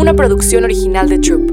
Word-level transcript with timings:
una 0.00 0.14
producción 0.14 0.64
original 0.64 1.10
de 1.10 1.18
Troop. 1.18 1.50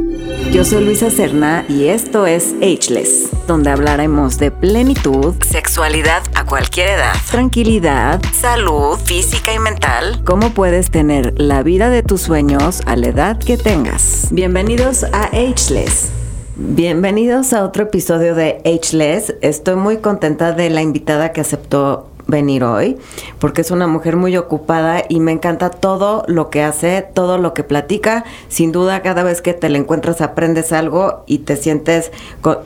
Yo 0.53 0.63
soy 0.63 0.85
Luisa 0.85 1.09
Cerna 1.09 1.65
y 1.67 1.87
esto 1.87 2.25
es 2.25 2.55
Ageless, 2.61 3.29
donde 3.45 3.69
hablaremos 3.69 4.37
de 4.37 4.51
plenitud, 4.51 5.35
sexualidad 5.41 6.23
a 6.33 6.45
cualquier 6.45 6.91
edad, 6.91 7.13
tranquilidad, 7.29 8.21
salud 8.31 8.97
física 9.03 9.53
y 9.53 9.59
mental, 9.59 10.21
cómo 10.23 10.51
puedes 10.51 10.91
tener 10.91 11.33
la 11.37 11.61
vida 11.61 11.89
de 11.89 12.03
tus 12.03 12.21
sueños 12.21 12.81
a 12.85 12.95
la 12.95 13.07
edad 13.07 13.37
que 13.37 13.57
tengas. 13.57 14.29
Bienvenidos 14.31 15.03
a 15.03 15.23
Ageless. 15.25 16.11
Bienvenidos 16.55 17.51
a 17.51 17.65
otro 17.65 17.83
episodio 17.83 18.33
de 18.33 18.61
Ageless. 18.63 19.35
Estoy 19.41 19.75
muy 19.75 19.97
contenta 19.97 20.53
de 20.53 20.69
la 20.69 20.81
invitada 20.81 21.33
que 21.33 21.41
aceptó 21.41 22.11
venir 22.27 22.63
hoy, 22.63 22.97
porque 23.39 23.61
es 23.61 23.71
una 23.71 23.87
mujer 23.87 24.17
muy 24.17 24.37
ocupada 24.37 25.03
y 25.07 25.19
me 25.19 25.31
encanta 25.31 25.69
todo 25.69 26.23
lo 26.27 26.49
que 26.49 26.61
hace, 26.61 27.01
todo 27.01 27.37
lo 27.37 27.53
que 27.53 27.63
platica. 27.63 28.25
Sin 28.49 28.71
duda, 28.71 29.01
cada 29.01 29.23
vez 29.23 29.41
que 29.41 29.53
te 29.53 29.69
la 29.69 29.77
encuentras 29.77 30.21
aprendes 30.21 30.71
algo 30.71 31.23
y 31.25 31.39
te 31.39 31.55
sientes 31.55 32.11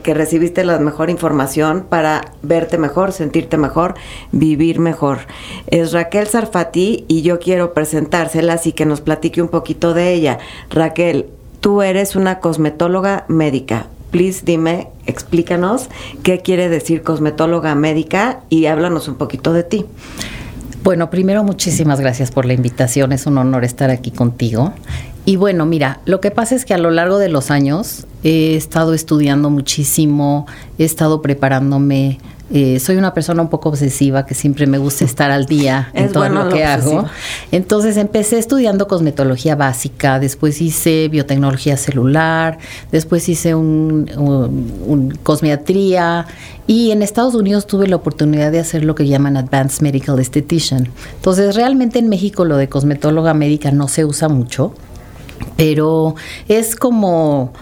que 0.02 0.14
recibiste 0.14 0.64
la 0.64 0.78
mejor 0.78 1.10
información 1.10 1.86
para 1.88 2.32
verte 2.42 2.76
mejor, 2.78 3.12
sentirte 3.12 3.56
mejor, 3.56 3.94
vivir 4.32 4.80
mejor. 4.80 5.20
Es 5.68 5.92
Raquel 5.92 6.26
Sarfati 6.26 7.04
y 7.08 7.22
yo 7.22 7.38
quiero 7.38 7.72
presentársela 7.72 8.54
así 8.54 8.72
que 8.72 8.84
nos 8.84 9.00
platique 9.00 9.42
un 9.42 9.48
poquito 9.48 9.94
de 9.94 10.12
ella. 10.12 10.38
Raquel, 10.70 11.26
tú 11.60 11.82
eres 11.82 12.16
una 12.16 12.40
cosmetóloga 12.40 13.24
médica, 13.28 13.86
please 14.12 14.42
dime, 14.44 14.86
explícanos 15.06 15.88
qué 16.22 16.38
quiere 16.40 16.68
decir 16.68 17.02
cosmetóloga 17.02 17.74
médica 17.74 18.42
y 18.48 18.66
háblanos 18.66 19.08
un 19.08 19.16
poquito 19.16 19.52
de 19.52 19.64
ti. 19.64 19.86
Bueno, 20.84 21.10
primero 21.10 21.42
muchísimas 21.42 21.98
gracias 21.98 22.30
por 22.30 22.44
la 22.44 22.52
invitación, 22.52 23.10
es 23.12 23.26
un 23.26 23.38
honor 23.38 23.64
estar 23.64 23.90
aquí 23.90 24.12
contigo. 24.12 24.72
Y 25.24 25.36
bueno, 25.36 25.64
mira, 25.66 26.00
lo 26.04 26.20
que 26.20 26.30
pasa 26.30 26.54
es 26.54 26.64
que 26.64 26.74
a 26.74 26.78
lo 26.78 26.90
largo 26.90 27.18
de 27.18 27.28
los 27.28 27.50
años 27.50 28.06
he 28.24 28.56
estado 28.56 28.92
estudiando 28.92 29.50
muchísimo, 29.50 30.46
he 30.78 30.84
estado 30.84 31.22
preparándome 31.22 32.18
eh, 32.54 32.78
soy 32.80 32.96
una 32.96 33.14
persona 33.14 33.40
un 33.40 33.48
poco 33.48 33.70
obsesiva 33.70 34.26
que 34.26 34.34
siempre 34.34 34.66
me 34.66 34.76
gusta 34.76 35.06
estar 35.06 35.30
al 35.30 35.46
día 35.46 35.90
en 35.94 36.12
todo 36.12 36.28
lo 36.28 36.50
que 36.50 36.64
hago. 36.64 37.06
Entonces 37.50 37.96
empecé 37.96 38.38
estudiando 38.38 38.86
cosmetología 38.86 39.56
básica, 39.56 40.18
después 40.18 40.60
hice 40.60 41.08
biotecnología 41.08 41.78
celular, 41.78 42.58
después 42.90 43.26
hice 43.30 43.54
un, 43.54 44.10
un, 44.16 45.18
cosmiatría 45.22 46.26
y 46.66 46.90
en 46.90 47.00
Estados 47.00 47.34
Unidos 47.34 47.66
tuve 47.66 47.86
la 47.86 47.96
oportunidad 47.96 48.52
de 48.52 48.58
hacer 48.58 48.84
lo 48.84 48.94
que 48.94 49.06
llaman 49.06 49.38
Advanced 49.38 49.80
Medical 49.80 50.18
Esthetician. 50.18 50.90
Entonces 51.14 51.56
realmente 51.56 52.00
en 52.00 52.10
México 52.10 52.44
lo 52.44 52.58
de 52.58 52.68
cosmetóloga 52.68 53.32
médica 53.32 53.70
no 53.70 53.88
se 53.88 54.04
usa 54.04 54.28
mucho, 54.28 54.74
pero 55.56 56.16
es 56.48 56.76
como 56.76 57.54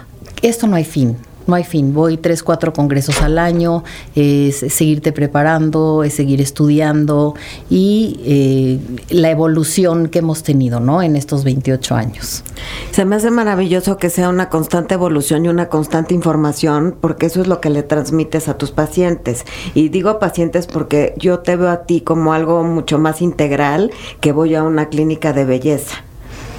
esto 0.43 0.67
no 0.67 0.75
hay 0.75 0.85
fin 0.85 1.17
no 1.51 1.57
hay 1.57 1.65
fin. 1.65 1.93
Voy 1.93 2.17
tres, 2.17 2.43
cuatro 2.43 2.73
congresos 2.73 3.21
al 3.21 3.39
año, 3.39 3.85
es 4.15 4.57
seguirte 4.57 5.13
preparando, 5.13 6.05
es 6.05 6.15
seguir 6.15 6.41
estudiando 6.41 7.35
y 7.69 8.21
eh, 8.25 8.79
la 9.11 9.31
evolución 9.31 10.09
que 10.09 10.21
hemos 10.21 10.43
tenido, 10.43 10.81
¿no? 10.81 11.03
En 11.03 11.17
estos 11.17 11.45
28 11.45 11.95
años. 11.95 12.45
Se 12.93 13.05
me 13.05 13.17
hace 13.17 13.31
maravilloso 13.31 13.99
que 13.99 14.11
sea 14.11 14.29
una 14.29 14.49
constante 14.49 14.95
evolución 14.95 15.45
y 15.45 15.49
una 15.49 15.69
constante 15.69 16.15
información, 16.15 16.95
porque 17.01 17.27
eso 17.27 17.41
es 17.41 17.49
lo 17.49 17.61
que 17.61 17.71
le 17.71 17.83
transmites 17.83 18.49
a 18.49 18.57
tus 18.57 18.71
pacientes. 18.71 19.45
Y 19.75 19.89
digo 19.89 20.19
pacientes 20.21 20.67
porque 20.69 21.15
yo 21.19 21.41
te 21.41 21.57
veo 21.57 21.71
a 21.71 21.83
ti 21.83 22.01
como 22.01 22.33
algo 22.33 22.63
mucho 22.63 22.99
más 22.99 23.21
integral 23.21 23.91
que 24.21 24.33
voy 24.33 24.55
a 24.55 24.63
una 24.63 24.89
clínica 24.89 25.33
de 25.33 25.45
belleza. 25.45 26.05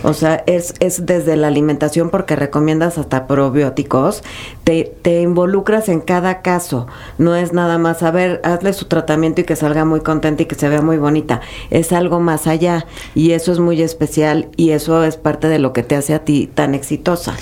O 0.03 0.13
sea, 0.13 0.43
es, 0.47 0.73
es 0.79 1.05
desde 1.05 1.35
la 1.35 1.47
alimentación 1.47 2.09
porque 2.09 2.35
recomiendas 2.35 2.97
hasta 2.97 3.27
probióticos, 3.27 4.23
te, 4.63 4.93
te 5.01 5.21
involucras 5.21 5.89
en 5.89 6.01
cada 6.01 6.41
caso, 6.41 6.87
no 7.17 7.35
es 7.35 7.53
nada 7.53 7.77
más, 7.77 8.03
a 8.03 8.11
ver, 8.11 8.41
hazle 8.43 8.73
su 8.73 8.85
tratamiento 8.85 9.41
y 9.41 9.43
que 9.43 9.55
salga 9.55 9.85
muy 9.85 10.01
contenta 10.01 10.43
y 10.43 10.45
que 10.45 10.55
se 10.55 10.69
vea 10.69 10.81
muy 10.81 10.97
bonita, 10.97 11.41
es 11.69 11.91
algo 11.93 12.19
más 12.19 12.47
allá 12.47 12.85
y 13.15 13.31
eso 13.31 13.51
es 13.51 13.59
muy 13.59 13.81
especial 13.81 14.49
y 14.57 14.71
eso 14.71 15.03
es 15.03 15.17
parte 15.17 15.47
de 15.47 15.59
lo 15.59 15.73
que 15.73 15.83
te 15.83 15.95
hace 15.95 16.13
a 16.13 16.23
ti 16.25 16.49
tan 16.53 16.73
exitosa. 16.73 17.35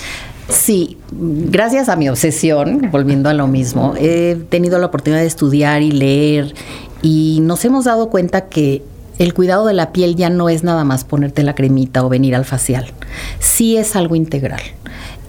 Sí, 0.48 0.98
gracias 1.12 1.88
a 1.88 1.96
mi 1.96 2.08
obsesión, 2.08 2.88
volviendo 2.90 3.28
a 3.28 3.34
lo 3.34 3.46
mismo, 3.46 3.94
he 3.96 4.36
tenido 4.48 4.78
la 4.78 4.86
oportunidad 4.86 5.20
de 5.20 5.26
estudiar 5.26 5.82
y 5.82 5.92
leer 5.92 6.54
y 7.02 7.38
nos 7.42 7.64
hemos 7.64 7.84
dado 7.84 8.10
cuenta 8.10 8.48
que 8.48 8.82
el 9.20 9.34
cuidado 9.34 9.66
de 9.66 9.74
la 9.74 9.92
piel 9.92 10.16
ya 10.16 10.30
no 10.30 10.48
es 10.48 10.64
nada 10.64 10.82
más 10.82 11.04
ponerte 11.04 11.42
la 11.42 11.54
cremita 11.54 12.02
o 12.02 12.08
venir 12.08 12.34
al 12.34 12.46
facial. 12.46 12.86
Sí 13.38 13.76
es 13.76 13.94
algo 13.94 14.16
integral. 14.16 14.62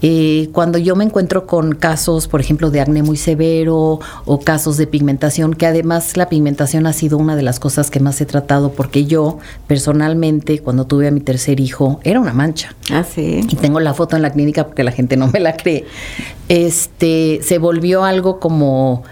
Eh, 0.02 0.48
cuando 0.54 0.78
yo 0.78 0.96
me 0.96 1.04
encuentro 1.04 1.46
con 1.46 1.76
casos, 1.76 2.30
por 2.30 2.40
ejemplo, 2.40 2.72
de 2.72 2.80
acné 2.80 3.04
muy 3.04 3.18
severo 3.18 4.00
o 4.24 4.40
casos 4.40 4.78
de 4.78 4.88
pigmentación, 4.88 5.54
que 5.54 5.66
además 5.66 6.16
la 6.16 6.30
pigmentación 6.30 6.88
ha 6.88 6.94
sido 6.94 7.18
una 7.18 7.36
de 7.36 7.44
las 7.44 7.60
cosas 7.60 7.92
que 7.92 8.00
más 8.00 8.22
he 8.22 8.26
tratado, 8.26 8.72
porque 8.72 9.04
yo 9.04 9.40
personalmente, 9.68 10.60
cuando 10.60 10.88
tuve 10.88 11.10
a 11.10 11.12
mi 11.12 11.20
tercer 11.20 11.60
hijo, 11.60 12.00
era 12.06 12.22
una 12.22 12.32
mancha. 12.32 12.74
Ah, 12.94 13.04
sí. 13.04 13.42
Y 13.48 13.56
tengo 13.58 13.82
la 13.82 13.94
foto 13.94 14.16
en 14.16 14.22
la 14.22 14.32
clínica 14.32 14.66
porque 14.68 14.86
la 14.86 14.94
gente 14.94 15.18
no 15.18 15.28
me 15.28 15.42
la 15.42 15.58
cree. 15.58 15.86
Este, 16.48 17.42
se 17.44 17.58
volvió 17.58 18.06
algo 18.06 18.40
como 18.40 19.04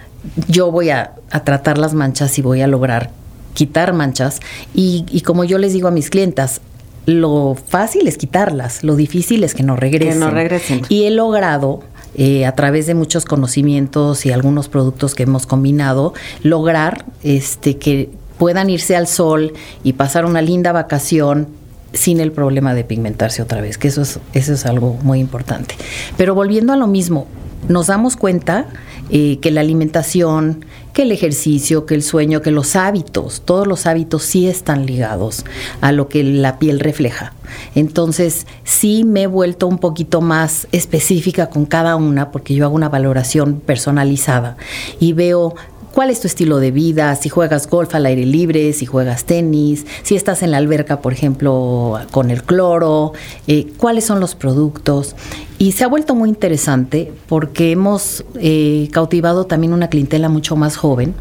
yo 0.47 0.71
voy 0.71 0.89
a, 0.89 1.15
a 1.31 1.43
tratar 1.43 1.77
las 1.77 1.93
manchas 1.93 2.39
y 2.39 2.41
voy 2.41 2.61
a 2.61 2.67
lograr 2.67 3.18
quitar 3.59 3.91
manchas 3.91 4.39
y, 4.73 5.21
como 5.25 5.43
yo 5.43 5.57
les 5.57 5.73
digo 5.73 5.89
a 5.89 5.91
mis 5.91 6.09
clientas, 6.09 6.61
lo 7.05 7.57
fácil 7.67 8.07
es 8.07 8.17
quitarlas, 8.17 8.85
lo 8.85 8.95
difícil 8.95 9.43
es 9.43 9.53
que 9.53 9.63
no 9.63 9.75
regresen. 9.75 10.13
Que 10.13 10.19
no 10.19 10.31
regresen. 10.31 10.81
Y 10.87 11.03
he 11.03 11.11
logrado 11.11 11.81
eh, 12.15 12.45
a 12.45 12.53
través 12.53 12.87
de 12.87 12.95
muchos 12.95 13.25
conocimientos 13.25 14.25
y 14.25 14.31
algunos 14.31 14.69
productos 14.69 15.13
que 15.13 15.23
hemos 15.23 15.45
combinado, 15.45 16.13
lograr 16.41 17.03
este, 17.21 17.77
que 17.77 18.09
puedan 18.37 18.69
irse 18.69 18.95
al 18.95 19.07
sol 19.07 19.51
y 19.83 19.93
pasar 19.93 20.23
una 20.23 20.41
linda 20.41 20.71
vacación 20.71 21.49
sin 21.91 22.21
el 22.21 22.31
problema 22.31 22.73
de 22.73 22.85
pigmentarse 22.85 23.41
otra 23.41 23.59
vez, 23.59 23.77
que 23.77 23.89
eso 23.89 24.03
es, 24.03 24.21
eso 24.31 24.53
es 24.53 24.65
algo 24.65 24.97
muy 25.03 25.19
importante. 25.19 25.75
Pero 26.15 26.33
volviendo 26.33 26.71
a 26.71 26.77
lo 26.77 26.87
mismo, 26.87 27.27
nos 27.67 27.87
damos 27.87 28.15
cuenta 28.15 28.67
eh, 29.09 29.39
que 29.41 29.51
la 29.51 29.59
alimentación, 29.59 30.63
que 30.99 31.03
el 31.03 31.13
ejercicio, 31.13 31.85
que 31.85 31.95
el 31.95 32.03
sueño, 32.03 32.41
que 32.41 32.51
los 32.51 32.75
hábitos, 32.75 33.41
todos 33.45 33.65
los 33.65 33.85
hábitos 33.85 34.21
sí 34.23 34.49
están 34.49 34.85
ligados 34.85 35.45
a 35.79 35.93
lo 35.93 36.09
que 36.09 36.25
la 36.25 36.59
piel 36.59 36.81
refleja. 36.81 37.31
Entonces, 37.73 38.45
sí 38.65 39.05
me 39.05 39.21
he 39.21 39.27
vuelto 39.27 39.65
un 39.67 39.77
poquito 39.77 40.19
más 40.19 40.67
específica 40.73 41.49
con 41.49 41.65
cada 41.65 41.95
una 41.95 42.31
porque 42.31 42.53
yo 42.53 42.65
hago 42.65 42.75
una 42.75 42.89
valoración 42.89 43.61
personalizada 43.61 44.57
y 44.99 45.13
veo 45.13 45.55
cuál 45.99 46.11
es 46.11 46.21
tu 46.21 46.27
estilo 46.27 46.59
de 46.59 46.71
vida, 46.71 47.13
si 47.17 47.27
juegas 47.27 47.69
golf 47.69 47.93
al 47.93 48.05
aire 48.05 48.25
libre, 48.25 48.71
si 48.71 48.85
juegas 48.85 49.25
tenis, 49.25 49.85
si 50.01 50.15
estás 50.15 50.43
en 50.43 50.51
la 50.51 50.55
alberca, 50.55 51.01
por 51.01 51.11
ejemplo, 51.11 51.99
con 52.11 52.31
el 52.31 52.41
cloro, 52.43 53.11
eh, 53.47 53.67
cuáles 53.75 54.05
son 54.05 54.21
los 54.21 54.33
productos. 54.33 55.17
Y 55.57 55.73
se 55.73 55.83
ha 55.83 55.87
vuelto 55.89 56.15
muy 56.15 56.29
interesante 56.29 57.11
porque 57.27 57.73
hemos 57.73 58.23
eh, 58.35 58.87
cautivado 58.93 59.45
también 59.45 59.73
una 59.73 59.89
clientela 59.89 60.29
mucho 60.29 60.55
más 60.55 60.77
joven 60.77 61.15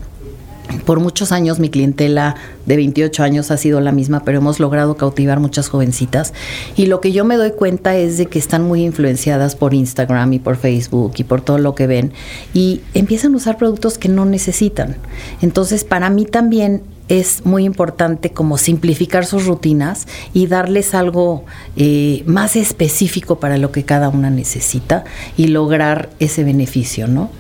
por 0.84 1.00
muchos 1.00 1.32
años 1.32 1.58
mi 1.58 1.70
clientela 1.70 2.36
de 2.66 2.76
28 2.76 3.22
años 3.22 3.50
ha 3.50 3.56
sido 3.56 3.80
la 3.80 3.92
misma, 3.92 4.22
pero 4.24 4.38
hemos 4.38 4.60
logrado 4.60 4.96
cautivar 4.96 5.40
muchas 5.40 5.68
jovencitas. 5.68 6.32
Y 6.76 6.86
lo 6.86 7.00
que 7.00 7.12
yo 7.12 7.24
me 7.24 7.36
doy 7.36 7.52
cuenta 7.52 7.96
es 7.96 8.18
de 8.18 8.26
que 8.26 8.38
están 8.38 8.62
muy 8.62 8.84
influenciadas 8.84 9.56
por 9.56 9.74
Instagram 9.74 10.32
y 10.34 10.38
por 10.38 10.56
Facebook 10.56 11.14
y 11.16 11.24
por 11.24 11.40
todo 11.40 11.58
lo 11.58 11.74
que 11.74 11.86
ven 11.86 12.12
y 12.54 12.82
empiezan 12.94 13.34
a 13.34 13.36
usar 13.36 13.56
productos 13.56 13.98
que 13.98 14.08
no 14.08 14.24
necesitan. 14.24 14.96
Entonces, 15.40 15.84
para 15.84 16.10
mí 16.10 16.24
también 16.24 16.82
es 17.08 17.44
muy 17.46 17.64
importante 17.64 18.30
como 18.30 18.58
simplificar 18.58 19.24
sus 19.24 19.46
rutinas 19.46 20.06
y 20.34 20.46
darles 20.46 20.94
algo 20.94 21.44
eh, 21.76 22.22
más 22.26 22.56
específico 22.56 23.40
para 23.40 23.56
lo 23.56 23.72
que 23.72 23.84
cada 23.84 24.08
una 24.10 24.30
necesita 24.30 25.04
y 25.36 25.48
lograr 25.48 26.10
ese 26.18 26.44
beneficio, 26.44 27.08
¿no? 27.08 27.30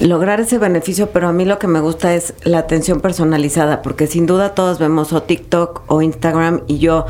Lograr 0.00 0.40
ese 0.40 0.58
beneficio, 0.58 1.10
pero 1.10 1.28
a 1.28 1.32
mí 1.32 1.44
lo 1.44 1.58
que 1.58 1.66
me 1.66 1.80
gusta 1.80 2.14
es 2.14 2.34
la 2.44 2.58
atención 2.58 3.00
personalizada, 3.00 3.82
porque 3.82 4.06
sin 4.06 4.26
duda 4.26 4.54
todos 4.54 4.78
vemos 4.78 5.12
o 5.12 5.22
TikTok 5.22 5.82
o 5.86 6.02
Instagram 6.02 6.62
y 6.66 6.78
yo 6.78 7.06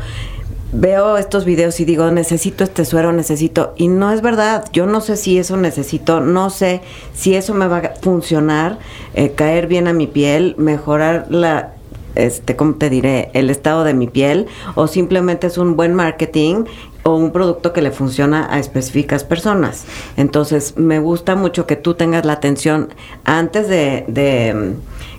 veo 0.71 1.17
estos 1.17 1.45
videos 1.45 1.79
y 1.79 1.85
digo, 1.85 2.09
necesito 2.11 2.63
este 2.63 2.85
suero, 2.85 3.13
necesito, 3.13 3.73
y 3.77 3.87
no 3.87 4.11
es 4.11 4.21
verdad, 4.21 4.65
yo 4.73 4.85
no 4.85 5.01
sé 5.01 5.15
si 5.15 5.37
eso 5.37 5.57
necesito, 5.57 6.19
no 6.19 6.49
sé 6.49 6.81
si 7.13 7.35
eso 7.35 7.53
me 7.53 7.67
va 7.67 7.77
a 7.77 7.93
funcionar, 8.01 8.79
eh, 9.13 9.31
caer 9.31 9.67
bien 9.67 9.87
a 9.87 9.93
mi 9.93 10.07
piel, 10.07 10.55
mejorar 10.57 11.27
la, 11.29 11.73
este, 12.15 12.55
¿cómo 12.55 12.75
te 12.75 12.89
diré? 12.89 13.29
El 13.33 13.49
estado 13.49 13.83
de 13.83 13.93
mi 13.93 14.07
piel, 14.07 14.47
o 14.75 14.87
simplemente 14.87 15.47
es 15.47 15.57
un 15.57 15.75
buen 15.75 15.93
marketing 15.93 16.65
o 17.07 17.15
un 17.15 17.31
producto 17.31 17.71
que 17.71 17.83
le 17.83 17.91
funciona 17.91 18.47
a 18.49 18.57
específicas 18.57 19.23
personas. 19.23 19.85
Entonces, 20.17 20.75
me 20.75 20.97
gusta 20.97 21.35
mucho 21.35 21.67
que 21.67 21.75
tú 21.75 21.93
tengas 21.93 22.25
la 22.25 22.33
atención 22.33 22.89
antes 23.23 23.67
de, 23.67 24.75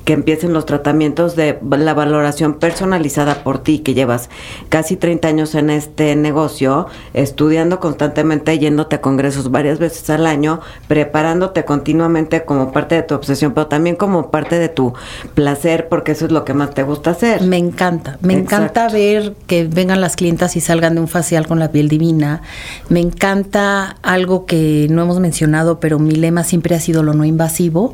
que 0.06 0.12
empiecen 0.12 0.52
los 0.52 0.66
tratamientos 0.66 1.34
de 1.34 1.58
la 1.68 1.92
valoración 1.92 2.54
personalizada 2.54 3.42
por 3.42 3.58
ti, 3.58 3.80
que 3.80 3.92
llevas 3.92 4.30
casi 4.68 4.96
30 4.96 5.26
años 5.26 5.56
en 5.56 5.68
este 5.68 6.14
negocio, 6.14 6.86
estudiando 7.12 7.80
constantemente, 7.80 8.56
yéndote 8.56 8.96
a 8.96 9.00
congresos 9.00 9.50
varias 9.50 9.80
veces 9.80 10.08
al 10.10 10.28
año, 10.28 10.60
preparándote 10.86 11.64
continuamente 11.64 12.44
como 12.44 12.70
parte 12.70 12.94
de 12.94 13.02
tu 13.02 13.16
obsesión, 13.16 13.52
pero 13.52 13.66
también 13.66 13.96
como 13.96 14.30
parte 14.30 14.60
de 14.60 14.68
tu 14.68 14.94
placer, 15.34 15.88
porque 15.88 16.12
eso 16.12 16.26
es 16.26 16.30
lo 16.30 16.44
que 16.44 16.54
más 16.54 16.70
te 16.70 16.84
gusta 16.84 17.10
hacer. 17.10 17.42
Me 17.42 17.58
encanta, 17.58 18.16
me 18.22 18.34
encanta 18.34 18.88
ver 18.88 19.34
que 19.48 19.64
vengan 19.64 20.00
las 20.00 20.14
clientas 20.14 20.54
y 20.54 20.60
salgan 20.60 20.94
de 20.94 21.00
un 21.00 21.08
facial 21.08 21.48
con 21.48 21.58
la 21.58 21.72
piel 21.72 21.88
divina. 21.88 22.42
Me 22.88 23.00
encanta 23.00 23.96
algo 24.02 24.46
que 24.46 24.86
no 24.88 25.02
hemos 25.02 25.18
mencionado, 25.18 25.80
pero 25.80 25.98
mi 25.98 26.12
lema 26.12 26.44
siempre 26.44 26.76
ha 26.76 26.80
sido 26.80 27.02
lo 27.02 27.12
no 27.12 27.24
invasivo. 27.24 27.92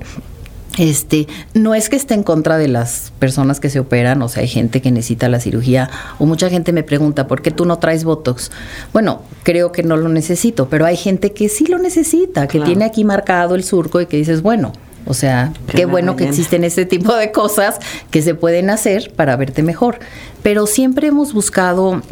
Este, 0.79 1.29
no 1.53 1.75
es 1.75 1.91
que 1.91 1.97
esté 1.97 2.15
en 2.15 2.23
contra 2.23 2.57
de 2.57 2.67
las 2.67 3.13
personas 3.19 3.61
que 3.61 3.69
se 3.69 3.79
operan, 3.79 4.23
o 4.23 4.29
sea, 4.29 4.43
hay 4.43 4.49
gente 4.49 4.81
que 4.81 4.91
necesita 4.91 5.29
la 5.29 5.39
cirugía, 5.39 5.91
o 6.19 6.25
mucha 6.25 6.49
gente 6.49 6.73
me 6.73 6.83
pregunta, 6.83 7.27
¿por 7.27 7.43
qué 7.43 7.51
tú 7.51 7.67
no 7.67 7.79
traes 7.79 8.05
Botox? 8.05 8.51
Bueno, 8.93 9.23
creo 9.43 9.71
que 9.71 9.83
no 9.83 9.99
lo 9.99 10.09
necesito, 10.09 10.69
pero 10.69 10.87
hay 10.87 10.97
gente 10.97 11.33
que 11.33 11.51
sí 11.51 11.67
lo 11.67 11.79
necesita, 11.79 12.47
que 12.47 12.61
tiene 12.61 12.87
aquí 12.87 13.05
marcado 13.05 13.55
el 13.55 13.65
surco 13.65 14.01
y 14.01 14.07
que 14.07 14.17
dices, 14.17 14.41
bueno, 14.41 14.73
o 15.05 15.15
sea, 15.15 15.53
qué 15.67 15.85
bueno 15.85 16.17
que 16.17 16.25
existen 16.25 16.65
este 16.65 16.87
tipo 16.87 17.15
de 17.17 17.33
cosas 17.33 17.79
que 18.11 18.23
se 18.23 18.35
pueden 18.35 18.71
hacer 18.71 19.13
para 19.15 19.37
verte 19.37 19.63
mejor. 19.63 19.99
Pero 20.43 20.67
siempre 20.67 21.09
hemos 21.09 21.33
buscado 21.33 22.03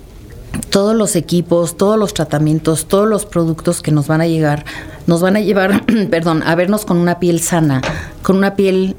todos 0.70 0.94
los 0.94 1.16
equipos, 1.16 1.76
todos 1.76 1.98
los 1.98 2.14
tratamientos, 2.14 2.86
todos 2.86 3.08
los 3.08 3.26
productos 3.26 3.82
que 3.82 3.90
nos 3.92 4.06
van 4.06 4.20
a 4.20 4.26
llegar, 4.26 4.64
nos 5.06 5.20
van 5.20 5.36
a 5.36 5.40
llevar, 5.40 5.84
perdón, 6.10 6.42
a 6.44 6.54
vernos 6.54 6.84
con 6.84 6.96
una 6.96 7.18
piel 7.18 7.40
sana, 7.40 7.82
con 8.22 8.36
una 8.36 8.54
piel 8.56 8.96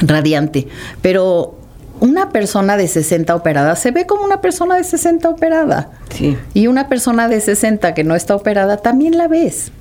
radiante. 0.00 0.68
Pero 1.02 1.58
una 2.00 2.30
persona 2.30 2.76
de 2.76 2.88
60 2.88 3.34
operada 3.34 3.76
se 3.76 3.90
ve 3.90 4.06
como 4.06 4.24
una 4.24 4.40
persona 4.40 4.76
de 4.76 4.84
60 4.84 5.28
operada. 5.28 5.90
Sí. 6.14 6.38
Y 6.54 6.66
una 6.66 6.88
persona 6.88 7.28
de 7.28 7.40
60 7.40 7.92
que 7.94 8.04
no 8.04 8.14
está 8.14 8.34
operada 8.34 8.78
también 8.78 9.18
la 9.18 9.28
ves. 9.28 9.72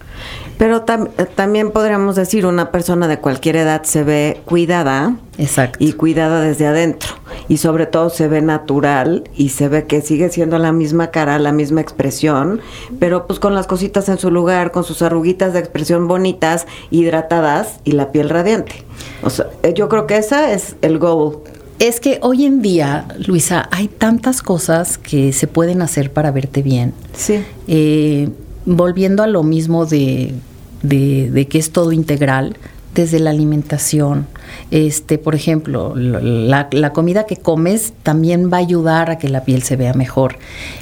Pero 0.57 0.81
también 0.81 1.71
podríamos 1.71 2.16
decir, 2.16 2.45
una 2.45 2.71
persona 2.71 3.07
de 3.07 3.19
cualquier 3.19 3.56
edad 3.56 3.83
se 3.83 4.04
ve 4.04 4.42
cuidada. 4.45 5.16
Exacto. 5.38 5.77
Y 5.80 5.94
cuidada 5.94 6.42
desde 6.42 6.68
adentro. 6.68 7.12
Y 7.48 7.57
sobre 7.57 7.86
todo 7.86 8.10
se 8.10 8.27
ve 8.27 8.42
natural 8.42 9.24
y 9.36 9.50
se 9.50 9.69
ve 9.69 9.86
que 9.86 10.01
sigue 10.01 10.30
siendo 10.30 10.57
la 10.60 10.74
misma 10.74 11.12
cara, 11.12 11.39
la 11.39 11.54
misma 11.54 11.80
expresión, 11.80 12.60
pero 13.00 13.25
pues 13.25 13.39
con 13.39 13.56
las 13.56 13.68
cositas 13.68 14.10
en 14.10 14.18
su 14.18 14.31
lugar, 14.31 14.71
con 14.71 14.83
sus 14.83 15.01
arruguitas 15.01 15.54
de 15.54 15.60
expresión 15.60 16.07
bonitas, 16.07 16.68
hidratadas 16.92 17.80
y 17.86 17.94
la 17.94 18.12
piel 18.12 18.30
radiante. 18.30 18.83
O 19.24 19.30
sea, 19.30 19.48
eh, 19.63 19.74
yo 19.74 19.88
creo 19.88 20.07
que 20.07 20.18
esa 20.18 20.51
es 20.51 20.75
el 20.81 21.00
goal. 21.00 21.39
Es 21.80 22.01
que 22.01 22.19
hoy 22.21 22.45
en 22.45 22.62
día, 22.62 23.07
Luisa, 23.25 23.69
hay 23.71 23.88
tantas 23.88 24.42
cosas 24.42 24.98
que 24.98 25.31
se 25.31 25.48
pueden 25.48 25.81
hacer 25.81 26.12
para 26.12 26.31
verte 26.31 26.62
bien. 26.62 26.94
Sí. 27.13 27.42
Eh, 27.69 28.27
volviendo 28.69 29.24
a 29.24 29.27
lo 29.27 29.44
mismo 29.44 29.86
de, 29.86 30.33
de, 30.83 31.48
que 31.50 31.57
es 31.57 31.71
todo 31.71 31.92
integral, 31.92 32.57
desde 32.94 33.19
la 33.19 33.31
alimentación. 33.31 34.27
Este, 34.71 35.18
por 35.18 35.36
ejemplo, 35.36 35.94
la, 35.95 36.94
comida 36.94 37.25
que 37.25 37.38
comes 37.38 37.94
también 38.04 38.51
va 38.51 38.57
a 38.57 38.62
ayudar 38.62 39.12
a 39.12 39.18
que 39.18 39.30
la 39.30 39.44
piel 39.44 39.63
se 39.63 39.75
vea 39.75 39.94
mejor. 39.94 40.38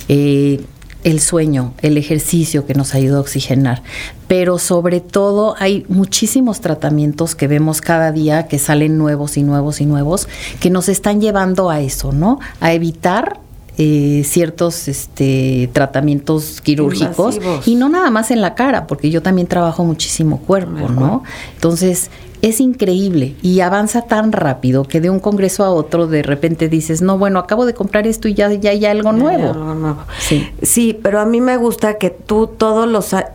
Eh, 0.08 0.62
el 1.04 1.22
sueño, 1.22 1.74
el 1.82 1.96
ejercicio 1.96 2.66
que 2.66 2.74
nos 2.74 2.94
ayuda 2.94 3.18
a 3.18 3.22
oxigenar. 3.22 3.82
Pero 4.28 4.58
sobre 4.58 5.00
todo 5.00 5.56
hay 5.58 5.86
muchísimos 5.88 6.60
tratamientos 6.60 7.36
que 7.36 7.48
vemos 7.48 7.80
cada 7.80 8.12
día 8.12 8.48
que 8.48 8.60
salen 8.60 8.98
nuevos 8.98 9.38
y 9.38 9.44
nuevos 9.44 9.80
y 9.80 9.86
nuevos 9.86 10.28
que 10.60 10.70
nos 10.70 10.90
están 10.90 11.22
llevando 11.22 11.70
a 11.70 11.80
eso, 11.80 12.12
¿no? 12.12 12.40
A 12.60 12.74
evitar 12.74 13.40
eh, 13.78 14.24
ciertos 14.26 14.88
este, 14.88 15.70
tratamientos 15.72 16.62
quirúrgicos 16.62 17.40
y 17.66 17.76
no 17.76 17.90
nada 17.90 18.10
más 18.10 18.32
en 18.32 18.42
la 18.42 18.56
cara, 18.56 18.88
porque 18.88 19.10
yo 19.12 19.22
también 19.22 19.48
trabajo 19.48 19.84
muchísimo 19.86 20.40
cuerpo, 20.40 20.90
¿no? 20.90 21.24
Entonces, 21.54 22.10
es 22.42 22.60
increíble 22.60 23.36
y 23.42 23.62
avanza 23.62 24.04
tan 24.04 24.32
rápido 24.32 24.84
que 24.84 25.02
de 25.02 25.10
un 25.10 25.20
congreso 25.20 25.64
a 25.64 25.72
otro 25.72 26.08
de 26.08 26.24
repente 26.24 26.70
dices, 26.70 27.02
no, 27.02 27.18
bueno, 27.18 27.40
acabo 27.40 27.66
de 27.66 27.74
comprar 27.74 28.08
esto 28.08 28.28
y 28.28 28.34
ya, 28.34 28.52
ya 28.54 28.72
hay 28.72 28.86
algo 28.86 29.12
nuevo. 29.12 29.98
Sí. 30.20 30.48
sí, 30.62 30.98
pero 31.02 31.20
a 31.20 31.26
mí 31.26 31.42
me 31.42 31.58
gusta 31.58 31.98
que 31.98 32.10
tú 32.10 32.48
todos 32.48 32.88
los, 32.88 33.14
a 33.14 33.34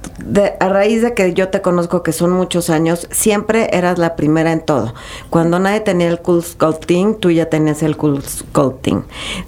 raíz 0.60 1.02
de 1.02 1.14
que 1.14 1.34
yo 1.34 1.48
te 1.48 1.62
conozco 1.62 2.02
que 2.02 2.12
son 2.12 2.32
muchos 2.32 2.70
años, 2.70 3.08
siempre 3.10 3.68
eras 3.72 3.98
la 3.98 4.16
primera 4.16 4.52
en 4.52 4.64
todo. 4.64 4.94
Cuando 5.30 5.58
nadie 5.58 5.80
tenía 5.80 6.08
el 6.08 6.20
cool 6.20 6.42
sculpting, 6.42 7.16
tú 7.16 7.30
ya 7.30 7.46
tenías 7.46 7.82
el 7.82 7.96
cool 7.96 8.22
sculpting. 8.22 9.04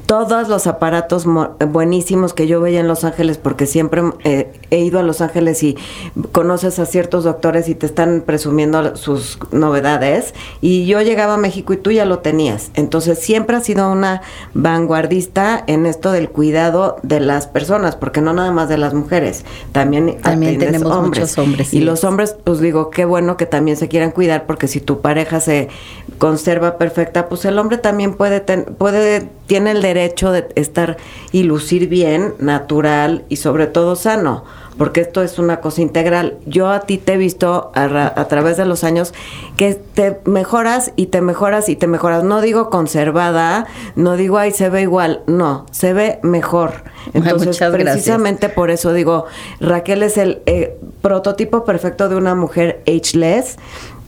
Todos 0.06 0.48
los 0.48 0.66
aparatos 0.66 1.26
buenísimos 1.68 2.34
que 2.34 2.46
yo 2.46 2.60
veía 2.60 2.80
en 2.80 2.88
Los 2.88 3.04
Ángeles, 3.04 3.38
porque 3.38 3.66
siempre 3.66 4.02
eh, 4.24 4.52
he 4.70 4.78
ido 4.78 4.98
a 4.98 5.02
Los 5.02 5.20
Ángeles 5.20 5.62
y 5.62 5.76
conoces 6.32 6.78
a 6.78 6.86
ciertos 6.86 7.24
doctores 7.24 7.68
y 7.68 7.74
te 7.74 7.86
están 7.86 8.22
presumiendo 8.24 8.96
sus 8.96 9.38
novedades 9.50 10.34
y 10.60 10.86
yo 10.86 11.00
llegaba 11.02 11.34
a 11.34 11.36
México 11.36 11.72
y 11.72 11.76
tú 11.76 11.90
ya 11.90 12.04
lo 12.04 12.20
tenías. 12.20 12.70
Entonces 12.74 13.18
siempre 13.18 13.56
has 13.56 13.64
sido 13.64 13.90
una 13.90 14.22
vanguardista 14.54 15.62
en 15.66 15.86
esto 15.86 16.12
del 16.12 16.30
cuidado 16.30 16.96
de 17.02 17.20
las 17.20 17.46
personas, 17.46 17.96
porque 17.96 18.20
no 18.20 18.32
nada 18.32 18.52
más 18.52 18.68
de 18.68 18.78
las 18.78 18.94
mujeres, 18.94 19.44
también, 19.72 20.18
también 20.20 20.58
tenemos 20.58 20.90
hombres. 20.92 21.22
muchos 21.22 21.38
hombres. 21.38 21.74
Y 21.74 21.80
los 21.80 22.04
hombres, 22.04 22.36
pues 22.44 22.60
digo, 22.60 22.90
qué 22.90 23.04
bueno 23.04 23.36
que 23.36 23.46
también 23.46 23.76
se 23.76 23.88
quieran 23.88 24.10
cuidar, 24.10 24.46
porque 24.46 24.68
si 24.68 24.80
tu 24.80 25.00
pareja 25.00 25.40
se 25.40 25.68
conserva 26.18 26.78
perfecta, 26.78 27.28
pues 27.28 27.44
el 27.44 27.58
hombre 27.58 27.78
también 27.78 28.14
puede, 28.14 28.40
puede 28.40 29.28
tiene 29.46 29.72
el 29.72 29.82
derecho 29.82 30.32
de 30.32 30.48
estar 30.54 30.96
y 31.32 31.42
lucir 31.42 31.88
bien, 31.88 32.34
natural 32.38 33.24
y 33.28 33.36
sobre 33.36 33.66
todo 33.66 33.96
sano 33.96 34.44
porque 34.76 35.00
esto 35.00 35.22
es 35.22 35.38
una 35.38 35.60
cosa 35.60 35.82
integral. 35.82 36.38
Yo 36.46 36.70
a 36.70 36.80
ti 36.80 36.98
te 36.98 37.14
he 37.14 37.16
visto 37.16 37.70
a, 37.74 38.24
través 38.28 38.56
de 38.56 38.64
los 38.64 38.84
años 38.84 39.14
que 39.56 39.74
te 39.74 40.20
mejoras 40.24 40.92
y 40.96 41.06
te 41.06 41.20
mejoras 41.20 41.68
y 41.68 41.76
te 41.76 41.86
mejoras. 41.86 42.24
No 42.24 42.40
digo 42.40 42.70
conservada, 42.70 43.66
no 43.96 44.16
digo, 44.16 44.38
ay, 44.38 44.50
se 44.50 44.70
ve 44.70 44.82
igual, 44.82 45.22
no, 45.26 45.66
se 45.70 45.92
ve 45.92 46.18
mejor. 46.22 46.84
Entonces, 47.12 47.58
precisamente 47.70 48.48
por 48.48 48.70
eso 48.70 48.92
digo, 48.92 49.26
Raquel 49.60 50.02
es 50.02 50.18
el 50.18 50.42
eh, 50.46 50.76
prototipo 51.02 51.64
perfecto 51.64 52.08
de 52.08 52.16
una 52.16 52.34
mujer 52.34 52.82
ageless 52.86 53.56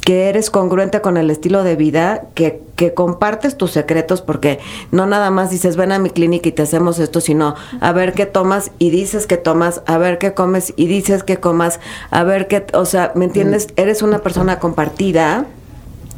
que 0.07 0.29
eres 0.29 0.51
congruente 0.51 1.01
con 1.01 1.17
el 1.17 1.31
estilo 1.31 1.65
de 1.65 1.75
vida, 1.75 2.27
que, 2.35 2.63
que, 2.77 2.95
compartes 2.95 3.57
tus 3.57 3.73
secretos, 3.73 4.23
porque 4.23 4.61
no 4.93 5.05
nada 5.05 5.33
más 5.33 5.51
dices, 5.51 5.75
ven 5.75 5.91
a 5.91 5.99
mi 5.99 6.11
clínica 6.11 6.49
y 6.49 6.53
te 6.53 6.63
hacemos 6.63 7.01
esto, 7.01 7.21
sino 7.21 7.57
a 7.81 7.91
ver 7.91 8.13
qué 8.13 8.25
tomas 8.25 8.71
y 8.79 8.91
dices 8.91 9.27
que 9.27 9.37
tomas, 9.37 9.83
a 9.85 9.99
ver 9.99 10.19
qué 10.19 10.33
comes 10.33 10.73
y 10.77 10.87
dices 10.87 11.25
que 11.25 11.39
comas, 11.39 11.81
a 12.13 12.23
ver 12.23 12.47
qué, 12.47 12.65
o 12.73 12.85
sea, 12.85 13.11
¿me 13.17 13.25
entiendes? 13.25 13.67
Eres 13.75 14.01
una 14.01 14.21
persona 14.21 14.61
compartida 14.61 15.47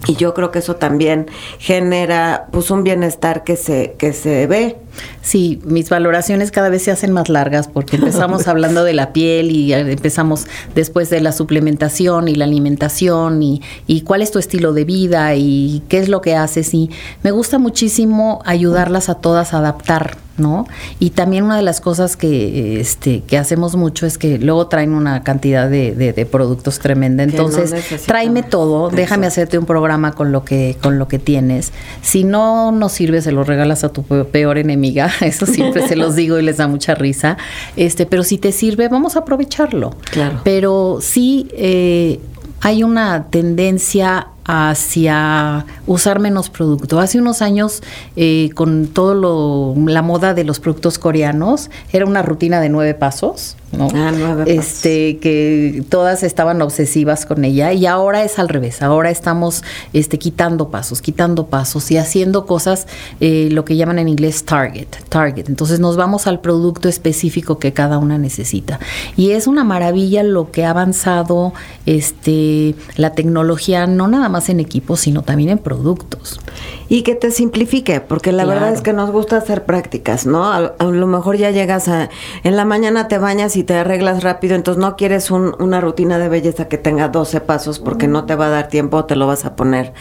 y 0.07 0.17
yo 0.17 0.35
creo 0.35 0.51
que 0.51 0.59
eso 0.59 0.77
también 0.77 1.27
genera 1.59 2.49
pues 2.53 2.71
un 2.71 2.85
bienestar 2.85 3.43
que 3.43 3.57
se 3.57 3.95
que 3.99 4.13
se 4.13 4.47
ve 4.47 4.77
Sí, 5.23 5.61
mis 5.65 5.89
valoraciones 5.91 6.51
cada 6.51 6.69
vez 6.69 6.83
se 6.83 6.91
hacen 6.91 7.13
más 7.13 7.29
largas 7.29 7.69
porque 7.69 7.97
empezamos 7.97 8.49
hablando 8.49 8.85
de 8.85 8.93
la 8.93 9.13
piel 9.13 9.51
y 9.51 9.73
empezamos 9.73 10.47
después 10.75 11.11
de 11.11 11.21
la 11.21 11.33
suplementación 11.33 12.29
y 12.29 12.35
la 12.35 12.45
alimentación 12.45 13.43
y, 13.43 13.63
y, 13.87 14.03
cuál 14.03 14.23
es 14.23 14.31
tu 14.31 14.39
estilo 14.39 14.73
de 14.73 14.85
vida 14.85 15.35
y 15.35 15.83
qué 15.89 15.99
es 15.99 16.09
lo 16.09 16.21
que 16.21 16.37
haces. 16.37 16.73
Y 16.75 16.91
me 17.23 17.31
gusta 17.31 17.59
muchísimo 17.59 18.43
ayudarlas 18.45 19.09
a 19.09 19.15
todas 19.17 19.55
a 19.55 19.59
adaptar 19.59 20.17
¿no? 20.39 20.67
Y 20.99 21.11
también 21.11 21.45
una 21.45 21.57
de 21.57 21.63
las 21.63 21.81
cosas 21.81 22.17
que, 22.17 22.81
este, 22.81 23.23
que 23.23 23.37
hacemos 23.37 23.77
mucho 23.77 24.07
es 24.07 24.19
que 24.19 24.39
luego 24.39 24.69
traen 24.69 24.93
una 24.93 25.23
cantidad 25.23 25.69
de, 25.69 25.95
de, 25.95 26.27
productos 26.27 26.79
tremenda. 26.79 27.23
Entonces, 27.23 27.75
tráeme 28.07 28.43
todo, 28.43 28.91
déjame 28.91 29.27
hacerte 29.27 29.59
un 29.59 29.67
programa 29.67 30.13
con 30.13 30.33
lo 30.33 30.45
que, 30.45 30.77
con 30.81 30.99
lo 30.99 31.09
que 31.09 31.19
tienes. 31.19 31.73
Si 32.03 32.25
no 32.25 32.73
nos 32.73 32.93
sirve, 32.93 33.21
se 33.21 33.33
lo 33.33 33.45
regalas 33.45 33.85
a 33.85 33.91
tu 33.91 34.05
peor 34.05 34.59
Eso 35.21 35.47
siempre 35.47 35.87
se 35.87 35.97
los 35.97 36.17
digo 36.17 36.39
y 36.39 36.43
les 36.43 36.57
da 36.57 36.69
mucha 36.69 36.95
risa. 36.95 37.37
Este, 37.77 38.07
pero 38.07 38.23
si 38.23 38.39
te 38.39 38.53
sirve, 38.53 38.89
vamos 38.89 39.17
a 39.17 39.21
aprovecharlo. 39.21 39.95
Claro. 40.11 40.41
Pero 40.45 40.99
sí 41.01 41.49
eh, 41.53 42.21
hay 42.61 42.83
una 42.83 43.27
tendencia 43.31 44.29
hacia 44.49 45.67
usar 45.87 46.21
menos 46.21 46.49
producto. 46.49 46.99
Hace 46.99 47.19
unos 47.21 47.43
años, 47.43 47.83
eh, 48.17 48.49
con 48.55 48.87
todo 48.87 49.15
lo, 49.15 49.75
la 49.91 50.01
moda 50.01 50.33
de 50.33 50.43
los 50.43 50.59
productos 50.59 50.99
coreanos, 50.99 51.71
era 51.93 52.07
una 52.07 52.23
rutina 52.23 52.59
de 52.59 52.71
nueve 52.71 52.95
pasos 52.95 53.57
¿no? 53.73 53.89
Ah, 53.95 54.13
nueve 54.17 54.45
pasos. 54.45 54.59
Este, 54.59 55.19
que 55.19 55.85
todas 55.89 56.23
estaban 56.23 56.63
obsesivas 56.63 57.27
con 57.27 57.45
ella 57.45 57.73
y 57.73 57.87
ahora 57.87 58.25
es 58.25 58.39
al 58.39 58.49
revés, 58.49 58.83
ahora 58.83 59.11
estamos 59.11 59.63
este, 59.93 60.19
quitando 60.19 60.71
pasos, 60.71 61.03
quitando 61.03 61.47
pasos 61.47 61.91
y 61.91 61.99
haciendo 61.99 62.47
cosas, 62.47 62.87
eh, 63.21 63.49
lo 63.53 63.65
que 63.65 63.77
llaman 63.77 63.99
en 63.99 64.09
inglés 64.09 64.45
target, 64.45 64.89
target. 65.09 65.49
Entonces 65.49 65.81
nos 65.81 65.97
vamos 65.97 66.27
al 66.27 66.41
producto 66.41 66.89
específico 66.89 67.59
que 67.59 67.73
cada 67.73 67.99
una 67.99 68.19
necesita. 68.19 68.81
Y 69.17 69.33
es 69.33 69.47
una 69.47 69.65
maravilla 69.65 70.23
lo 70.23 70.51
que 70.51 70.65
ha 70.65 70.71
avanzado 70.71 71.53
este, 71.87 72.75
la 72.97 73.13
tecnología, 73.13 73.87
no 73.87 74.09
nada 74.09 74.29
más 74.29 74.38
en 74.49 74.61
equipos, 74.61 75.01
sino 75.01 75.23
también 75.23 75.51
en 75.51 75.59
productos. 75.59 76.41
Y 76.89 77.03
que 77.03 77.15
te 77.15 77.31
simplifique, 77.31 78.01
porque 78.01 78.33
la 78.33 78.45
Claro. 78.45 78.61
verdad 78.61 78.75
es 78.75 78.81
que 78.81 78.93
nos 78.93 79.11
gusta 79.11 79.37
hacer 79.37 79.65
prácticas, 79.65 80.25
¿no? 80.27 80.45
A, 80.47 80.57
a 80.79 80.85
lo 80.85 81.07
mejor 81.07 81.37
ya 81.37 81.51
llegas 81.51 81.89
a... 81.89 82.09
En 82.45 82.57
la 82.57 82.65
mañana 82.65 83.09
te 83.09 83.19
bañas 83.19 83.57
y 83.57 83.63
te 83.65 83.75
arreglas 83.75 84.23
rápido, 84.23 84.55
entonces 84.55 84.81
no 84.81 84.97
quieres 84.97 85.31
un- 85.31 85.55
una 85.59 85.81
rutina 85.81 86.19
de 86.19 86.29
belleza 86.29 86.69
que 86.69 86.79
tenga 86.79 87.09
12 87.09 87.41
pasos 87.41 87.79
porque 87.79 88.07
no 88.09 88.25
te 88.25 88.35
va 88.37 88.47
a 88.47 88.51
dar 88.51 88.69
tiempo, 88.69 89.05
te 89.05 89.17
lo 89.17 89.27
vas 89.27 89.45
a 89.45 89.55
poner 89.57 89.93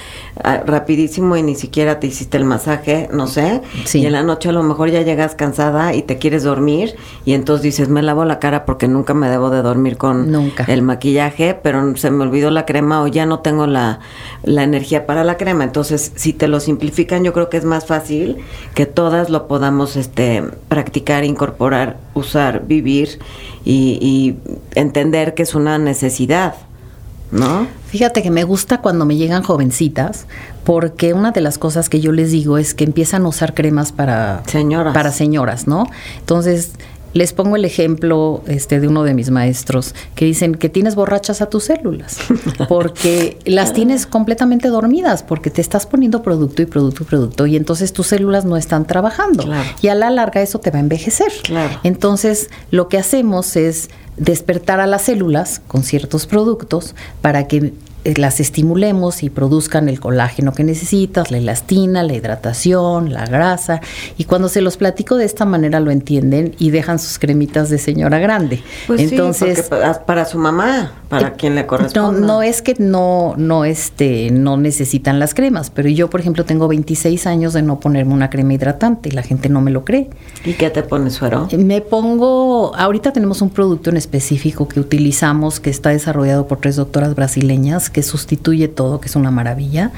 ah, 0.44 0.62
rapidísimo 0.66 1.36
y 1.36 1.44
ni 1.44 1.56
siquiera 1.56 2.00
te 2.00 2.08
hiciste 2.08 2.38
el 2.38 2.46
masaje, 2.46 3.10
no 3.12 3.28
sé. 3.28 3.62
Sí. 3.86 4.00
Y 4.00 4.06
en 4.06 4.14
la 4.14 4.24
noche 4.24 4.50
a 4.50 4.52
lo 4.54 4.64
mejor 4.64 4.90
ya 4.90 5.02
llegas 5.02 5.36
cansada 5.36 5.94
y 5.94 6.04
te 6.04 6.18
quieres 6.18 6.44
dormir 6.44 6.96
y 7.26 7.34
entonces 7.34 7.64
dices, 7.64 7.90
me 7.90 8.02
lavo 8.02 8.24
la 8.26 8.40
cara 8.40 8.66
porque 8.66 8.88
nunca 8.88 9.14
me 9.14 9.30
debo 9.30 9.50
de 9.50 9.62
dormir 9.62 9.98
con 9.98 10.32
Nunca. 10.32 10.64
el 10.68 10.82
maquillaje, 10.84 11.54
pero 11.62 11.96
se 11.98 12.12
me 12.12 12.24
olvidó 12.24 12.50
la 12.52 12.66
crema 12.66 13.02
o 13.02 13.08
ya 13.08 13.26
no 13.26 13.40
tengo 13.40 13.68
la, 13.68 14.00
la 14.44 14.64
energía 14.64 15.06
para 15.06 15.24
la 15.24 15.38
crema. 15.38 15.64
Entonces, 15.64 16.12
si 16.16 16.34
te 16.34 16.48
lo 16.48 16.60
simplifican, 16.60 17.24
yo 17.24 17.34
creo 17.34 17.50
que 17.50 17.58
es 17.58 17.66
más 17.66 17.86
fácil 17.86 18.38
que 18.74 18.86
todas 18.86 19.30
lo 19.30 19.48
podamos 19.48 19.96
este, 19.96 20.44
practicar, 20.70 21.24
incorporar, 21.24 21.98
usar, 22.14 22.66
vivir 22.66 23.20
y, 23.66 23.98
y 24.02 24.38
entender 24.76 25.34
que 25.34 25.44
es 25.44 25.56
una 25.56 25.78
necesidad, 25.78 26.56
¿no? 27.32 27.68
Fíjate 27.88 28.22
que 28.22 28.32
me 28.32 28.44
gusta 28.44 28.82
cuando 28.82 29.06
me 29.06 29.16
llegan 29.16 29.44
jovencitas, 29.44 30.28
porque 30.64 31.14
una 31.14 31.32
de 31.32 31.42
las 31.42 31.58
cosas 31.58 31.90
que 31.90 32.02
yo 32.02 32.12
les 32.12 32.32
digo 32.32 32.58
es 32.58 32.74
que 32.74 32.84
empiezan 32.84 33.26
a 33.26 33.30
usar 33.30 33.54
cremas 33.54 33.92
para 33.92 34.44
Señoras. 34.48 34.94
para 34.94 35.12
señoras, 35.12 35.68
¿no? 35.68 35.88
Entonces 36.20 36.72
les 37.14 37.34
pongo 37.34 37.56
el 37.56 37.66
ejemplo 37.66 38.44
este, 38.48 38.80
de 38.80 38.88
uno 38.88 39.04
de 39.04 39.14
mis 39.14 39.30
maestros 39.32 39.96
que 40.16 40.26
dicen 40.26 40.56
que 40.56 40.70
tienes 40.70 40.96
borrachas 40.96 41.42
a 41.42 41.50
tus 41.50 41.64
células 41.66 42.18
porque 42.70 43.38
las 43.46 43.74
tienes 43.74 44.06
completamente 44.06 44.68
dormidas 44.68 45.24
porque 45.24 45.50
te 45.50 45.62
estás 45.62 45.86
poniendo 45.86 46.22
producto 46.22 46.62
y 46.62 46.66
producto 46.66 47.04
y 47.04 47.06
producto 47.06 47.46
y 47.48 47.56
entonces 47.56 47.94
tus 47.94 48.08
células 48.08 48.46
no 48.46 48.58
están 48.58 48.86
trabajando 48.86 49.44
Claro. 49.44 49.70
y 49.82 49.88
a 49.88 49.96
la 49.96 50.10
larga 50.10 50.42
eso 50.42 50.60
te 50.60 50.70
va 50.72 50.78
a 50.78 50.82
envejecer. 50.82 51.32
Claro. 51.44 51.80
Entonces, 51.84 52.50
lo 52.72 52.88
que 52.88 52.98
hacemos 52.98 53.56
es 53.56 53.90
despertar 54.18 54.80
a 54.80 54.88
las 54.88 55.04
células 55.04 55.62
con 55.68 55.84
ciertos 55.84 56.26
productos 56.26 56.96
para 57.22 57.48
que 57.48 57.74
las 58.16 58.40
estimulemos 58.40 59.24
y 59.24 59.30
produzcan 59.30 59.90
el 59.90 60.00
colágeno 60.00 60.54
que 60.54 60.64
necesitas, 60.64 61.32
la 61.32 61.38
elastina, 61.38 62.04
la 62.04 62.14
hidratación, 62.14 63.12
la 63.14 63.26
grasa. 63.26 63.82
Y 64.18 64.24
cuando 64.26 64.50
se 64.50 64.62
los 64.62 64.78
platico 64.78 65.16
de 65.18 65.26
esta 65.26 65.46
manera 65.46 65.80
lo 65.80 65.92
entienden 65.92 66.56
y 66.60 66.70
dejan 66.70 67.00
sus 67.00 67.20
cremitas 67.20 67.70
de 67.70 67.78
señora 67.78 68.20
grande. 68.20 68.62
Pues 68.88 69.02
Entonces, 69.02 69.58
sí, 69.58 69.64
porque 69.70 69.84
pa- 69.86 70.06
para 70.06 70.26
su 70.26 70.38
mamá, 70.38 70.94
para 71.10 71.30
eh, 71.30 71.34
quien 71.38 71.56
le 71.56 71.62
no, 71.62 71.68
corresponda. 71.68 72.20
no 72.26 72.42
es 72.44 72.62
que 72.62 72.76
no, 72.80 73.34
no, 73.38 73.66
este, 73.66 74.30
no 74.32 74.58
necesitan 74.58 75.20
las 75.20 75.34
cremas, 75.34 75.70
pero 75.70 75.90
yo, 75.90 76.10
por 76.10 76.20
ejemplo, 76.22 76.46
tengo 76.46 76.68
26 76.68 77.28
años 77.28 77.54
de 77.54 77.62
no 77.62 77.80
ponerme 77.80 78.14
una 78.14 78.30
crema 78.30 78.54
hidratante 78.54 79.10
y 79.10 79.12
la 79.12 79.24
gente 79.24 79.50
no 79.50 79.62
me 79.62 79.72
lo 79.72 79.84
cree. 79.86 80.10
¿Y 80.46 80.54
qué 80.54 80.70
te 80.70 80.84
pone 80.84 81.10
suero? 81.10 81.48
Me 81.58 81.82
pongo, 81.82 82.76
ahorita 82.76 83.12
tenemos 83.12 83.42
un 83.42 83.50
producto 83.50 83.90
en 83.90 83.98
específico 83.98 84.68
que 84.68 84.80
utilizamos 84.80 85.60
que 85.60 85.70
está 85.70 85.90
desarrollado 85.90 86.48
por 86.48 86.60
tres 86.60 86.76
doctoras 86.76 87.16
brasileñas 87.16 87.90
sustituye 88.04 88.68
todo, 88.68 89.00
que 89.00 89.08
es 89.08 89.16
una 89.16 89.32
maravilla. 89.32 89.92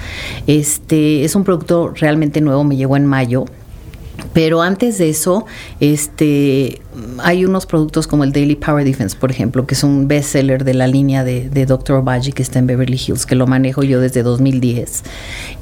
Este 0.47 1.23
es 1.23 1.35
un 1.35 1.43
producto 1.43 1.93
realmente 1.95 2.41
nuevo, 2.41 2.63
me 2.63 2.75
llegó 2.75 2.97
en 2.97 3.05
mayo. 3.05 3.45
Pero 4.33 4.61
antes 4.61 4.97
de 4.97 5.09
eso, 5.09 5.45
este, 5.79 6.81
hay 7.19 7.45
unos 7.45 7.65
productos 7.65 8.07
como 8.07 8.23
el 8.23 8.31
Daily 8.31 8.55
Power 8.55 8.83
Defense, 8.85 9.15
por 9.17 9.31
ejemplo, 9.31 9.65
que 9.65 9.75
es 9.75 9.83
un 9.83 10.07
bestseller 10.07 10.63
de 10.63 10.73
la 10.73 10.87
línea 10.87 11.23
de, 11.23 11.49
de 11.49 11.65
Dr. 11.65 11.97
Obagi 11.97 12.31
que 12.31 12.43
está 12.43 12.59
en 12.59 12.67
Beverly 12.67 12.99
Hills, 13.07 13.25
que 13.25 13.35
lo 13.35 13.47
manejo 13.47 13.83
yo 13.83 13.99
desde 13.99 14.23
2010. 14.23 15.03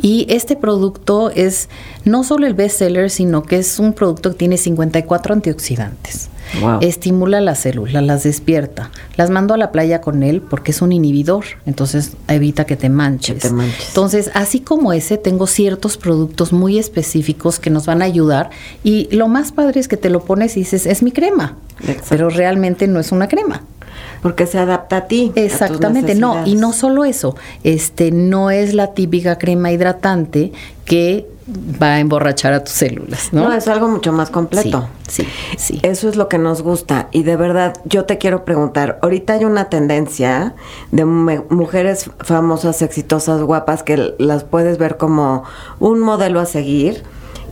Y 0.01 0.25
este 0.29 0.55
producto 0.55 1.29
es 1.29 1.69
no 2.03 2.23
solo 2.23 2.47
el 2.47 2.53
bestseller, 2.53 3.09
sino 3.09 3.43
que 3.43 3.57
es 3.57 3.79
un 3.79 3.93
producto 3.93 4.31
que 4.31 4.37
tiene 4.37 4.57
54 4.57 5.33
antioxidantes. 5.33 6.29
Wow. 6.61 6.79
Estimula 6.81 7.41
las 7.41 7.59
células, 7.59 8.03
las 8.03 8.23
despierta. 8.23 8.89
Las 9.15 9.29
mando 9.29 9.53
a 9.53 9.57
la 9.57 9.71
playa 9.71 10.01
con 10.01 10.23
él 10.23 10.41
porque 10.41 10.71
es 10.71 10.81
un 10.81 10.91
inhibidor, 10.91 11.45
entonces 11.65 12.13
evita 12.27 12.65
que 12.65 12.75
te 12.75 12.89
manches. 12.89 13.41
Que 13.41 13.49
te 13.49 13.53
manches. 13.53 13.89
Entonces, 13.89 14.31
así 14.33 14.59
como 14.59 14.93
ese, 14.93 15.17
tengo 15.17 15.47
ciertos 15.47 15.97
productos 15.97 16.53
muy 16.53 16.77
específicos 16.77 17.59
que 17.59 17.69
nos 17.69 17.85
van 17.85 18.01
a 18.01 18.05
ayudar 18.05 18.49
y 18.83 19.07
lo 19.15 19.27
más 19.27 19.51
padre 19.51 19.79
es 19.79 19.87
que 19.87 19.97
te 19.97 20.09
lo 20.09 20.23
pones 20.23 20.55
y 20.57 20.61
dices, 20.61 20.85
es 20.85 21.03
mi 21.03 21.11
crema, 21.11 21.57
Exacto. 21.81 22.05
pero 22.09 22.29
realmente 22.29 22.87
no 22.87 22.99
es 22.99 23.11
una 23.11 23.27
crema. 23.27 23.63
Porque 24.21 24.47
se 24.47 24.57
adapta 24.57 24.97
a 24.97 25.07
ti. 25.07 25.31
a 25.31 25.33
tus 25.33 25.43
Exactamente, 25.43 26.15
no, 26.15 26.45
y 26.45 26.55
no 26.55 26.73
solo 26.73 27.05
eso, 27.05 27.35
este 27.63 28.11
no 28.11 28.51
es 28.51 28.73
la 28.73 28.93
típica 28.93 29.37
crema 29.37 29.71
hidratante 29.71 30.51
que 30.85 31.27
va 31.49 31.93
a 31.95 31.99
emborrachar 31.99 32.51
a 32.53 32.63
tus 32.63 32.73
células, 32.73 33.29
¿no? 33.31 33.45
No, 33.45 33.53
es 33.53 33.67
algo 33.67 33.87
mucho 33.87 34.11
más 34.11 34.29
completo. 34.29 34.87
Sí, 35.07 35.23
sí, 35.23 35.57
sí. 35.57 35.79
Eso 35.83 36.09
es 36.09 36.15
lo 36.17 36.27
que 36.27 36.37
nos 36.37 36.61
gusta. 36.61 37.07
Y 37.11 37.23
de 37.23 37.37
verdad, 37.37 37.73
yo 37.85 38.03
te 38.05 38.17
quiero 38.17 38.43
preguntar, 38.43 38.99
ahorita 39.01 39.33
hay 39.33 39.45
una 39.45 39.69
tendencia 39.69 40.55
de 40.91 41.05
mu- 41.05 41.45
mujeres 41.49 42.09
famosas, 42.19 42.81
exitosas, 42.81 43.41
guapas, 43.41 43.83
que 43.83 44.13
las 44.19 44.43
puedes 44.43 44.77
ver 44.77 44.97
como 44.97 45.43
un 45.79 45.99
modelo 46.01 46.39
a 46.41 46.45
seguir. 46.45 47.03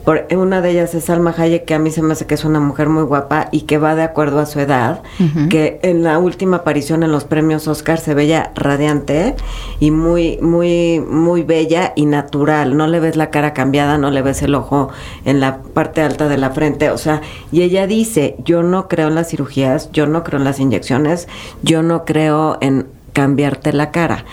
Por, 0.06 0.28
una 0.36 0.62
de 0.62 0.70
ellas 0.70 0.94
es 0.94 1.06
Salma 1.06 1.34
Hayek, 1.36 1.66
que 1.66 1.74
a 1.74 1.80
mí 1.80 1.90
se 1.90 2.04
me 2.04 2.14
hace 2.14 2.28
que 2.28 2.36
es 2.36 2.46
una 2.46 2.60
mujer 2.60 2.90
muy 2.90 3.04
guapa 3.04 3.50
y 3.52 3.62
que 3.62 3.80
va 3.80 3.96
de 3.96 4.04
acuerdo 4.04 4.40
a 4.40 4.46
su 4.46 4.60
edad, 4.60 5.02
que 5.50 5.80
en 5.82 6.04
la 6.04 6.20
última 6.20 6.58
aparición 6.58 7.02
en 7.02 7.12
los 7.12 7.24
premios 7.24 7.68
Oscar 7.68 8.00
se 8.00 8.14
veía 8.14 8.52
radiante 8.56 9.36
y 9.80 9.90
muy, 9.90 10.38
muy, 10.42 11.00
muy 11.00 11.42
bella 11.42 11.94
y 11.96 12.06
natural. 12.06 12.78
No 12.78 12.86
le 12.86 13.00
ves 13.00 13.16
la 13.16 13.32
cara 13.32 13.54
cambiada, 13.54 13.98
no 13.98 14.12
le 14.12 14.22
ves 14.22 14.44
el 14.44 14.54
ojo 14.54 14.90
en 15.26 15.40
la 15.40 15.64
parte 15.64 16.02
alta 16.02 16.28
de 16.28 16.38
la 16.38 16.52
frente. 16.52 16.92
O 16.92 17.00
sea, 17.00 17.22
y 17.52 17.64
ella 17.64 17.88
dice, 17.88 18.36
yo 18.46 18.62
no 18.62 18.88
creo 18.88 19.08
en 19.08 19.16
las 19.16 19.30
cirugías, 19.30 19.92
yo 19.92 20.06
no 20.06 20.24
creo 20.24 20.40
en 20.40 20.46
las 20.46 20.60
inyecciones, 20.60 21.28
yo 21.64 21.82
no 21.82 22.06
creo 22.06 22.60
en 22.62 22.86
cambiarte 23.16 23.74
la 23.74 23.90
cara. 23.92 24.26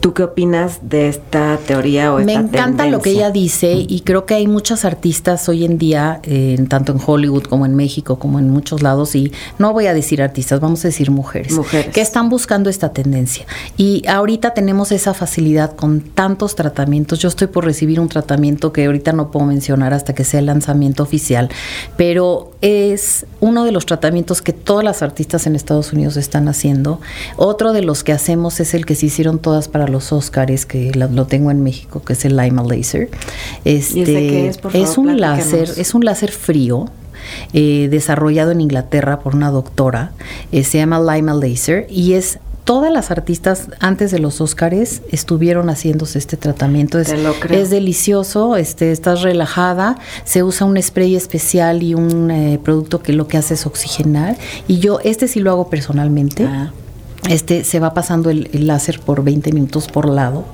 ¿Tú 0.00 0.14
qué 0.14 0.22
opinas 0.22 0.78
de 0.82 1.08
esta 1.08 1.58
teoría 1.66 2.12
o 2.14 2.16
Me 2.18 2.32
esta 2.32 2.44
encanta 2.46 2.86
lo 2.86 3.00
que 3.00 3.10
ella 3.10 3.30
dice 3.30 3.84
y 3.86 4.00
creo 4.00 4.24
que 4.24 4.34
hay 4.34 4.46
muchas 4.46 4.86
artistas 4.86 5.46
hoy 5.48 5.66
en 5.66 5.76
día, 5.76 6.20
eh, 6.22 6.58
tanto 6.68 6.92
en 6.92 7.00
Hollywood 7.04 7.42
como 7.42 7.66
en 7.66 7.74
México, 7.74 8.18
como 8.18 8.38
en 8.38 8.48
muchos 8.48 8.82
lados, 8.82 9.14
y 9.14 9.30
no 9.58 9.74
voy 9.74 9.88
a 9.88 9.94
decir 9.94 10.22
artistas, 10.22 10.58
vamos 10.58 10.84
a 10.86 10.88
decir 10.88 11.10
mujeres, 11.10 11.52
Mujeres. 11.52 11.92
que 11.92 12.00
están 12.00 12.30
buscando 12.30 12.70
esta 12.70 12.94
tendencia. 12.94 13.44
Y 13.76 14.06
ahorita 14.08 14.54
tenemos 14.54 14.90
esa 14.90 15.12
facilidad 15.12 15.76
con 15.76 16.00
tantos 16.00 16.54
tratamientos. 16.54 17.18
Yo 17.18 17.28
estoy 17.28 17.48
por 17.48 17.66
recibir 17.66 18.00
un 18.00 18.08
tratamiento 18.08 18.72
que 18.72 18.86
ahorita 18.86 19.12
no 19.12 19.30
puedo 19.30 19.44
mencionar 19.44 19.92
hasta 19.92 20.14
que 20.14 20.24
sea 20.24 20.40
el 20.40 20.46
lanzamiento 20.46 21.02
oficial, 21.02 21.50
pero 21.98 22.49
es 22.62 23.26
uno 23.40 23.64
de 23.64 23.72
los 23.72 23.86
tratamientos 23.86 24.42
que 24.42 24.52
todas 24.52 24.84
las 24.84 25.02
artistas 25.02 25.46
en 25.46 25.56
Estados 25.56 25.92
Unidos 25.92 26.16
están 26.16 26.48
haciendo. 26.48 27.00
Otro 27.36 27.72
de 27.72 27.82
los 27.82 28.04
que 28.04 28.12
hacemos 28.12 28.60
es 28.60 28.74
el 28.74 28.84
que 28.86 28.94
se 28.94 29.06
hicieron 29.06 29.38
todas 29.38 29.68
para 29.68 29.88
los 29.88 30.12
Oscars, 30.12 30.66
que 30.66 30.92
lo, 30.92 31.26
tengo 31.26 31.50
en 31.50 31.62
México, 31.62 32.02
que 32.02 32.12
es 32.12 32.24
el 32.24 32.36
Lima 32.36 32.62
Laser. 32.62 33.08
Este, 33.64 34.04
qué 34.04 34.48
es? 34.48 34.58
Por 34.58 34.72
favor, 34.72 34.98
un 34.98 35.20
láser, 35.20 35.70
es 35.76 35.94
un 35.94 36.04
láser 36.04 36.32
frío. 36.32 36.86
eh, 37.52 37.88
desarrollado 37.90 38.50
en 38.50 38.62
Inglaterra 38.62 39.20
por 39.20 39.34
una 39.34 39.50
doctora, 39.50 40.12
eh, 40.52 40.64
se 40.64 40.78
llama 40.78 40.98
Lima 41.00 41.34
Laser 41.34 41.86
y 41.90 42.14
es 42.14 42.38
todas 42.64 42.92
las 42.92 43.10
artistas 43.10 43.68
antes 43.80 44.10
de 44.10 44.18
los 44.18 44.40
Óscares 44.40 45.02
estuvieron 45.10 45.68
haciéndose 45.68 46.18
este 46.18 46.36
tratamiento. 46.36 46.98
Es, 46.98 47.08
Te 47.08 47.18
lo 47.22 47.34
creo. 47.34 47.60
es 47.60 47.70
delicioso, 47.70 48.56
este, 48.56 48.92
estás 48.92 49.22
relajada, 49.22 49.98
se 50.24 50.42
usa 50.42 50.66
un 50.66 50.80
spray 50.80 51.16
especial 51.16 51.82
y 51.82 51.94
un 51.94 52.30
eh, 52.30 52.60
producto 52.62 53.02
que 53.02 53.12
lo 53.12 53.28
que 53.28 53.38
hace 53.38 53.54
es 53.54 53.66
oxigenar. 53.66 54.36
Y 54.68 54.78
yo, 54.78 55.00
este 55.04 55.28
sí 55.28 55.40
lo 55.40 55.50
hago 55.50 55.68
personalmente. 55.68 56.44
Ah. 56.44 56.72
Este 57.28 57.64
se 57.64 57.78
va 57.80 57.92
pasando 57.94 58.30
el, 58.30 58.48
el 58.52 58.66
láser 58.66 58.98
por 59.00 59.22
20 59.22 59.52
minutos 59.52 59.88
por 59.88 60.08
lado 60.08 60.44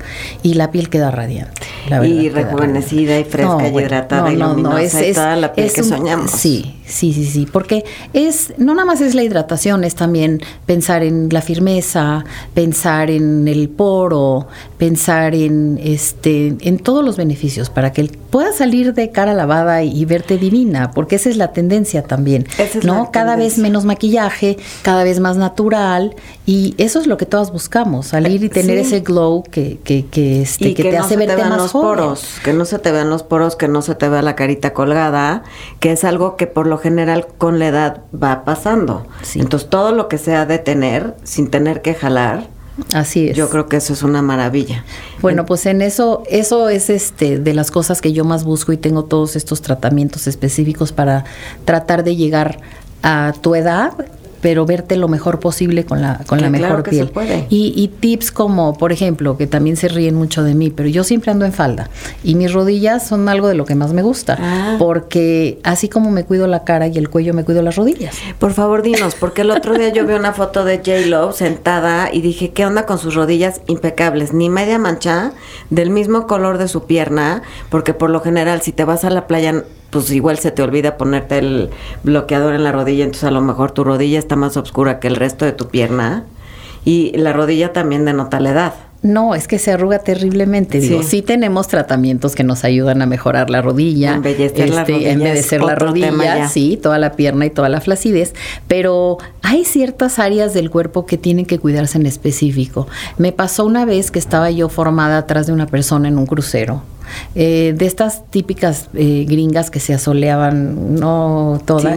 y 0.43 0.55
la 0.55 0.71
piel 0.73 0.91
queda 0.91 1.11
radiante. 1.11 1.63
la 1.89 2.05
Y 2.07 2.29
verdad, 2.29 2.51
rejuvenecida 2.51 3.19
y 3.21 3.25
fresca 3.25 3.69
y 3.69 3.77
hidratada 3.79 4.33
y 4.33 4.37
luminosa 4.37 5.07
y 5.07 5.13
toda 5.13 5.37
la 5.37 5.53
piel 5.53 5.73
que 5.73 5.83
un- 5.83 5.89
soñamos. 5.89 6.31
Sí, 6.33 6.75
sí, 6.85 7.13
sí, 7.13 7.25
sí, 7.25 7.47
porque 7.51 7.85
es, 8.13 8.53
no 8.59 8.75
nada 8.75 8.85
más 8.85 9.01
es 9.01 9.15
la 9.15 9.23
hidratación, 9.23 9.85
es 9.85 9.95
también 9.95 10.41
pensar 10.67 11.03
en 11.05 11.29
la 11.31 11.41
firmeza, 11.41 12.25
pensar 12.53 13.11
en 13.11 13.47
el 13.49 13.69
poro, 13.69 14.49
pensar 14.77 15.35
en 15.35 15.79
este, 15.83 16.57
en 16.61 16.79
todos 16.79 17.05
los 17.05 17.17
beneficios 17.17 17.71
para 17.71 17.93
que 17.93 18.11
puedas 18.31 18.57
salir 18.57 18.93
de 18.93 19.11
cara 19.13 19.33
lavada 19.35 19.83
y, 19.85 20.05
verte 20.05 20.37
divina, 20.37 20.91
porque 20.91 21.17
esa 21.17 21.31
es 21.31 21.37
la 21.37 21.53
tendencia 21.53 22.03
también, 22.03 22.47
¿no? 22.83 23.11
cada 23.13 23.37
vez 23.37 23.57
menos 23.59 23.85
maquillaje, 23.85 24.57
cada 24.83 25.05
vez 25.05 25.21
más 25.21 25.37
natural, 25.37 26.15
y 26.45 26.56
eso 26.79 27.01
es 27.01 27.07
lo 27.07 27.17
que 27.17 27.27
todas 27.27 27.53
buscamos, 27.53 28.09
salir 28.09 28.43
y 28.45 28.49
tener 28.49 28.79
ese 28.79 29.01
glow 29.01 29.43
que, 29.43 29.79
que, 29.83 30.07
que, 30.07 30.43
este, 30.43 30.75
que, 30.75 30.85
te 30.85 30.97
hace 30.97 31.17
verte 31.17 31.43
más 31.45 31.59
los 31.59 31.73
poros, 31.73 32.25
que 32.45 32.53
no 32.53 32.65
se 32.65 32.79
te 32.79 32.93
vean 32.93 33.11
los 33.11 33.23
poros, 33.23 33.57
que 33.57 33.69
no 33.69 33.83
se 33.83 33.95
te 33.95 34.09
vea 34.09 34.23
la 34.23 34.37
carita 34.37 34.73
colgada, 34.73 35.43
que 35.81 35.93
es 35.93 36.05
algo 36.05 36.37
que 36.37 36.47
por 36.47 36.67
lo 36.67 36.79
general 36.79 37.27
con 37.39 37.59
la 37.59 37.69
edad 37.69 38.01
va 38.15 38.45
pasando. 38.45 39.07
Entonces 39.35 39.69
todo 39.69 39.93
lo 39.93 40.09
que 40.09 40.19
sea 40.19 40.47
detener 40.47 41.15
sin 41.25 41.51
tener 41.51 41.83
que 41.83 41.95
jalar. 41.95 42.49
Así 42.93 43.29
es. 43.29 43.37
Yo 43.37 43.49
creo 43.49 43.69
que 43.69 43.79
eso 43.79 43.93
es 43.93 44.03
una 44.03 44.23
maravilla. 44.23 44.85
Bueno, 45.23 45.47
pues 45.47 45.67
en 45.67 45.83
eso, 45.83 46.23
eso 46.29 46.69
es 46.69 46.91
este 46.91 47.39
de 47.39 47.55
las 47.55 47.71
cosas 47.71 48.01
que 48.01 48.13
yo 48.13 48.25
más 48.25 48.45
busco 48.45 48.73
y 48.73 48.77
tengo 48.77 49.05
todos 49.05 49.35
estos 49.35 49.63
tratamientos 49.63 50.27
específicos 50.27 50.93
para 50.93 51.25
tratar 51.65 52.05
de 52.05 52.17
llegar 52.17 52.61
a 53.03 53.33
tu 53.41 53.55
edad 53.55 53.93
pero 54.47 54.65
verte 54.65 54.95
lo 54.95 55.09
mejor 55.09 55.41
posible 55.41 55.85
con 55.85 56.01
la, 56.01 56.21
con 56.25 56.41
la 56.41 56.49
mejor 56.51 56.85
piel. 56.85 57.11
Y, 57.51 57.73
y, 57.75 57.89
tips 57.89 58.31
como, 58.31 58.79
por 58.79 58.93
ejemplo, 58.93 59.37
que 59.37 59.49
también 59.49 59.77
se 59.77 59.89
ríen 59.89 60.15
mucho 60.15 60.45
de 60.45 60.55
mí, 60.55 60.71
pero 60.71 60.89
yo 60.89 61.03
siempre 61.03 61.33
ando 61.33 61.45
en 61.45 61.53
falda 61.53 61.91
y 62.23 62.37
mis 62.37 62.53
rodillas 62.53 63.05
son 63.05 63.29
algo 63.29 63.49
de 63.49 63.57
lo 63.57 63.65
que 63.65 63.75
más 63.75 63.93
me 63.93 64.03
gusta, 64.03 64.39
ah. 64.41 64.77
porque 64.79 65.59
así 65.65 65.89
como 65.89 66.13
me 66.13 66.23
cuido 66.23 66.47
la 66.47 66.63
cara 66.63 66.87
y 66.87 66.97
el 66.97 67.11
cuello, 67.11 67.35
me 67.35 67.43
cuido 67.43 67.61
las 67.61 67.75
rodillas. 67.75 68.15
Por 68.39 68.53
favor, 68.53 68.83
dinos, 68.83 69.17
porque 69.17 69.41
el 69.41 69.51
otro 69.51 69.77
día 69.77 69.89
yo 69.89 70.07
vi 70.07 70.15
una 70.15 70.33
foto 70.33 70.65
de 70.65 70.77
J-Lo 70.77 71.33
sentada 71.33 72.11
y 72.13 72.21
dije, 72.21 72.53
¿qué 72.53 72.67
onda 72.67 72.87
con 72.87 73.01
sus 73.01 73.17
rodillas 73.17 73.63
impecables? 73.67 74.33
Ni 74.33 74.49
media 74.49 74.79
mancha, 74.79 75.33
del 75.71 75.91
mismo 75.91 76.29
color 76.29 76.59
de 76.59 76.69
su 76.69 76.85
pierna, 76.85 77.43
porque 77.69 77.95
por 77.95 78.11
lo 78.11 78.21
general 78.21 78.63
si 78.63 78.71
te 78.71 78.85
vas 78.85 79.03
a 79.03 79.11
la 79.11 79.27
playa 79.27 79.65
pues 79.91 80.11
igual 80.11 80.39
se 80.39 80.51
te 80.51 80.63
olvida 80.63 80.97
ponerte 80.97 81.39
el 81.39 81.71
bloqueador 82.03 82.55
en 82.55 82.65
la 82.65 82.73
rodilla, 82.73 83.05
entonces 83.05 83.25
a 83.25 83.31
lo 83.31 83.41
mejor 83.41 83.71
tu 83.73 83.85
rodilla 83.85 84.19
está 84.19 84.37
más 84.37 84.57
oscura 84.57 85.01
que 85.01 85.09
el 85.09 85.17
resto 85.17 85.45
de 85.45 85.53
tu 85.53 85.69
pierna 85.69 86.25
y 86.85 87.13
la 87.17 87.33
rodilla 87.33 87.73
también 87.73 88.05
denota 88.05 88.41
la 88.41 88.51
edad. 88.51 88.75
No, 89.03 89.35
es 89.35 89.47
que 89.47 89.59
se 89.59 89.71
arruga 89.71 90.01
terriblemente. 90.01 90.81
Digo, 90.81 91.03
sí. 91.03 91.23
tenemos 91.23 91.69
tratamientos 91.69 92.35
que 92.35 92.43
nos 92.43 92.65
ayudan 92.65 93.03
a 93.03 93.07
mejorar 93.07 93.51
la 93.51 93.63
rodilla, 93.63 94.15
embellecer 94.15 94.71
la 94.71 94.81
este, 94.81 94.93
rodilla, 94.93 95.13
embellecer 95.13 95.63
la 95.63 95.75
rodilla, 95.75 96.49
sí, 96.49 96.79
toda 96.83 96.99
la 96.99 97.13
pierna 97.13 97.47
y 97.47 97.51
toda 97.51 97.69
la 97.69 97.81
flacidez, 97.81 98.35
pero 98.67 99.19
hay 99.43 99.65
ciertas 99.65 100.19
áreas 100.19 100.55
del 100.55 100.71
cuerpo 100.71 101.07
que 101.07 101.19
tienen 101.19 101.47
que 101.47 101.59
cuidarse 101.59 101.99
en 101.99 102.07
específico. 102.07 102.89
Me 103.17 103.33
pasó 103.33 103.65
una 103.65 103.85
vez 103.85 104.11
que 104.11 104.19
estaba 104.19 104.51
yo 104.51 104.69
formada 104.69 105.19
atrás 105.19 105.47
de 105.47 105.53
una 105.53 105.67
persona 105.67 106.09
en 106.09 106.19
un 106.19 106.27
crucero 106.27 106.83
eh, 107.35 107.75
de 107.77 107.87
estas 107.87 108.29
típicas 108.31 108.89
eh, 108.95 109.25
gringas 109.29 109.71
que 109.71 109.81
se 109.81 109.95
asoleaban, 109.95 110.97
no 110.97 111.61
toda. 111.65 111.97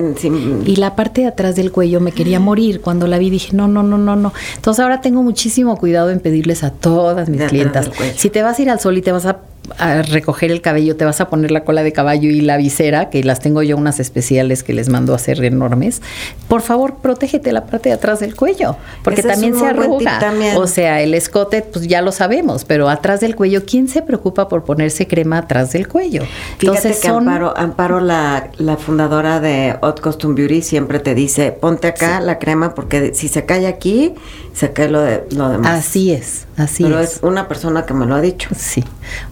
Y 0.65 0.75
la 0.77 0.95
parte 0.95 1.21
de 1.21 1.27
atrás 1.27 1.55
del 1.55 1.71
cuello 1.71 1.99
me 1.99 2.11
quería 2.11 2.39
morir. 2.39 2.81
Cuando 2.81 3.07
la 3.07 3.17
vi 3.17 3.29
dije, 3.29 3.55
no, 3.55 3.67
no, 3.67 3.83
no, 3.83 3.97
no, 3.97 4.15
no. 4.15 4.33
Entonces 4.55 4.81
ahora 4.81 5.01
tengo 5.01 5.23
muchísimo 5.23 5.77
cuidado 5.77 6.09
en 6.09 6.19
pedirles 6.19 6.63
a 6.63 6.71
todas 6.71 7.29
mis 7.29 7.41
clientas, 7.43 7.89
si 8.15 8.29
te 8.29 8.41
vas 8.41 8.59
a 8.59 8.61
ir 8.61 8.69
al 8.69 8.79
sol 8.79 8.97
y 8.97 9.01
te 9.01 9.11
vas 9.11 9.25
a 9.25 9.39
a 9.77 10.01
recoger 10.01 10.51
el 10.51 10.61
cabello, 10.61 10.95
te 10.95 11.05
vas 11.05 11.21
a 11.21 11.29
poner 11.29 11.51
la 11.51 11.63
cola 11.63 11.83
de 11.83 11.93
caballo 11.93 12.29
y 12.29 12.41
la 12.41 12.57
visera, 12.57 13.09
que 13.09 13.23
las 13.23 13.39
tengo 13.39 13.63
yo 13.63 13.77
unas 13.77 13.99
especiales 13.99 14.63
que 14.63 14.73
les 14.73 14.89
mando 14.89 15.13
a 15.13 15.17
hacer 15.17 15.43
enormes. 15.43 16.01
Por 16.47 16.61
favor, 16.61 16.95
protégete 16.95 17.51
la 17.51 17.65
parte 17.65 17.89
de 17.89 17.95
atrás 17.95 18.19
del 18.19 18.35
cuello, 18.35 18.75
porque 19.03 19.23
también 19.23 19.55
se 19.55 19.65
arruga. 19.65 20.19
O 20.55 20.67
sea, 20.67 21.01
el 21.01 21.13
escote, 21.13 21.61
pues 21.61 21.88
ya 21.88 22.01
lo 22.01 22.11
sabemos, 22.11 22.65
pero 22.65 22.89
atrás 22.89 23.19
del 23.19 23.35
cuello, 23.35 23.63
¿quién 23.65 23.88
se 23.88 24.01
preocupa 24.01 24.49
por 24.49 24.63
ponerse 24.63 25.07
crema 25.07 25.39
atrás 25.39 25.71
del 25.71 25.88
cuello? 25.88 26.23
Entonces, 26.59 26.99
que 26.99 27.07
Amparo, 27.07 27.57
Amparo 27.57 27.99
la, 27.99 28.49
la, 28.57 28.77
fundadora 28.77 29.39
de 29.39 29.75
Hot 29.81 29.99
Costume 29.99 30.35
Beauty, 30.35 30.61
siempre 30.61 30.99
te 30.99 31.15
dice, 31.15 31.51
ponte 31.51 31.88
acá 31.88 32.19
la 32.19 32.39
crema, 32.39 32.75
porque 32.75 33.13
si 33.13 33.27
se 33.27 33.45
cae 33.45 33.67
aquí, 33.67 34.13
se 34.53 34.71
cae 34.73 34.89
lo, 34.89 35.01
de, 35.01 35.23
lo 35.31 35.49
demás. 35.49 35.79
Así 35.79 36.11
es, 36.11 36.45
así 36.59 36.83
pero 36.83 36.99
es. 36.99 37.17
es 37.17 37.23
una 37.23 37.47
persona 37.47 37.85
que 37.85 37.93
me 37.93 38.05
lo 38.05 38.15
ha 38.15 38.21
dicho. 38.21 38.49
Sí. 38.55 38.83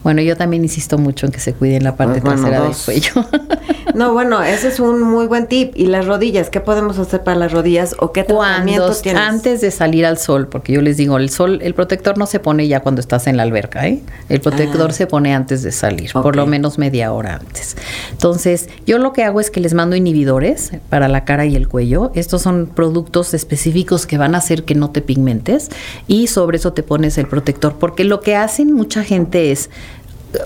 Bueno, 0.03 0.21
yo 0.21 0.35
también 0.35 0.63
insisto 0.63 0.97
mucho 0.97 1.25
en 1.25 1.31
que 1.31 1.39
se 1.39 1.53
cuiden 1.53 1.83
la 1.83 1.95
parte 1.95 2.21
pues 2.21 2.35
trasera 2.35 2.63
del 2.63 2.75
cuello. 2.75 3.11
no, 3.93 4.13
bueno, 4.13 4.41
ese 4.41 4.69
es 4.69 4.79
un 4.79 5.01
muy 5.01 5.27
buen 5.27 5.47
tip. 5.47 5.73
¿Y 5.75 5.87
las 5.87 6.05
rodillas? 6.05 6.49
¿Qué 6.49 6.59
podemos 6.59 6.97
hacer 6.97 7.23
para 7.23 7.37
las 7.37 7.51
rodillas 7.51 7.95
o 7.99 8.11
qué 8.11 8.23
tratamientos 8.23 9.01
tienes? 9.01 9.21
Antes 9.21 9.61
de 9.61 9.71
salir 9.71 10.05
al 10.05 10.17
sol, 10.17 10.47
porque 10.47 10.73
yo 10.73 10.81
les 10.81 10.97
digo, 10.97 11.17
el 11.17 11.29
sol, 11.29 11.59
el 11.61 11.73
protector 11.73 12.17
no 12.17 12.25
se 12.25 12.39
pone 12.39 12.67
ya 12.67 12.79
cuando 12.79 13.01
estás 13.01 13.27
en 13.27 13.37
la 13.37 13.43
alberca, 13.43 13.87
¿eh? 13.87 14.01
El 14.29 14.41
protector 14.41 14.89
ah. 14.89 14.93
se 14.93 15.07
pone 15.07 15.33
antes 15.33 15.63
de 15.63 15.71
salir, 15.71 16.11
por 16.13 16.35
lo 16.35 16.45
menos 16.47 16.77
media 16.77 17.11
hora 17.13 17.35
antes. 17.35 17.77
Entonces, 18.11 18.69
yo 18.85 18.97
lo 18.97 19.13
que 19.13 19.23
hago 19.23 19.39
es 19.39 19.51
que 19.51 19.59
les 19.59 19.73
mando 19.73 19.95
inhibidores 19.95 20.71
para 20.89 21.07
la 21.07 21.25
cara 21.25 21.45
y 21.45 21.55
el 21.55 21.67
cuello. 21.67 22.11
Estos 22.15 22.41
son 22.41 22.67
productos 22.67 23.33
específicos 23.33 24.05
que 24.05 24.17
van 24.17 24.35
a 24.35 24.39
hacer 24.39 24.63
que 24.63 24.75
no 24.75 24.91
te 24.91 25.01
pigmentes 25.01 25.69
y 26.07 26.27
sobre 26.27 26.57
eso 26.57 26.73
te 26.73 26.83
pones 26.83 27.16
el 27.17 27.27
protector, 27.27 27.75
porque 27.79 28.03
lo 28.03 28.21
que 28.21 28.35
hacen 28.35 28.73
mucha 28.73 29.03
gente 29.03 29.51
es 29.51 29.69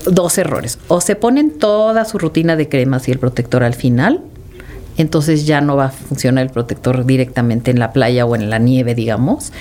dos 0.06 0.38
errores. 0.38 0.78
O 0.88 1.00
se 1.00 1.16
ponen 1.16 1.58
toda 1.58 2.04
su 2.04 2.18
rutina 2.18 2.56
de 2.56 2.68
cremas 2.68 3.08
y 3.08 3.12
el 3.12 3.18
protector 3.18 3.62
al 3.62 3.74
final, 3.74 4.22
entonces 4.98 5.46
ya 5.46 5.60
no 5.60 5.76
va 5.76 5.86
a 5.86 5.90
funcionar 5.90 6.44
el 6.44 6.50
protector 6.50 7.06
directamente 7.06 7.70
en 7.70 7.78
la 7.78 7.92
playa 7.92 8.26
o 8.26 8.36
en 8.36 8.50
la 8.50 8.58
nieve, 8.58 8.94
digamos. 8.94 9.52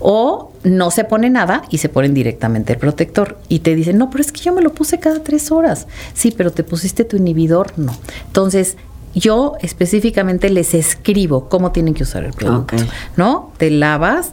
O 0.00 0.52
no 0.64 0.90
se 0.90 1.04
pone 1.04 1.30
nada 1.30 1.62
y 1.70 1.78
se 1.78 1.88
ponen 1.88 2.12
directamente 2.12 2.72
el 2.72 2.78
protector. 2.78 3.38
Y 3.48 3.60
te 3.60 3.74
dicen, 3.74 3.98
no, 3.98 4.10
pero 4.10 4.22
es 4.22 4.32
que 4.32 4.40
yo 4.40 4.52
me 4.52 4.62
lo 4.62 4.72
puse 4.72 4.98
cada 4.98 5.22
tres 5.22 5.52
horas. 5.52 5.86
Sí, 6.12 6.34
pero 6.36 6.50
te 6.50 6.64
pusiste 6.64 7.04
tu 7.04 7.16
inhibidor, 7.16 7.72
no. 7.78 7.96
Entonces, 8.26 8.76
yo 9.14 9.54
específicamente 9.60 10.50
les 10.50 10.74
escribo 10.74 11.48
cómo 11.48 11.72
tienen 11.72 11.94
que 11.94 12.02
usar 12.02 12.24
el 12.24 12.32
producto. 12.32 12.76
¿No? 13.16 13.52
Te 13.58 13.70
lavas 13.70 14.32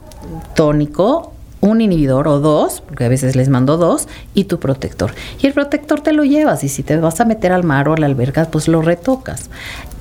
tónico, 0.56 1.34
un 1.62 1.82
inhibidor 1.82 2.28
o 2.28 2.40
dos, 2.40 2.82
porque 2.82 3.06
a 3.06 3.10
veces 3.10 3.36
les 3.36 3.50
mando 3.50 3.78
dos, 3.78 4.08
y 4.34 4.46
tu 4.46 4.60
protector. 4.60 5.12
Y 5.42 5.48
el 5.48 5.54
protector 5.54 6.02
te 6.02 6.14
lo 6.14 6.24
llevas 6.24 6.64
y 6.64 6.70
si 6.70 6.84
te 6.84 6.98
vas 6.98 7.20
a 7.20 7.26
meter 7.26 7.52
al 7.52 7.64
mar 7.64 7.90
o 7.90 7.94
a 7.94 7.98
la 7.98 8.06
alberga, 8.06 8.46
pues 8.46 8.68
lo 8.68 8.82
retocas. 8.82 9.50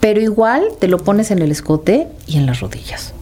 Pero 0.01 0.21
igual 0.21 0.65
te 0.79 0.89
lo 0.89 0.99
pones 0.99 1.31
en 1.31 1.41
el 1.41 1.51
escote 1.51 2.09
y 2.27 2.37
en 2.37 2.47
las 2.47 2.61
rodillas. 2.61 3.13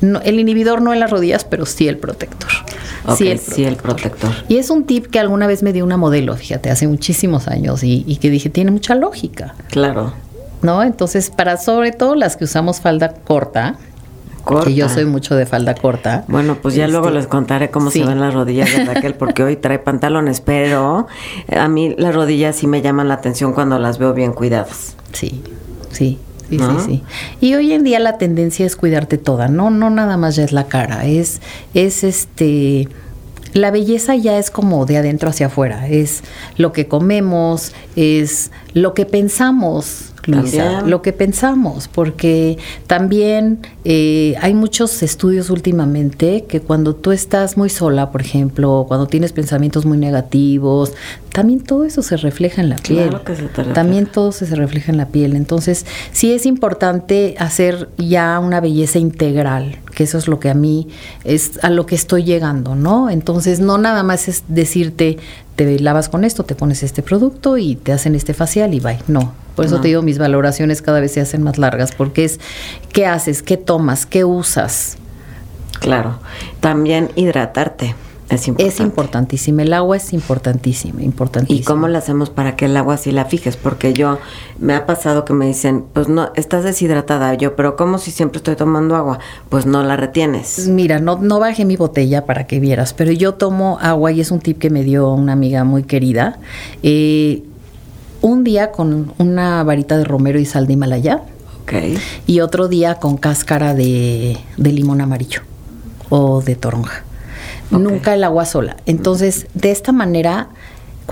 No, 0.00 0.20
el 0.20 0.40
inhibidor 0.40 0.82
no 0.82 0.92
en 0.92 0.98
las 0.98 1.10
rodillas, 1.10 1.44
pero 1.44 1.64
sí 1.64 1.86
el 1.86 1.96
protector. 1.96 2.50
sí, 3.16 3.64
el 3.64 3.76
protector. 3.76 4.32
Y 4.48 4.56
es 4.56 4.70
un 4.70 4.84
tip 4.84 5.06
que 5.06 5.20
alguna 5.20 5.46
vez 5.46 5.62
me 5.62 5.72
dio 5.72 5.84
una 5.84 5.96
modelo, 5.96 6.36
fíjate, 6.36 6.70
hace 6.70 6.88
muchísimos 6.88 7.46
años 7.46 7.84
y, 7.84 8.04
y 8.06 8.16
que 8.16 8.30
dije, 8.30 8.50
tiene 8.50 8.72
mucha 8.72 8.94
lógica. 8.94 9.54
Claro. 9.70 10.12
¿No? 10.60 10.82
Entonces, 10.82 11.30
para 11.30 11.56
sobre 11.56 11.92
todo 11.92 12.14
las 12.14 12.36
que 12.36 12.44
usamos 12.44 12.80
falda 12.80 13.12
corta, 13.12 13.76
que 14.64 14.74
yo 14.74 14.88
soy 14.88 15.04
mucho 15.04 15.34
de 15.34 15.46
falda 15.46 15.74
corta. 15.74 16.24
Bueno, 16.28 16.56
pues 16.60 16.74
ya 16.74 16.88
luego 16.88 17.08
este, 17.08 17.18
les 17.18 17.26
contaré 17.26 17.70
cómo 17.70 17.90
se 17.90 18.04
ven 18.04 18.20
las 18.20 18.34
rodillas 18.34 18.72
de 18.72 18.84
Raquel, 18.84 19.14
porque 19.14 19.42
hoy 19.42 19.56
trae 19.56 19.78
pantalones, 19.78 20.40
pero 20.40 21.06
a 21.56 21.68
mí 21.68 21.94
las 21.96 22.14
rodillas 22.14 22.56
sí 22.56 22.66
me 22.66 22.82
llaman 22.82 23.08
la 23.08 23.14
atención 23.14 23.52
cuando 23.52 23.78
las 23.78 23.98
veo 23.98 24.14
bien 24.14 24.32
cuidadas. 24.32 24.96
Sí, 25.12 25.42
sí. 25.90 26.18
Sí, 26.50 26.58
sí, 26.58 26.84
sí. 26.84 27.02
Y 27.40 27.54
hoy 27.54 27.72
en 27.72 27.82
día 27.82 27.98
la 27.98 28.18
tendencia 28.18 28.66
es 28.66 28.76
cuidarte 28.76 29.16
toda, 29.16 29.48
no, 29.48 29.70
no 29.70 29.88
nada 29.88 30.18
más 30.18 30.36
ya 30.36 30.44
es 30.44 30.52
la 30.52 30.66
cara, 30.66 31.06
es, 31.06 31.40
es 31.72 32.04
este, 32.04 32.88
la 33.54 33.70
belleza 33.70 34.16
ya 34.16 34.38
es 34.38 34.50
como 34.50 34.84
de 34.84 34.98
adentro 34.98 35.30
hacia 35.30 35.46
afuera, 35.46 35.88
es 35.88 36.22
lo 36.58 36.72
que 36.72 36.88
comemos, 36.88 37.72
es 37.96 38.50
lo 38.74 38.92
que 38.92 39.06
pensamos, 39.06 40.11
Luisa, 40.26 40.82
lo 40.82 41.02
que 41.02 41.12
pensamos, 41.12 41.88
porque 41.88 42.58
también 42.86 43.60
eh, 43.84 44.34
hay 44.40 44.54
muchos 44.54 45.02
estudios 45.02 45.50
últimamente 45.50 46.44
que 46.48 46.60
cuando 46.60 46.94
tú 46.94 47.12
estás 47.12 47.56
muy 47.56 47.68
sola, 47.68 48.10
por 48.10 48.20
ejemplo, 48.20 48.84
cuando 48.86 49.06
tienes 49.06 49.32
pensamientos 49.32 49.84
muy 49.84 49.98
negativos, 49.98 50.92
también 51.32 51.60
todo 51.60 51.84
eso 51.84 52.02
se 52.02 52.16
refleja 52.16 52.62
en 52.62 52.68
la 52.68 52.76
piel. 52.76 53.10
también 53.74 54.06
todo 54.06 54.32
se 54.32 54.44
refleja 54.54 54.92
en 54.92 54.98
la 54.98 55.08
piel. 55.08 55.34
Entonces, 55.34 55.86
sí 56.12 56.32
es 56.32 56.46
importante 56.46 57.34
hacer 57.38 57.88
ya 57.98 58.38
una 58.38 58.60
belleza 58.60 58.98
integral, 58.98 59.78
que 59.94 60.04
eso 60.04 60.18
es 60.18 60.28
lo 60.28 60.38
que 60.38 60.50
a 60.50 60.54
mí 60.54 60.88
es 61.24 61.58
a 61.62 61.70
lo 61.70 61.86
que 61.86 61.94
estoy 61.94 62.24
llegando, 62.24 62.74
¿no? 62.74 63.10
Entonces, 63.10 63.60
no 63.60 63.78
nada 63.78 64.02
más 64.02 64.28
es 64.28 64.44
decirte, 64.48 65.18
te 65.56 65.78
lavas 65.78 66.08
con 66.08 66.24
esto, 66.24 66.44
te 66.44 66.54
pones 66.54 66.82
este 66.82 67.02
producto 67.02 67.58
y 67.58 67.76
te 67.76 67.92
hacen 67.92 68.14
este 68.14 68.34
facial 68.34 68.74
y 68.74 68.80
bye. 68.80 68.98
No, 69.08 69.32
por 69.54 69.64
eso 69.64 69.80
te 69.80 69.88
digo, 69.88 70.02
mis 70.02 70.18
valoraciones 70.18 70.82
cada 70.82 71.00
vez 71.00 71.12
se 71.12 71.20
hacen 71.20 71.42
más 71.42 71.58
largas, 71.58 71.92
porque 71.92 72.24
es 72.24 72.40
qué 72.92 73.06
haces, 73.06 73.42
qué 73.42 73.56
tomas, 73.56 74.06
qué 74.06 74.24
usas. 74.24 74.96
Claro, 75.80 76.18
también 76.60 77.10
hidratarte. 77.16 77.94
Es 78.34 78.48
importante. 78.48 78.74
Es 78.74 78.80
importantísima. 78.80 79.62
El 79.62 79.72
agua 79.74 79.96
es 79.96 80.12
importantísima, 80.14 81.02
importantísima. 81.02 81.60
¿Y 81.60 81.64
cómo 81.64 81.86
la 81.88 81.98
hacemos 81.98 82.30
para 82.30 82.56
que 82.56 82.64
el 82.64 82.76
agua 82.76 82.96
sí 82.96 83.12
la 83.12 83.26
fijes? 83.26 83.58
Porque 83.58 83.92
yo 83.92 84.18
me 84.58 84.74
ha 84.74 84.86
pasado 84.86 85.26
que 85.26 85.34
me 85.34 85.46
dicen, 85.46 85.84
pues 85.92 86.08
no, 86.08 86.30
estás 86.34 86.64
deshidratada. 86.64 87.34
Yo, 87.34 87.56
pero 87.56 87.76
¿cómo 87.76 87.98
si 87.98 88.10
siempre 88.10 88.38
estoy 88.38 88.56
tomando 88.56 88.96
agua? 88.96 89.18
Pues 89.50 89.66
no 89.66 89.82
la 89.82 89.96
retienes. 89.96 90.66
Mira, 90.68 90.98
no, 90.98 91.18
no 91.18 91.40
bajé 91.40 91.66
mi 91.66 91.76
botella 91.76 92.24
para 92.24 92.46
que 92.46 92.58
vieras, 92.58 92.94
pero 92.94 93.12
yo 93.12 93.34
tomo 93.34 93.78
agua 93.82 94.12
y 94.12 94.20
es 94.22 94.30
un 94.30 94.40
tip 94.40 94.58
que 94.58 94.70
me 94.70 94.82
dio 94.82 95.12
una 95.12 95.34
amiga 95.34 95.64
muy 95.64 95.82
querida. 95.82 96.38
Eh, 96.82 97.42
un 98.22 98.44
día 98.44 98.72
con 98.72 99.12
una 99.18 99.62
varita 99.64 99.98
de 99.98 100.04
romero 100.04 100.38
y 100.38 100.44
sal 100.46 100.66
de 100.66 100.72
Himalaya 100.72 101.22
Ok. 101.62 101.72
y 102.26 102.40
otro 102.40 102.68
día 102.68 102.96
con 102.96 103.16
cáscara 103.16 103.74
de, 103.74 104.38
de 104.56 104.72
limón 104.72 105.00
amarillo 105.00 105.42
o 106.08 106.40
de 106.40 106.54
toronja. 106.56 107.04
Nunca 107.70 108.12
el 108.14 108.22
agua 108.24 108.44
sola. 108.44 108.76
Entonces, 108.84 109.46
de 109.54 109.70
esta 109.70 109.92
manera, 109.92 110.48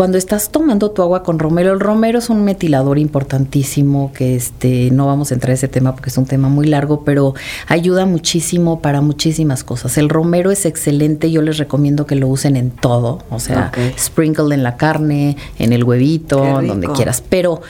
cuando 0.01 0.17
estás 0.17 0.49
tomando 0.49 0.93
tu 0.93 1.03
agua 1.03 1.23
con 1.23 1.39
romero, 1.39 1.75
el 1.75 1.79
romero 1.79 2.21
es 2.21 2.31
un 2.31 2.43
metilador 2.43 2.99
importantísimo 2.99 4.13
que 4.15 4.35
este 4.35 4.89
no 4.91 5.05
vamos 5.07 5.31
a 5.31 5.35
entrar 5.35 5.51
a 5.51 5.55
ese 5.55 5.69
tema 5.69 5.93
porque 5.95 6.09
es 6.09 6.17
un 6.17 6.25
tema 6.25 6.49
muy 6.49 6.67
largo, 6.67 7.05
pero 7.05 7.35
ayuda 7.69 8.07
muchísimo 8.07 8.81
para 8.81 9.03
muchísimas 9.03 9.63
cosas. 9.63 9.99
El 9.99 10.09
romero 10.09 10.51
es 10.51 10.65
excelente, 10.65 11.31
yo 11.31 11.43
les 11.43 11.59
recomiendo 11.59 12.07
que 12.07 12.15
lo 12.15 12.29
usen 12.29 12.57
en 12.57 12.71
todo, 12.71 13.19
o 13.29 13.39
sea, 13.41 13.73
sprinkle 13.99 14.55
en 14.55 14.63
la 14.63 14.79
carne, 14.79 15.37
en 15.59 15.75
el 15.75 15.85
huevito, 15.85 16.39
donde 16.67 16.87
quieras. 16.95 17.23
Pero 17.29 17.61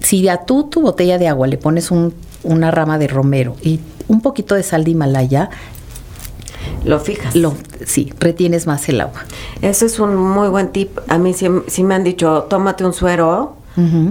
si 0.00 0.26
a 0.26 0.38
tú 0.38 0.64
tu 0.64 0.80
botella 0.82 1.18
de 1.18 1.28
agua 1.28 1.46
le 1.46 1.56
pones 1.56 1.92
un- 1.92 2.12
una 2.42 2.72
rama 2.72 2.98
de 2.98 3.06
romero 3.06 3.54
y 3.62 3.78
un 4.08 4.22
poquito 4.22 4.56
de 4.56 4.64
sal 4.64 4.82
de 4.82 4.90
Himalaya, 4.90 5.50
Lo 6.86 7.00
fijas. 7.00 7.34
lo, 7.34 7.54
sí, 7.84 8.12
retienes 8.20 8.66
más 8.66 8.88
el 8.88 9.00
agua. 9.00 9.24
Eso 9.60 9.86
es 9.86 9.98
un 9.98 10.16
muy 10.16 10.48
buen 10.48 10.68
tip. 10.68 10.98
A 11.08 11.18
mí 11.18 11.34
sí, 11.34 11.48
sí 11.66 11.82
me 11.84 11.94
han 11.94 12.04
dicho, 12.04 12.46
tómate 12.48 12.84
un 12.84 12.92
suero 12.92 13.56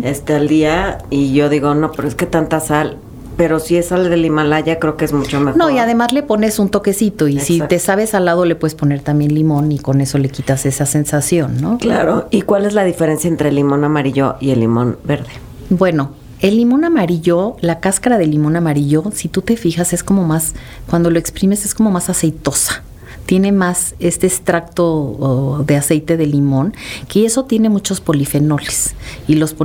este 0.03 0.35
al 0.35 0.47
día 0.47 0.99
y 1.09 1.33
yo 1.33 1.49
digo, 1.49 1.73
no, 1.73 1.91
pero 1.91 2.07
es 2.07 2.13
que 2.15 2.27
tanta 2.27 2.59
sal. 2.59 2.97
Pero 3.37 3.59
si 3.59 3.75
es 3.75 3.87
sal 3.87 4.09
del 4.09 4.23
Himalaya, 4.23 4.79
creo 4.79 4.95
que 4.95 5.05
es 5.05 5.11
mucho 5.11 5.39
mejor. 5.41 5.57
No, 5.57 5.69
y 5.69 5.77
además 5.77 6.13
le 6.13 6.23
pones 6.23 6.57
un 6.59 6.69
toquecito 6.69 7.27
y 7.27 7.39
si 7.39 7.59
te 7.59 7.79
sabes 7.79 8.13
al 8.13 8.25
lado 8.25 8.45
le 8.45 8.55
puedes 8.55 8.75
poner 8.75 9.01
también 9.01 9.33
limón 9.33 9.71
y 9.71 9.79
con 9.79 9.99
eso 9.99 10.17
le 10.19 10.29
quitas 10.29 10.65
esa 10.65 10.85
sensación, 10.85 11.59
¿no? 11.61 11.77
Claro. 11.77 12.27
¿Y 12.31 12.43
cuál 12.43 12.65
es 12.65 12.73
la 12.73 12.83
diferencia 12.83 13.27
entre 13.27 13.49
el 13.49 13.55
limón 13.55 13.83
amarillo 13.83 14.35
y 14.39 14.51
el 14.51 14.61
limón 14.61 14.97
verde? 15.03 15.31
Bueno, 15.69 16.11
el 16.47 16.57
limón 16.57 16.85
amarillo, 16.85 17.55
la 17.61 17.79
cáscara 17.79 18.17
de 18.17 18.27
limón 18.27 18.55
amarillo, 18.55 19.03
si 19.13 19.27
tú 19.29 19.41
te 19.41 19.57
fijas, 19.57 19.93
es 19.93 20.03
como 20.03 20.23
más, 20.23 20.53
cuando 20.87 21.09
lo 21.09 21.17
exprimes 21.17 21.65
es 21.65 21.73
como 21.73 21.89
más 21.91 22.09
aceitosa. 22.09 22.83
Tiene 23.25 23.51
más 23.51 23.95
este 23.99 24.27
extracto 24.27 25.63
de 25.65 25.75
aceite 25.77 26.15
de 26.17 26.27
limón, 26.27 26.75
que 27.07 27.25
eso 27.25 27.45
tiene 27.45 27.69
muchos 27.69 27.99
polifenoles. 27.99 28.93
Y 29.27 29.35
los, 29.35 29.55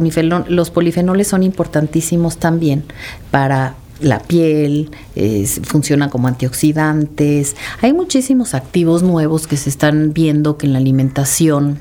los 0.49 0.71
polifenoles 0.71 1.29
son 1.29 1.43
importantísimos 1.43 2.38
también 2.38 2.85
para 3.31 3.75
la 4.01 4.19
piel, 4.21 4.90
es- 5.14 5.61
funcionan 5.62 6.09
como 6.09 6.29
antioxidantes. 6.29 7.55
Hay 7.83 7.93
muchísimos 7.93 8.55
activos 8.55 9.03
nuevos 9.03 9.47
que 9.47 9.59
se 9.59 9.69
están 9.69 10.14
viendo 10.14 10.57
que 10.57 10.64
en 10.66 10.73
la 10.73 10.79
alimentación 10.79 11.81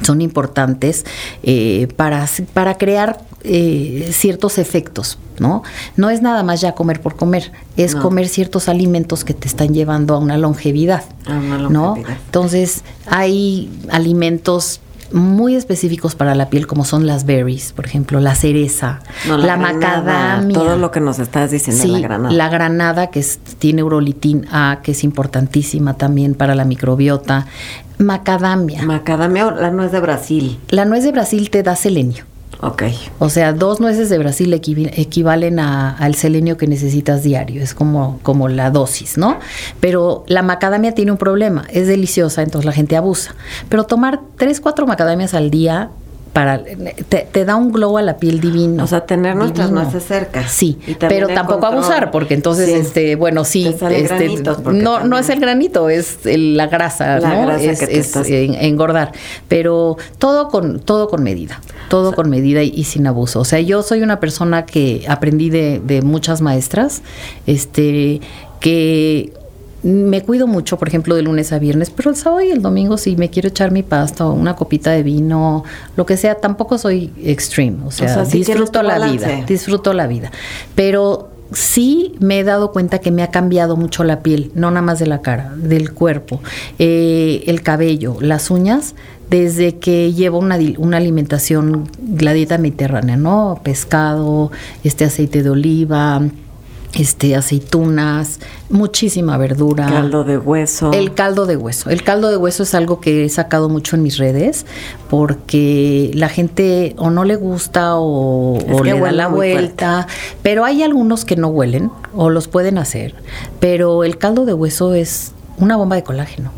son 0.00 0.22
importantes 0.22 1.04
eh, 1.42 1.88
para, 1.96 2.26
para 2.54 2.78
crear 2.78 3.20
eh, 3.44 4.08
ciertos 4.12 4.58
efectos, 4.58 5.18
¿no? 5.38 5.62
No 5.96 6.10
es 6.10 6.22
nada 6.22 6.42
más 6.42 6.60
ya 6.60 6.72
comer 6.72 7.00
por 7.00 7.16
comer, 7.16 7.52
es 7.76 7.94
No. 7.94 8.02
comer 8.02 8.28
ciertos 8.28 8.68
alimentos 8.68 9.24
que 9.24 9.34
te 9.34 9.48
están 9.48 9.74
llevando 9.74 10.14
a 10.14 10.18
una 10.18 10.36
longevidad, 10.38 11.04
A 11.26 11.32
una 11.38 11.58
¿no? 11.58 11.68
longevidad. 11.68 12.16
Entonces, 12.26 12.82
hay 13.06 13.70
alimentos 13.90 14.80
muy 15.12 15.56
específicos 15.56 16.14
para 16.14 16.34
la 16.34 16.48
piel 16.48 16.66
como 16.66 16.86
son 16.86 17.06
las 17.06 17.26
berries, 17.26 17.72
por 17.74 17.84
ejemplo, 17.84 18.18
la 18.18 18.34
cereza, 18.34 19.00
No, 19.28 19.36
la, 19.36 19.44
granada, 19.56 19.72
macadamia. 19.74 20.54
Todo 20.58 20.78
lo 20.78 20.90
que 20.90 21.00
nos 21.00 21.18
estás 21.18 21.50
diciendo, 21.50 21.82
Sí, 21.82 21.90
la 21.90 21.98
granada. 22.00 22.34
la 22.34 22.48
granada 22.48 23.06
que 23.08 23.20
es- 23.20 23.38
tiene 23.58 23.82
urolitín 23.82 24.46
A, 24.50 24.78
que 24.82 24.92
es 24.92 25.04
importantísima 25.04 25.94
también 25.98 26.34
para 26.34 26.54
la 26.54 26.64
microbiota. 26.64 27.46
Macadamia. 27.98 28.82
Macadamia, 28.84 29.46
o 29.48 29.50
la 29.50 29.70
nuez 29.70 29.92
de 29.92 30.00
Brasil. 30.00 30.58
la 30.70 30.84
nuez 30.86 31.04
de 31.04 31.12
Brasil 31.12 31.50
te 31.50 31.62
da 31.62 31.76
selenio. 31.76 32.24
Ok. 32.64 32.84
O 33.18 33.28
sea, 33.28 33.52
dos 33.52 33.80
nueces 33.80 34.08
de 34.08 34.18
Brasil 34.18 34.54
equivalen 34.54 35.58
a- 35.58 35.96
al 35.96 36.14
selenio 36.14 36.56
que 36.56 36.68
necesitas 36.68 37.24
diario. 37.24 37.60
Es 37.60 37.74
como, 37.74 38.20
como 38.22 38.48
la 38.48 38.70
dosis, 38.70 39.18
¿no? 39.18 39.38
Pero 39.80 40.24
la 40.28 40.42
macadamia 40.42 40.92
tiene 40.94 41.10
un 41.10 41.18
problema. 41.18 41.64
Es 41.70 41.88
deliciosa, 41.88 42.40
entonces 42.42 42.64
la 42.64 42.70
gente 42.72 42.96
abusa. 42.96 43.34
Pero 43.68 43.82
tomar 43.84 44.20
tres, 44.36 44.60
cuatro 44.60 44.86
macadamias 44.86 45.34
al 45.34 45.50
día 45.50 45.90
para 46.32 46.62
te, 46.64 47.28
te 47.30 47.44
da 47.44 47.56
un 47.56 47.72
glow 47.72 47.98
a 47.98 48.02
la 48.02 48.16
piel 48.16 48.40
divino. 48.40 48.84
O 48.84 48.86
sea, 48.86 49.04
tener 49.04 49.36
nuestras 49.36 49.70
nueces 49.70 50.02
cerca. 50.04 50.48
Sí, 50.48 50.78
pero 50.98 51.28
tampoco 51.28 51.60
control. 51.60 51.74
abusar, 51.84 52.10
porque 52.10 52.32
entonces, 52.34 52.66
Sí. 52.70 52.72
este, 52.74 53.16
bueno, 53.16 53.44
sí, 53.44 53.66
este, 53.66 54.42
no, 54.72 55.04
no 55.04 55.18
es 55.18 55.28
el 55.28 55.40
granito, 55.40 55.90
es 55.90 56.24
el- 56.24 56.56
la 56.56 56.68
grasa, 56.68 57.18
La 57.20 57.34
¿no? 57.34 57.42
grasa 57.46 57.62
es 57.64 57.80
que 57.80 57.86
te 57.86 57.98
es, 57.98 58.06
estás- 58.06 58.28
en- 58.30 58.54
engordar, 58.54 59.12
pero 59.48 59.98
todo 60.18 60.48
con 60.48 60.80
todo 60.80 61.08
con 61.08 61.22
medida, 61.22 61.60
todo 61.88 62.12
con 62.14 62.30
medida 62.30 62.62
y, 62.62 62.68
y 62.74 62.84
sin 62.84 63.06
abuso. 63.06 63.40
O 63.40 63.44
sea, 63.44 63.60
yo 63.60 63.82
soy 63.82 64.00
una 64.02 64.18
persona 64.18 64.64
que 64.64 65.04
aprendí 65.08 65.50
de, 65.50 65.80
de 65.84 66.00
muchas 66.02 66.40
maestras, 66.40 67.02
este, 67.46 68.20
que 68.60 69.32
me 69.82 70.22
cuido 70.22 70.46
mucho, 70.46 70.78
por 70.78 70.88
ejemplo, 70.88 71.14
de 71.14 71.22
lunes 71.22 71.52
a 71.52 71.58
viernes, 71.58 71.90
pero 71.90 72.10
el 72.10 72.16
sábado 72.16 72.42
y 72.42 72.50
el 72.50 72.62
domingo 72.62 72.96
si 72.96 73.16
me 73.16 73.30
quiero 73.30 73.48
echar 73.48 73.72
mi 73.72 73.82
pasta 73.82 74.26
o 74.26 74.32
una 74.32 74.54
copita 74.54 74.90
de 74.92 75.02
vino, 75.02 75.64
lo 75.96 76.06
que 76.06 76.16
sea, 76.16 76.36
tampoco 76.36 76.78
soy 76.78 77.12
extreme, 77.22 77.84
o 77.84 77.90
sea, 77.90 78.24
disfruto 78.24 78.82
la 78.82 78.98
balance. 78.98 79.26
vida, 79.26 79.44
disfruto 79.46 79.92
la 79.92 80.06
vida. 80.06 80.30
Pero 80.74 81.30
sí 81.52 82.14
me 82.20 82.40
he 82.40 82.44
dado 82.44 82.72
cuenta 82.72 82.98
que 82.98 83.10
me 83.10 83.22
ha 83.22 83.30
cambiado 83.30 83.76
mucho 83.76 84.04
la 84.04 84.20
piel, 84.20 84.52
no 84.54 84.70
nada 84.70 84.82
más 84.82 84.98
de 84.98 85.06
la 85.06 85.20
cara, 85.20 85.52
del 85.56 85.92
cuerpo, 85.92 86.40
eh, 86.78 87.44
el 87.46 87.62
cabello, 87.62 88.16
las 88.20 88.50
uñas, 88.50 88.94
desde 89.30 89.78
que 89.78 90.12
llevo 90.12 90.38
una, 90.38 90.58
una 90.78 90.98
alimentación, 90.98 91.88
la 92.18 92.32
dieta 92.34 92.58
mediterránea, 92.58 93.16
¿no? 93.16 93.60
Pescado, 93.62 94.52
este 94.84 95.04
aceite 95.06 95.42
de 95.42 95.50
oliva, 95.50 96.22
este 96.94 97.34
aceitunas, 97.36 98.40
muchísima 98.68 99.38
verdura. 99.38 99.86
Caldo 99.86 100.24
de 100.24 100.38
hueso. 100.38 100.92
El 100.92 101.14
caldo 101.14 101.46
de 101.46 101.56
hueso. 101.56 101.90
El 101.90 102.02
caldo 102.02 102.28
de 102.28 102.36
hueso 102.36 102.62
es 102.62 102.74
algo 102.74 103.00
que 103.00 103.24
he 103.24 103.28
sacado 103.28 103.68
mucho 103.68 103.96
en 103.96 104.02
mis 104.02 104.18
redes 104.18 104.66
porque 105.08 106.10
la 106.14 106.28
gente 106.28 106.94
o 106.98 107.10
no 107.10 107.24
le 107.24 107.36
gusta 107.36 107.96
o, 107.96 108.58
le 108.84 108.98
da 108.98 109.12
la 109.12 109.28
vuelta. 109.28 110.06
Pero 110.42 110.64
hay 110.64 110.82
algunos 110.82 111.24
que 111.24 111.36
no 111.36 111.48
huelen 111.48 111.90
o 112.14 112.30
los 112.30 112.48
pueden 112.48 112.78
hacer. 112.78 113.14
Pero 113.60 114.04
el 114.04 114.18
caldo 114.18 114.44
de 114.44 114.54
hueso 114.54 114.94
es 114.94 115.32
una 115.58 115.76
bomba 115.76 115.96
de 115.96 116.02
colágeno. 116.02 116.50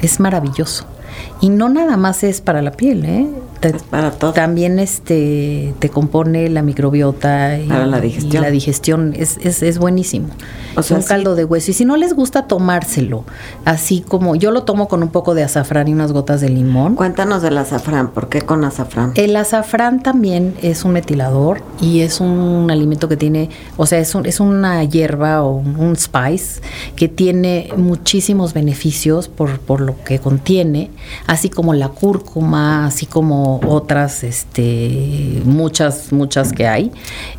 Es 0.00 0.18
maravilloso. 0.18 0.86
Y 1.40 1.48
no 1.50 1.68
nada 1.68 1.96
más 1.96 2.24
es 2.24 2.40
para 2.40 2.62
la 2.62 2.72
piel, 2.72 3.04
¿eh? 3.04 3.28
Te- 3.60 3.68
Es 3.76 3.82
para 3.82 4.10
todo. 4.10 4.32
También 4.32 4.78
este 4.78 5.74
te 5.78 5.88
compone 5.90 6.48
la 6.48 6.62
microbiota 6.62 7.58
y, 7.58 7.66
Para 7.66 7.86
la 7.86 7.98
y 7.98 8.02
digestión. 8.02 8.42
la 8.42 8.50
digestión 8.50 9.12
es, 9.16 9.38
es, 9.42 9.62
es 9.62 9.78
buenísimo. 9.78 10.28
O 10.76 10.82
sea, 10.82 10.96
un 10.96 11.02
sí. 11.02 11.08
caldo 11.08 11.34
de 11.34 11.44
hueso. 11.44 11.70
Y 11.70 11.74
si 11.74 11.84
no 11.84 11.96
les 11.96 12.14
gusta 12.14 12.46
tomárselo, 12.46 13.24
así 13.64 14.00
como 14.06 14.34
yo 14.36 14.50
lo 14.50 14.62
tomo 14.62 14.88
con 14.88 15.02
un 15.02 15.08
poco 15.10 15.34
de 15.34 15.42
azafrán 15.42 15.88
y 15.88 15.92
unas 15.92 16.12
gotas 16.12 16.40
de 16.40 16.48
limón. 16.48 16.94
Cuéntanos 16.94 17.42
del 17.42 17.58
azafrán. 17.58 18.10
¿Por 18.12 18.28
qué 18.28 18.40
con 18.42 18.64
azafrán? 18.64 19.12
El 19.16 19.34
azafrán 19.36 20.02
también 20.02 20.54
es 20.62 20.84
un 20.84 20.92
metilador 20.92 21.62
y 21.80 22.00
es 22.00 22.20
un 22.20 22.68
alimento 22.70 23.08
que 23.08 23.16
tiene, 23.16 23.50
o 23.76 23.84
sea, 23.86 23.98
es, 23.98 24.14
un- 24.14 24.26
es 24.26 24.40
una 24.40 24.82
hierba 24.84 25.42
o 25.42 25.56
un, 25.56 25.76
un 25.76 25.96
spice 25.96 26.60
que 26.96 27.08
tiene 27.08 27.70
muchísimos 27.76 28.54
beneficios 28.54 29.28
por, 29.28 29.58
por 29.58 29.80
lo 29.80 29.96
que 30.04 30.18
contiene, 30.20 30.90
así 31.26 31.50
como 31.50 31.74
la 31.74 31.88
cúrcuma, 31.88 32.86
así 32.86 33.06
como 33.06 33.49
otras, 33.58 34.22
este, 34.22 35.42
muchas, 35.44 36.12
muchas 36.12 36.52
que 36.52 36.66
hay. 36.68 36.92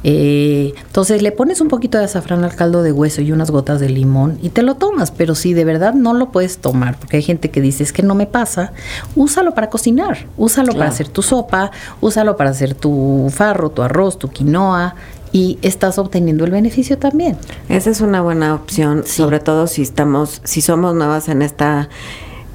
Eh, 0.03 0.73
entonces 0.85 1.21
le 1.21 1.31
pones 1.31 1.61
un 1.61 1.67
poquito 1.67 1.97
de 1.97 2.05
azafrán 2.05 2.43
al 2.43 2.55
caldo 2.55 2.83
de 2.83 2.91
hueso 2.91 3.21
y 3.21 3.31
unas 3.31 3.51
gotas 3.51 3.79
de 3.79 3.89
limón 3.89 4.39
y 4.41 4.49
te 4.49 4.63
lo 4.63 4.75
tomas, 4.75 5.11
pero 5.11 5.35
si 5.35 5.53
de 5.53 5.63
verdad 5.63 5.93
no 5.93 6.13
lo 6.13 6.31
puedes 6.31 6.57
tomar, 6.57 6.97
porque 6.97 7.17
hay 7.17 7.23
gente 7.23 7.49
que 7.51 7.61
dice 7.61 7.83
es 7.83 7.93
que 7.93 8.03
no 8.03 8.15
me 8.15 8.25
pasa, 8.25 8.73
úsalo 9.15 9.53
para 9.53 9.69
cocinar, 9.69 10.25
úsalo 10.37 10.73
para 10.73 10.89
hacer 10.89 11.07
tu 11.07 11.21
sopa, 11.21 11.71
úsalo 12.01 12.35
para 12.35 12.49
hacer 12.49 12.73
tu 12.73 13.29
farro, 13.31 13.69
tu 13.69 13.81
arroz, 13.83 14.17
tu 14.19 14.29
quinoa 14.29 14.95
y 15.31 15.57
estás 15.61 15.97
obteniendo 15.97 16.43
el 16.43 16.51
beneficio 16.51 16.97
también. 16.97 17.37
Esa 17.69 17.89
es 17.89 18.01
una 18.01 18.21
buena 18.21 18.53
opción, 18.53 19.03
Sí. 19.05 19.17
sobre 19.21 19.39
todo 19.39 19.67
si 19.67 19.81
estamos, 19.81 20.41
si 20.43 20.59
somos 20.61 20.93
nuevas 20.95 21.29
en 21.29 21.41
esta 21.41 21.87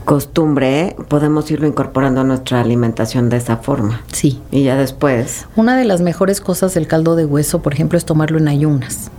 costumbre, 0.07 0.97
podemos 1.09 1.51
irlo 1.51 1.67
incorporando 1.67 2.23
a 2.23 2.25
nuestra 2.25 2.63
alimentación 2.63 3.29
de 3.29 3.37
esa 3.37 3.59
forma. 3.59 4.01
Sí. 4.13 4.41
Y 4.51 4.63
ya 4.65 4.77
después, 4.77 5.45
Una 5.57 5.77
de 5.77 5.85
las 5.85 6.01
mejores 6.01 6.41
cosas 6.41 6.73
del 6.73 6.87
caldo 6.87 7.17
de 7.17 7.27
hueso, 7.27 7.61
por 7.61 7.75
ejemplo, 7.75 7.99
es 7.99 8.07
tomarlo 8.07 8.39
en 8.39 8.49
ayunas. 8.49 9.11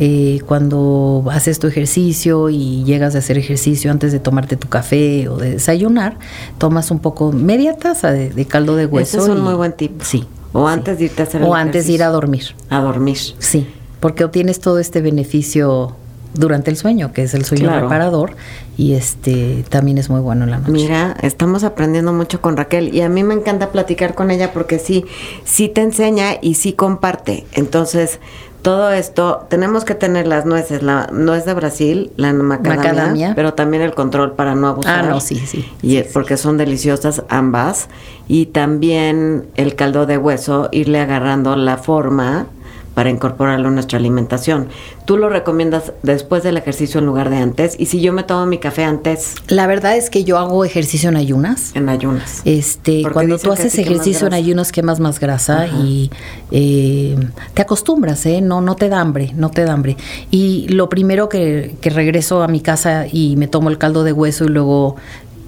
eh, 0.00 0.40
cuando 0.48 1.22
haces 1.30 1.60
tu 1.60 1.68
ejercicio 1.68 2.48
y 2.50 2.82
llegas 2.82 3.12
de 3.12 3.20
hacer 3.20 3.38
ejercicio 3.38 3.92
antes 3.92 4.10
de 4.10 4.18
tomarte 4.18 4.56
tu 4.56 4.68
café 4.68 5.28
o 5.28 5.36
de 5.36 5.50
desayunar, 5.52 6.18
tomas 6.58 6.90
un 6.90 6.98
poco, 6.98 7.30
media 7.30 7.76
taza 7.76 8.10
de, 8.10 8.30
de 8.30 8.44
caldo 8.44 8.74
de 8.74 8.86
hueso. 8.86 9.18
Ese 9.18 9.26
es 9.26 9.32
un 9.32 9.38
y- 9.38 9.42
muy 9.42 9.54
buen 9.54 9.72
tip. 9.72 10.02
Sí. 10.02 10.26
O 10.52 10.66
sí. 10.66 10.72
antes 10.74 10.98
de 10.98 11.04
irte 11.04 11.22
a 11.22 11.26
hacer 11.26 11.42
el 11.42 11.46
O 11.46 11.54
antes 11.54 11.86
de 11.86 11.92
ir 11.92 12.02
a 12.02 12.08
dormir. 12.08 12.56
A 12.70 12.80
dormir. 12.80 13.18
Sí, 13.38 13.68
porque 14.00 14.24
obtienes 14.24 14.58
todo 14.58 14.80
este 14.80 15.00
beneficio 15.00 15.94
durante 16.34 16.70
el 16.70 16.76
sueño, 16.76 17.12
que 17.12 17.22
es 17.22 17.34
el 17.34 17.44
sueño 17.44 17.64
Claro. 17.68 17.82
reparador, 17.82 18.32
y 18.76 18.94
este 18.94 19.64
también 19.68 19.98
es 19.98 20.10
muy 20.10 20.20
bueno 20.20 20.44
en 20.44 20.50
la 20.50 20.58
noche. 20.58 20.72
Mira, 20.72 21.16
estamos 21.22 21.64
aprendiendo 21.64 22.12
mucho 22.12 22.40
con 22.40 22.56
Raquel 22.56 22.94
y 22.94 23.00
a 23.02 23.08
mí 23.08 23.22
me 23.22 23.34
encanta 23.34 23.70
platicar 23.70 24.14
con 24.14 24.30
ella 24.30 24.52
porque 24.52 24.78
sí, 24.78 25.04
sí 25.44 25.68
te 25.68 25.80
enseña 25.82 26.32
y 26.42 26.54
sí 26.54 26.72
comparte. 26.72 27.46
Entonces, 27.52 28.18
todo 28.62 28.90
esto, 28.92 29.46
tenemos 29.50 29.84
que 29.84 29.94
tener 29.94 30.26
las 30.26 30.46
nueces, 30.46 30.82
la 30.82 31.06
nuez 31.12 31.44
de 31.44 31.52
Brasil, 31.52 32.12
la 32.16 32.32
macadamia, 32.32 32.76
Macadamia. 32.92 33.32
pero 33.36 33.52
también 33.52 33.82
el 33.82 33.92
control 33.94 34.32
para 34.32 34.54
no 34.54 34.68
abusar. 34.68 35.04
Ah, 35.04 35.08
no, 35.10 35.20
sí, 35.20 35.36
sí. 35.46 35.70
Y 35.82 35.98
Sí, 35.98 36.04
porque 36.14 36.38
son 36.38 36.56
deliciosas 36.56 37.22
ambas. 37.28 37.88
Y 38.26 38.46
también 38.46 39.44
el 39.56 39.74
caldo 39.74 40.06
de 40.06 40.16
hueso, 40.16 40.70
irle 40.72 40.98
agarrando 40.98 41.56
la 41.56 41.76
forma 41.76 42.46
para 42.94 43.10
incorporarlo 43.10 43.68
a 43.68 43.70
nuestra 43.72 43.98
alimentación. 43.98 44.68
Tú 45.04 45.16
lo 45.16 45.28
recomiendas 45.28 45.92
después 46.02 46.42
del 46.42 46.56
ejercicio 46.56 47.00
en 47.00 47.06
lugar 47.06 47.28
de 47.28 47.36
antes. 47.36 47.74
Y 47.78 47.86
si 47.86 48.00
yo 48.00 48.12
me 48.12 48.22
tomo 48.22 48.46
mi 48.46 48.58
café 48.58 48.84
antes, 48.84 49.34
La 49.48 49.66
verdad 49.66 49.96
es 49.96 50.10
que 50.10 50.24
yo 50.24 50.38
hago 50.38 50.64
ejercicio 50.64 51.08
en 51.08 51.16
ayunas. 51.16 51.72
en 51.74 51.88
ayunas. 51.88 52.42
Este, 52.44 53.00
Porque 53.02 53.14
cuando 53.14 53.38
tú 53.38 53.52
haces 53.52 53.76
ejercicio 53.78 54.26
en 54.26 54.34
ayunos 54.34 54.72
quemas 54.72 55.00
más 55.00 55.20
grasa 55.20 55.64
Ajá. 55.64 55.76
y 55.76 56.10
eh, 56.50 57.16
te 57.52 57.62
acostumbras, 57.62 58.24
¿eh? 58.26 58.40
No, 58.40 58.60
no 58.60 58.76
te 58.76 58.88
da 58.88 59.00
hambre, 59.00 59.32
no 59.36 59.50
te 59.50 59.64
da 59.64 59.72
hambre. 59.72 59.96
Y 60.30 60.68
lo 60.68 60.88
primero 60.88 61.28
que, 61.28 61.74
que 61.80 61.90
regreso 61.90 62.42
a 62.42 62.48
mi 62.48 62.60
casa 62.60 63.06
y 63.10 63.36
me 63.36 63.48
tomo 63.48 63.70
el 63.70 63.78
caldo 63.78 64.04
de 64.04 64.12
hueso 64.12 64.44
y 64.44 64.48
luego 64.48 64.96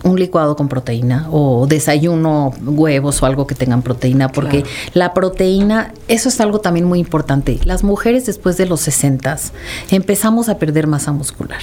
un 0.06 0.18
licuado 0.18 0.56
con 0.56 0.68
proteína 0.68 1.28
o 1.30 1.66
desayuno 1.66 2.52
huevos 2.64 3.22
o 3.22 3.26
algo 3.26 3.46
que 3.46 3.54
tengan 3.54 3.82
proteína, 3.82 4.28
porque 4.28 4.62
Claro. 4.62 4.76
la 4.94 5.14
proteína, 5.14 5.92
eso 6.08 6.28
es 6.28 6.40
algo 6.40 6.60
también 6.60 6.86
muy 6.86 6.98
importante. 7.00 7.58
Las 7.64 7.82
mujeres 7.84 8.26
después 8.26 8.56
de 8.56 8.66
los 8.66 8.80
60 8.80 9.36
empezamos 9.90 10.48
a 10.48 10.58
perder 10.58 10.86
masa 10.86 11.12
muscular. 11.12 11.60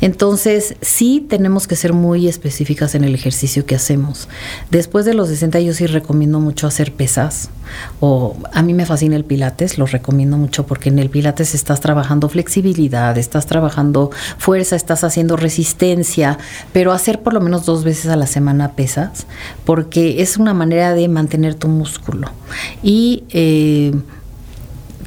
Entonces, 0.00 0.74
sí 0.80 1.24
tenemos 1.28 1.66
que 1.66 1.76
ser 1.76 1.92
muy 1.92 2.28
específicas 2.28 2.94
en 2.94 3.04
el 3.04 3.14
ejercicio 3.14 3.66
que 3.66 3.74
hacemos. 3.74 4.28
Después 4.70 5.04
de 5.04 5.14
los 5.14 5.28
60 5.28 5.60
yo 5.60 5.72
sí 5.74 5.86
recomiendo 5.86 6.40
mucho 6.40 6.66
hacer 6.66 6.92
pesas 6.92 7.50
o 8.00 8.36
a 8.52 8.62
mí 8.62 8.74
me 8.74 8.86
fascina 8.86 9.16
el 9.16 9.24
pilates, 9.24 9.78
lo 9.78 9.86
recomiendo 9.86 10.36
mucho 10.36 10.66
porque 10.66 10.88
en 10.88 10.98
el 10.98 11.10
pilates 11.10 11.54
estás 11.54 11.80
trabajando 11.80 12.28
flexibilidad, 12.28 13.16
estás 13.16 13.46
trabajando 13.46 14.10
fuerza, 14.38 14.76
estás 14.76 15.04
haciendo 15.04 15.36
resistencia, 15.36 16.38
pero 16.72 16.92
hacer 16.92 17.22
por 17.22 17.32
lo 17.32 17.40
menos 17.40 17.66
dos 17.66 17.84
veces 17.84 18.10
a 18.10 18.16
la 18.16 18.26
semana 18.26 18.72
pesas 18.72 19.26
porque 19.64 20.22
es 20.22 20.36
una 20.36 20.54
manera 20.54 20.94
de 20.94 21.08
mantener 21.08 21.54
tu 21.54 21.68
músculo. 21.68 22.30
Y 22.82 23.24
eh, 23.30 23.92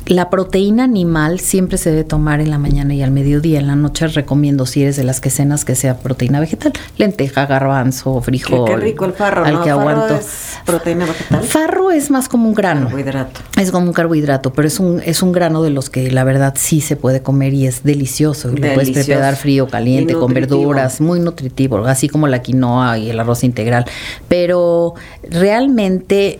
la 0.06 0.30
proteína 0.30 0.84
animal 0.84 1.40
siempre 1.40 1.78
se 1.78 1.90
debe 1.90 2.04
tomar 2.04 2.42
en 2.42 2.50
la 2.50 2.58
mañana 2.58 2.94
y 2.94 3.02
al 3.02 3.12
mediodía. 3.12 3.60
En 3.60 3.68
la 3.68 3.76
noche 3.78 4.08
recomiendo, 4.08 4.66
si 4.66 4.82
eres 4.82 4.98
de 4.98 5.04
las 5.06 5.22
que 5.22 5.30
cenas, 5.30 5.64
que 5.64 5.76
sea 5.76 5.98
proteína 5.98 6.42
vegetal. 6.42 6.74
Lenteja, 6.98 7.46
garbanzo, 7.46 8.18
Qué, 8.20 8.26
frijol. 8.26 8.66
qué 8.70 8.76
rico 8.76 9.06
el 9.06 9.14
farro, 9.14 9.46
Al 9.46 9.54
¿no? 9.54 9.64
que 9.64 9.70
Farro 9.70 9.82
aguanto. 9.90 10.16
es 10.16 10.58
proteína 10.66 11.06
vegetal. 11.06 11.44
Farro 11.44 11.92
es 11.92 12.12
más 12.12 12.28
como 12.28 12.50
un 12.50 12.54
grano. 12.54 12.88
Carbohidrato. 12.88 13.40
Es 13.58 13.72
como 13.72 13.88
un 13.88 13.94
carbohidrato, 13.94 14.52
pero 14.52 14.68
es 14.68 14.80
un, 14.80 15.02
es 15.06 15.24
un 15.24 15.32
grano 15.32 15.64
de 15.64 15.70
los 15.70 15.90
que 15.90 16.12
la 16.12 16.26
verdad 16.26 16.54
sí 16.58 16.82
se 16.82 16.98
puede 16.98 17.22
comer 17.22 17.54
y 17.54 17.66
es 17.68 17.84
delicioso. 17.84 18.52
Y 18.52 18.58
lo 18.58 18.74
puedes 18.74 18.90
preparar 19.06 19.38
frío, 19.38 19.68
caliente, 19.68 20.16
con 20.16 20.34
verduras, 20.34 21.00
muy 21.00 21.22
nutritivo, 21.22 21.78
así 21.86 22.10
como 22.10 22.28
la 22.28 22.42
quinoa 22.42 22.98
y 22.98 23.10
el 23.10 23.20
arroz 23.22 23.46
integral. 23.46 23.86
Pero 24.28 24.96
realmente, 25.30 26.40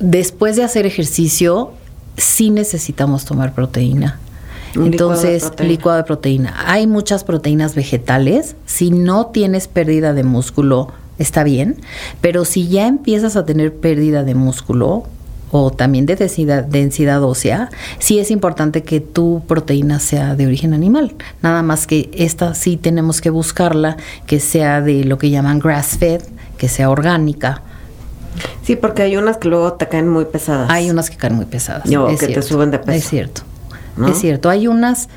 después 0.00 0.56
de 0.56 0.64
hacer 0.64 0.84
ejercicio, 0.84 1.72
sí 2.16 2.50
necesitamos 2.50 3.24
tomar 3.24 3.54
proteína. 3.54 4.18
Un 4.76 4.90
licuado 4.90 5.20
de 5.20 5.34
Entonces, 5.36 5.52
licuado 5.66 5.98
de 5.98 6.04
proteína. 6.04 6.54
Hay 6.66 6.86
muchas 6.86 7.24
proteínas 7.24 7.74
vegetales. 7.74 8.56
Si 8.66 8.90
no 8.90 9.26
tienes 9.26 9.66
pérdida 9.66 10.12
de 10.12 10.22
músculo, 10.22 10.92
está 11.18 11.44
bien. 11.44 11.76
Pero 12.20 12.44
si 12.44 12.68
ya 12.68 12.86
empiezas 12.86 13.36
a 13.36 13.44
tener 13.44 13.74
pérdida 13.74 14.22
de 14.22 14.34
músculo 14.34 15.04
o 15.50 15.70
también 15.72 16.06
de 16.06 16.14
densidad, 16.14 16.64
densidad 16.64 17.22
ósea, 17.24 17.70
sí 17.98 18.20
es 18.20 18.30
importante 18.30 18.82
que 18.82 19.00
tu 19.00 19.42
proteína 19.48 19.98
sea 19.98 20.36
de 20.36 20.46
origen 20.46 20.72
animal. 20.74 21.14
Nada 21.42 21.62
más 21.62 21.86
que 21.86 22.08
esta 22.12 22.54
sí 22.54 22.76
tenemos 22.76 23.20
que 23.20 23.30
buscarla, 23.30 23.96
que 24.26 24.38
sea 24.38 24.80
de 24.80 25.04
lo 25.04 25.18
que 25.18 25.30
llaman 25.30 25.58
grass 25.58 25.98
fed, 25.98 26.22
que 26.56 26.68
sea 26.68 26.90
orgánica. 26.90 27.62
Sí, 28.62 28.76
porque 28.76 29.02
hay 29.02 29.16
unas 29.16 29.36
que 29.38 29.48
luego 29.48 29.72
te 29.74 29.88
caen 29.88 30.08
muy 30.08 30.24
pesadas. 30.24 30.70
Hay 30.70 30.90
unas 30.90 31.10
que 31.10 31.16
caen 31.16 31.34
muy 31.34 31.46
pesadas. 31.46 31.84
Es 31.86 31.90
que 31.90 32.26
te 32.26 32.32
cierto, 32.32 32.42
suben 32.42 32.70
de 32.70 32.78
peso. 32.78 32.92
Es 32.98 33.04
cierto. 33.08 33.42
¿No? 33.96 34.08
Es 34.08 34.18
cierto. 34.18 34.48
Hay 34.50 34.66
unas. 34.68 35.08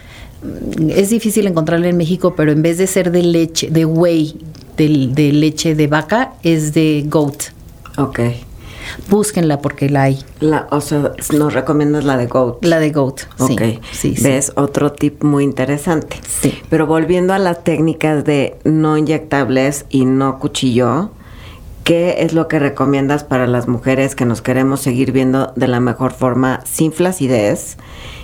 mm, 0.42 0.90
Es 0.90 1.10
difícil 1.10 1.48
encontrarla 1.48 1.88
en 1.88 1.98
México, 1.98 2.34
pero 2.36 2.52
en 2.52 2.62
vez 2.62 2.78
de 2.78 2.88
ser 2.88 3.12
de 3.12 3.24
leche, 3.24 3.70
de 3.70 3.86
whey, 3.86 4.40
de, 4.78 5.10
de 5.12 5.32
leche 5.32 5.76
de 5.76 5.88
vaca, 5.88 6.34
es 6.44 6.74
de 6.74 7.06
goat. 7.08 7.36
Ok. 7.98 8.20
Búsquenla 9.10 9.60
porque 9.62 9.90
la 9.90 10.04
hay. 10.04 10.20
La, 10.40 10.68
o 10.70 10.82
sea, 10.82 11.14
nos 11.34 11.54
recomiendas 11.54 12.04
la 12.04 12.18
de 12.18 12.28
goat. 12.28 12.64
La 12.66 12.80
de 12.80 12.92
goat. 12.92 13.22
Sí. 13.48 13.54
Ok, 13.54 13.62
Sí, 13.92 14.16
sí. 14.16 14.24
ves 14.24 14.52
otro 14.56 14.92
tip 14.92 15.24
muy 15.24 15.44
interesante. 15.46 16.20
Sí. 16.28 16.54
Pero 16.70 16.86
volviendo 16.86 17.34
a 17.34 17.40
las 17.40 17.64
técnicas 17.64 18.26
de 18.26 18.58
no 18.66 18.98
inyectables 18.98 19.86
y 19.90 20.06
no 20.06 20.38
cuchillo, 20.38 21.12
¿qué 21.84 22.18
es 22.20 22.34
lo 22.34 22.48
que 22.48 22.60
recomiendas 22.60 23.24
para 23.24 23.48
las 23.48 23.68
mujeres 23.68 24.16
que 24.16 24.26
nos 24.26 24.42
queremos 24.42 24.80
seguir 24.80 25.12
viendo 25.12 25.54
de 25.56 25.68
la 25.68 25.80
mejor 25.80 26.14
forma, 26.14 26.62
sin 26.66 26.92
flacidez 26.92 27.78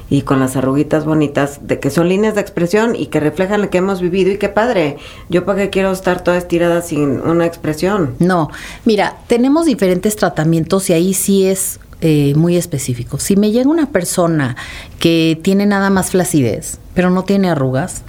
y 0.09 0.23
con 0.23 0.39
las 0.39 0.55
arruguitas 0.55 1.05
bonitas, 1.05 1.67
de 1.67 1.79
que 1.79 1.91
son 1.91 2.09
líneas 2.09 2.35
de 2.35 2.41
expresión 2.41 2.95
y 2.95 3.07
que 3.07 3.19
reflejan 3.19 3.61
lo 3.61 3.69
que 3.69 3.77
hemos 3.79 4.01
vivido? 4.01 4.31
Y 4.31 4.37
qué 4.37 4.49
padre. 4.49 4.97
Yo 5.29 5.45
para 5.45 5.59
qué 5.59 5.69
quiero 5.69 5.91
estar 5.91 6.23
toda 6.23 6.37
estirada 6.37 6.81
sin 6.81 7.21
una 7.21 7.45
expresión. 7.45 8.15
No, 8.19 8.49
mira, 8.85 9.17
tenemos 9.27 9.65
diferentes 9.65 10.15
tratamientos 10.15 10.89
y 10.89 10.93
ahí 10.93 11.13
sí 11.13 11.45
es 11.45 11.79
eh, 12.01 12.33
muy 12.35 12.55
específico. 12.55 13.19
Si 13.19 13.35
me 13.35 13.51
llega 13.51 13.69
una 13.69 13.87
persona 13.91 14.55
que 14.99 15.39
tiene 15.41 15.65
nada 15.65 15.89
más 15.89 16.11
flacidez, 16.11 16.79
pero 16.93 17.09
no 17.09 17.23
tiene 17.23 17.49
arrugas, 17.49 18.03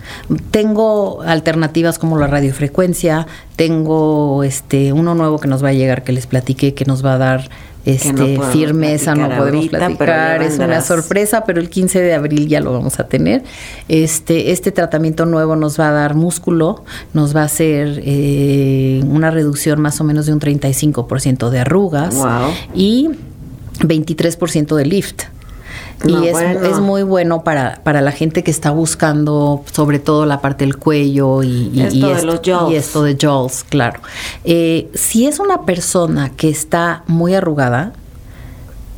tengo 0.51 1.23
alternativas 1.23 1.99
como 1.99 2.17
la 2.19 2.27
radiofrecuencia, 2.27 3.27
tengo 3.57 4.45
este 4.45 4.93
uno 4.93 5.15
nuevo 5.15 5.39
que 5.39 5.49
nos 5.49 5.63
va 5.63 5.69
a 5.69 5.73
llegar 5.73 6.05
que 6.05 6.13
les 6.13 6.27
platiqué 6.27 6.75
que 6.75 6.85
nos 6.85 7.05
va 7.05 7.15
a 7.15 7.19
dar 7.19 7.51
este 7.85 8.13
no 8.13 8.43
firmeza, 8.45 9.15
no 9.15 9.29
podemos 9.29 9.55
ahorita, 9.55 9.79
platicar, 9.79 10.43
es 10.43 10.59
una 10.59 10.83
sorpresa, 10.83 11.45
pero 11.45 11.61
el 11.61 11.71
15 11.71 12.01
de 12.01 12.15
abril 12.15 12.47
ya 12.47 12.61
lo 12.61 12.73
vamos 12.73 13.01
a 13.01 13.09
tener. 13.09 13.43
Este, 13.89 14.53
este 14.53 14.71
tratamiento 14.71 15.25
nuevo 15.25 15.57
nos 15.57 15.81
va 15.81 15.89
a 15.89 15.93
dar 15.93 16.15
músculo, 16.15 16.85
nos 17.15 17.35
va 17.35 17.43
a 17.43 17.45
hacer 17.45 18.03
eh, 18.05 19.03
una 19.07 19.31
reducción 19.31 19.81
más 19.81 20.01
o 20.01 20.05
menos 20.05 20.27
de 20.27 20.33
un 20.35 20.41
35% 20.41 21.49
de 21.51 21.59
arrugas 21.61 22.15
Wow. 22.17 22.51
y 22.75 23.11
23% 23.81 24.75
de 24.77 24.87
lift. 24.87 25.23
No, 26.05 26.25
y 26.25 26.29
es, 26.29 26.33
bueno. 26.33 26.65
es 26.65 26.79
muy 26.81 27.03
bueno 27.03 27.45
para, 27.45 27.83
para 27.85 28.01
la 28.01 28.11
gente 28.11 28.43
que 28.43 28.51
está 28.51 28.71
buscando 28.71 29.63
sobre 29.71 29.99
todo 29.99 30.25
la 30.25 30.41
parte 30.41 30.65
del 30.65 30.79
cuello 30.79 31.43
y, 31.43 31.71
y- 31.75 31.83
Esto 31.83 31.97
y 32.11 32.15
de 32.15 32.23
los 32.23 32.41
jawls. 32.43 32.73
y 32.73 32.77
esto 32.77 33.03
de 33.03 33.17
jaws, 33.21 33.65
claro. 33.69 34.01
Eh, 34.45 34.89
si 34.95 35.27
es 35.27 35.39
una 35.41 35.67
persona 35.67 36.31
que 36.31 36.49
está 36.49 37.05
muy 37.07 37.35
arrugada, 37.35 37.93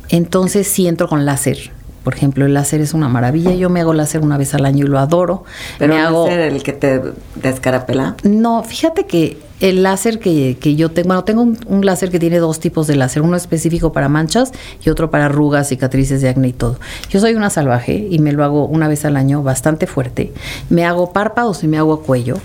entonces 0.09 0.65
sí 0.67 0.87
entro 0.87 1.09
con 1.09 1.25
láser. 1.25 1.72
Por 2.03 2.13
ejemplo, 2.15 2.45
el 2.45 2.53
láser 2.53 2.81
es 2.81 2.93
una 2.93 3.07
maravilla. 3.07 3.53
Yo 3.53 3.69
me 3.69 3.81
hago 3.81 3.93
láser 3.93 4.21
una 4.21 4.37
vez 4.37 4.53
al 4.53 4.65
año 4.65 4.85
y 4.85 4.89
lo 4.89 4.99
adoro. 4.99 5.43
Pero 5.79 5.93
me 5.93 6.01
no 6.01 6.07
hago. 6.07 6.27
ser 6.27 6.39
el 6.39 6.61
que 6.63 6.73
te 6.73 7.01
descarapela. 7.35 8.15
No, 8.23 8.63
fíjate 8.63 9.05
que 9.05 9.37
el 9.61 9.83
láser 9.83 10.19
que, 10.19 10.57
que 10.59 10.75
yo 10.75 10.91
tengo, 10.91 11.07
bueno, 11.07 11.23
tengo 11.23 11.41
un, 11.41 11.57
un 11.67 11.85
láser 11.85 12.11
que 12.11 12.19
tiene 12.19 12.39
dos 12.39 12.59
tipos 12.59 12.87
de 12.87 12.95
láser, 12.95 13.21
uno 13.21 13.37
específico 13.37 13.93
para 13.93 14.09
manchas 14.09 14.51
y 14.83 14.89
otro 14.89 15.09
para 15.09 15.25
arrugas, 15.25 15.69
cicatrices 15.69 16.21
de 16.21 16.29
acné 16.29 16.49
y 16.49 16.53
todo. 16.53 16.77
Yo 17.09 17.21
soy 17.21 17.35
una 17.35 17.49
salvaje 17.49 18.07
y 18.09 18.19
me 18.19 18.33
lo 18.33 18.43
hago 18.43 18.65
una 18.65 18.89
vez 18.89 19.05
al 19.05 19.15
año 19.15 19.41
bastante 19.41 19.87
fuerte. 19.87 20.33
Me 20.69 20.83
hago 20.83 21.13
párpados 21.13 21.63
y 21.63 21.67
me 21.67 21.77
hago 21.77 22.01
cuello. 22.01 22.35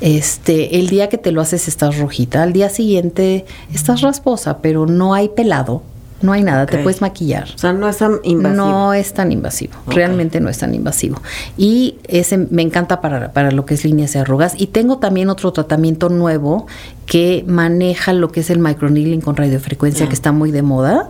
Este, 0.00 0.78
el 0.78 0.88
día 0.88 1.08
que 1.08 1.18
te 1.18 1.32
lo 1.32 1.40
haces 1.40 1.68
estás 1.68 1.98
rojita, 1.98 2.42
al 2.42 2.52
día 2.52 2.68
siguiente 2.68 3.44
estás 3.72 4.02
rasposa, 4.02 4.58
pero 4.58 4.86
no 4.86 5.14
hay 5.14 5.30
pelado. 5.30 5.82
No 6.24 6.32
hay 6.32 6.42
nada, 6.42 6.64
te 6.64 6.78
puedes 6.78 7.02
maquillar. 7.02 7.50
O 7.54 7.58
sea, 7.58 7.74
no 7.74 7.86
es 7.86 7.98
tan 7.98 8.18
invasivo. 8.22 8.64
No 8.64 8.94
es 8.94 9.12
tan 9.12 9.30
invasivo, 9.30 9.74
realmente 9.86 10.40
no 10.40 10.48
es 10.48 10.56
tan 10.56 10.74
invasivo. 10.74 11.20
Y 11.58 11.96
ese 12.08 12.38
me 12.38 12.62
encanta 12.62 13.02
para, 13.02 13.34
para 13.34 13.50
lo 13.50 13.66
que 13.66 13.74
es 13.74 13.84
líneas 13.84 14.14
y 14.14 14.18
arrugas. 14.18 14.54
Y 14.56 14.68
tengo 14.68 14.96
también 14.96 15.28
otro 15.28 15.52
tratamiento 15.52 16.08
nuevo 16.08 16.66
que 17.06 17.44
maneja 17.46 18.12
lo 18.12 18.30
que 18.32 18.40
es 18.40 18.50
el 18.50 18.58
microneedling 18.58 19.20
con 19.20 19.36
radiofrecuencia, 19.36 20.06
Ah. 20.06 20.08
que 20.08 20.14
está 20.14 20.32
muy 20.32 20.50
de 20.50 20.62
moda. 20.62 21.08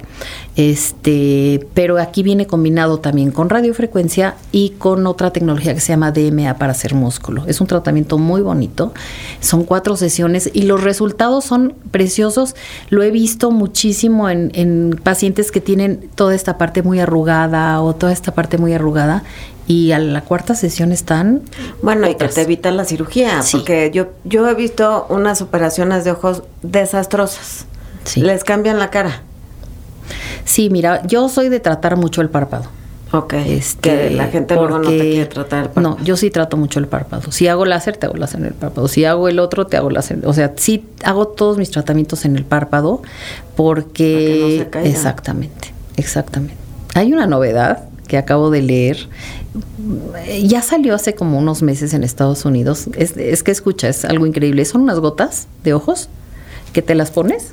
Este, 0.56 1.66
pero 1.74 1.98
aquí 1.98 2.22
viene 2.22 2.46
combinado 2.46 2.98
también 2.98 3.30
con 3.32 3.50
radiofrecuencia 3.50 4.36
y 4.52 4.70
con 4.70 5.06
otra 5.06 5.32
tecnología 5.32 5.74
que 5.74 5.80
se 5.80 5.92
llama 5.92 6.12
DMA 6.12 6.58
para 6.58 6.72
hacer 6.72 6.94
músculo. 6.94 7.44
Es 7.46 7.60
un 7.60 7.66
tratamiento 7.66 8.18
muy 8.18 8.40
bonito. 8.40 8.92
Son 9.40 9.64
cuatro 9.64 9.96
sesiones 9.96 10.50
y 10.52 10.62
los 10.62 10.82
resultados 10.82 11.44
son 11.44 11.74
preciosos. 11.90 12.54
Lo 12.88 13.02
he 13.02 13.10
visto 13.10 13.50
muchísimo 13.50 14.30
en, 14.30 14.50
en 14.54 14.98
pacientes 15.02 15.50
que 15.50 15.60
tienen 15.60 16.08
toda 16.14 16.34
esta 16.34 16.56
parte 16.56 16.82
muy 16.82 17.00
arrugada 17.00 17.80
o 17.82 17.94
toda 17.94 18.12
esta 18.12 18.32
parte 18.32 18.56
muy 18.58 18.72
arrugada 18.72 19.24
y 19.66 19.92
a 19.92 19.98
la 19.98 20.20
cuarta 20.22 20.54
sesión 20.54 20.92
están 20.92 21.42
Bueno, 21.82 22.08
y 22.08 22.14
que 22.16 22.28
te 22.28 22.42
evita 22.42 22.70
la 22.70 22.84
cirugía, 22.84 23.42
Sí. 23.42 23.56
porque 23.56 23.90
yo, 23.94 24.08
yo 24.24 24.48
he 24.48 24.54
visto 24.54 25.06
unas 25.08 25.40
operaciones 25.42 26.04
de 26.04 26.10
ojos 26.12 26.42
desastrosas. 26.62 27.66
Sí. 28.04 28.20
Les 28.20 28.44
cambian 28.44 28.78
la 28.78 28.90
cara. 28.90 29.22
Sí, 30.44 30.68
mira, 30.70 31.02
yo 31.06 31.28
soy 31.28 31.48
de 31.48 31.60
tratar 31.60 31.96
mucho 31.96 32.20
el 32.20 32.28
párpado. 32.28 32.64
Ok. 33.12 33.32
Este, 33.34 33.80
que 33.90 34.10
la 34.10 34.26
gente 34.26 34.54
luego 34.54 34.70
no 34.70 34.80
te 34.80 34.84
porque- 34.86 34.98
quiere 35.12 35.26
tratar 35.26 35.58
el 35.60 35.70
párpado. 35.70 35.96
No, 35.98 36.04
yo 36.04 36.16
sí 36.16 36.30
trato 36.30 36.56
mucho 36.56 36.80
el 36.80 36.86
párpado. 36.88 37.30
Si 37.32 37.46
hago 37.48 37.64
láser, 37.64 37.96
te 37.96 38.06
hago 38.06 38.16
láser 38.16 38.40
en 38.40 38.46
el 38.46 38.54
párpado. 38.54 38.88
Si 38.88 39.04
hago 39.04 39.28
el 39.28 39.38
otro, 39.38 39.66
te 39.66 39.76
hago 39.76 39.88
láser. 39.88 40.18
O 40.26 40.32
sea, 40.34 40.52
sí 40.56 40.84
hago 41.04 41.28
todos 41.28 41.56
mis 41.56 41.70
tratamientos 41.70 42.24
en 42.24 42.36
el 42.36 42.44
párpado 42.44 43.02
porque... 43.56 44.14
Para 44.14 44.24
que 44.26 44.40
no 44.58 44.64
se 44.64 44.70
caiga. 44.70 44.88
Exactamente, 44.90 45.72
exactamente. 45.96 46.56
Hay 46.94 47.12
una 47.12 47.26
novedad 47.26 47.84
que 48.06 48.16
acabo 48.18 48.50
de 48.50 48.62
leer. 48.62 49.08
Ya 50.42 50.62
salió 50.62 50.94
hace 50.94 51.14
como 51.14 51.38
unos 51.38 51.62
meses 51.62 51.94
en 51.94 52.04
Estados 52.04 52.44
Unidos. 52.44 52.88
Es, 52.96 53.16
es 53.16 53.42
que 53.42 53.50
escucha, 53.50 53.88
es 53.88 54.04
algo 54.04 54.26
increíble. 54.26 54.64
Son 54.64 54.82
unas 54.82 54.98
gotas 55.00 55.46
de 55.62 55.74
ojos 55.74 56.08
que 56.72 56.82
te 56.82 56.94
las 56.94 57.10
pones 57.10 57.52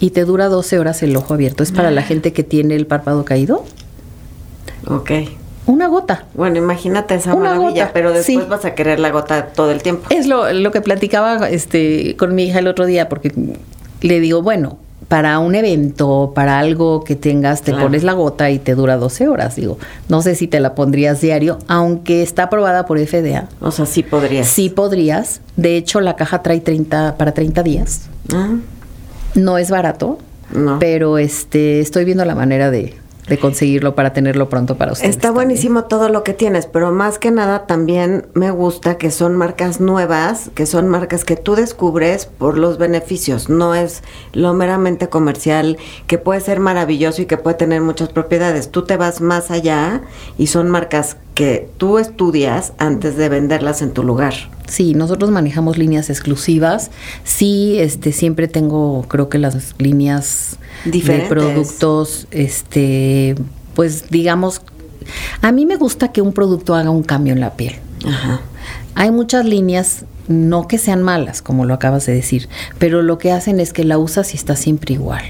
y 0.00 0.10
te 0.10 0.24
dura 0.24 0.48
12 0.48 0.78
horas 0.78 1.02
el 1.02 1.14
ojo 1.16 1.34
abierto. 1.34 1.62
Es 1.62 1.70
para 1.72 1.88
Ah. 1.88 1.92
la 1.92 2.02
gente 2.02 2.32
que 2.32 2.42
tiene 2.42 2.74
el 2.74 2.86
párpado 2.86 3.24
caído. 3.24 3.64
Ok. 4.86 5.10
Una 5.66 5.86
gota. 5.86 6.26
Bueno, 6.34 6.58
imagínate 6.58 7.14
esa 7.14 7.34
Una 7.34 7.50
maravilla, 7.54 7.82
gota, 7.84 7.92
pero 7.92 8.08
después 8.12 8.26
sí. 8.44 8.50
vas 8.50 8.64
a 8.64 8.74
querer 8.74 8.98
la 8.98 9.10
gota 9.10 9.46
todo 9.48 9.70
el 9.70 9.80
tiempo. 9.80 10.08
Es 10.10 10.26
lo, 10.26 10.52
lo 10.52 10.72
que 10.72 10.80
platicaba 10.80 11.48
este, 11.48 12.16
con 12.16 12.34
mi 12.34 12.44
hija 12.44 12.58
el 12.58 12.66
otro 12.66 12.84
día, 12.84 13.08
porque 13.08 13.32
le 14.00 14.18
digo, 14.20 14.42
bueno, 14.42 14.78
para 15.08 15.38
un 15.38 15.54
evento, 15.54 16.32
para 16.34 16.58
algo 16.58 17.04
que 17.04 17.16
tengas, 17.16 17.62
te 17.62 17.72
Claro. 17.72 17.86
pones 17.86 18.02
la 18.04 18.12
gota 18.14 18.50
y 18.50 18.58
te 18.58 18.74
dura 18.74 18.96
12 18.96 19.28
horas. 19.28 19.56
Digo, 19.56 19.78
no 20.08 20.22
sé 20.22 20.34
si 20.34 20.46
te 20.48 20.60
la 20.60 20.74
pondrías 20.74 21.20
diario, 21.20 21.58
aunque 21.68 22.22
está 22.22 22.44
aprobada 22.44 22.86
por 22.86 22.98
FDA. 22.98 23.48
O 23.60 23.70
sea, 23.70 23.84
sí 23.86 24.02
podrías. 24.02 24.46
Sí 24.46 24.70
podrías. 24.70 25.40
De 25.56 25.76
hecho, 25.76 26.00
la 26.00 26.16
caja 26.16 26.42
trae 26.42 26.60
30 26.60 27.16
para 27.18 27.32
30 27.32 27.62
días. 27.62 28.02
Ah, 28.32 28.54
No 29.34 29.56
es 29.58 29.70
barato, 29.70 30.18
No. 30.52 30.78
pero 30.78 31.16
este, 31.18 31.80
estoy 31.80 32.04
viendo 32.04 32.24
la 32.24 32.34
manera 32.34 32.70
de, 32.70 32.94
de 33.32 33.38
conseguirlo 33.38 33.94
para 33.94 34.12
tenerlo 34.12 34.50
pronto 34.50 34.76
para 34.76 34.92
ustedes. 34.92 35.08
Está 35.08 35.28
también. 35.28 35.46
buenísimo 35.46 35.84
todo 35.84 36.10
lo 36.10 36.22
que 36.22 36.34
tienes, 36.34 36.66
pero 36.66 36.92
más 36.92 37.18
que 37.18 37.30
nada 37.30 37.66
también 37.66 38.26
me 38.34 38.50
gusta 38.50 38.98
que 38.98 39.10
son 39.10 39.36
marcas 39.36 39.80
nuevas, 39.80 40.50
que 40.54 40.66
son 40.66 40.88
marcas 40.88 41.24
que 41.24 41.36
tú 41.36 41.54
descubres 41.54 42.26
por 42.26 42.58
los 42.58 42.76
beneficios, 42.76 43.48
no 43.48 43.74
es 43.74 44.02
lo 44.34 44.52
meramente 44.52 45.08
comercial, 45.08 45.78
que 46.06 46.18
puede 46.18 46.42
ser 46.42 46.60
maravilloso 46.60 47.22
y 47.22 47.26
que 47.26 47.38
puede 47.38 47.56
tener 47.56 47.80
muchas 47.80 48.10
propiedades. 48.10 48.70
Tú 48.70 48.82
te 48.82 48.98
vas 48.98 49.22
más 49.22 49.50
allá 49.50 50.02
y 50.36 50.48
son 50.48 50.68
marcas 50.68 51.16
que 51.34 51.70
tú 51.78 51.98
estudias 51.98 52.72
antes 52.78 53.16
de 53.16 53.28
venderlas 53.28 53.82
en 53.82 53.92
tu 53.92 54.02
lugar. 54.02 54.34
Sí, 54.66 54.94
nosotros 54.94 55.30
manejamos 55.30 55.78
líneas 55.78 56.10
exclusivas. 56.10 56.90
Sí, 57.24 57.76
este 57.78 58.12
siempre 58.12 58.48
tengo, 58.48 59.04
creo 59.08 59.28
que 59.28 59.38
las 59.38 59.74
líneas 59.78 60.56
Diferentes. 60.84 61.28
de 61.28 61.34
productos, 61.34 62.26
este, 62.30 63.34
pues 63.74 64.10
digamos, 64.10 64.62
a 65.40 65.52
mí 65.52 65.66
me 65.66 65.76
gusta 65.76 66.12
que 66.12 66.22
un 66.22 66.32
producto 66.32 66.74
haga 66.74 66.90
un 66.90 67.02
cambio 67.02 67.32
en 67.32 67.40
la 67.40 67.54
piel. 67.54 67.76
Ajá. 68.06 68.40
Hay 68.94 69.10
muchas 69.10 69.44
líneas, 69.44 70.04
no 70.28 70.68
que 70.68 70.78
sean 70.78 71.02
malas, 71.02 71.40
como 71.40 71.64
lo 71.64 71.74
acabas 71.74 72.06
de 72.06 72.14
decir, 72.14 72.48
pero 72.78 73.02
lo 73.02 73.18
que 73.18 73.32
hacen 73.32 73.58
es 73.58 73.72
que 73.72 73.84
la 73.84 73.98
usas 73.98 74.34
y 74.34 74.36
está 74.36 74.54
siempre 74.54 74.94
igual. 74.94 75.24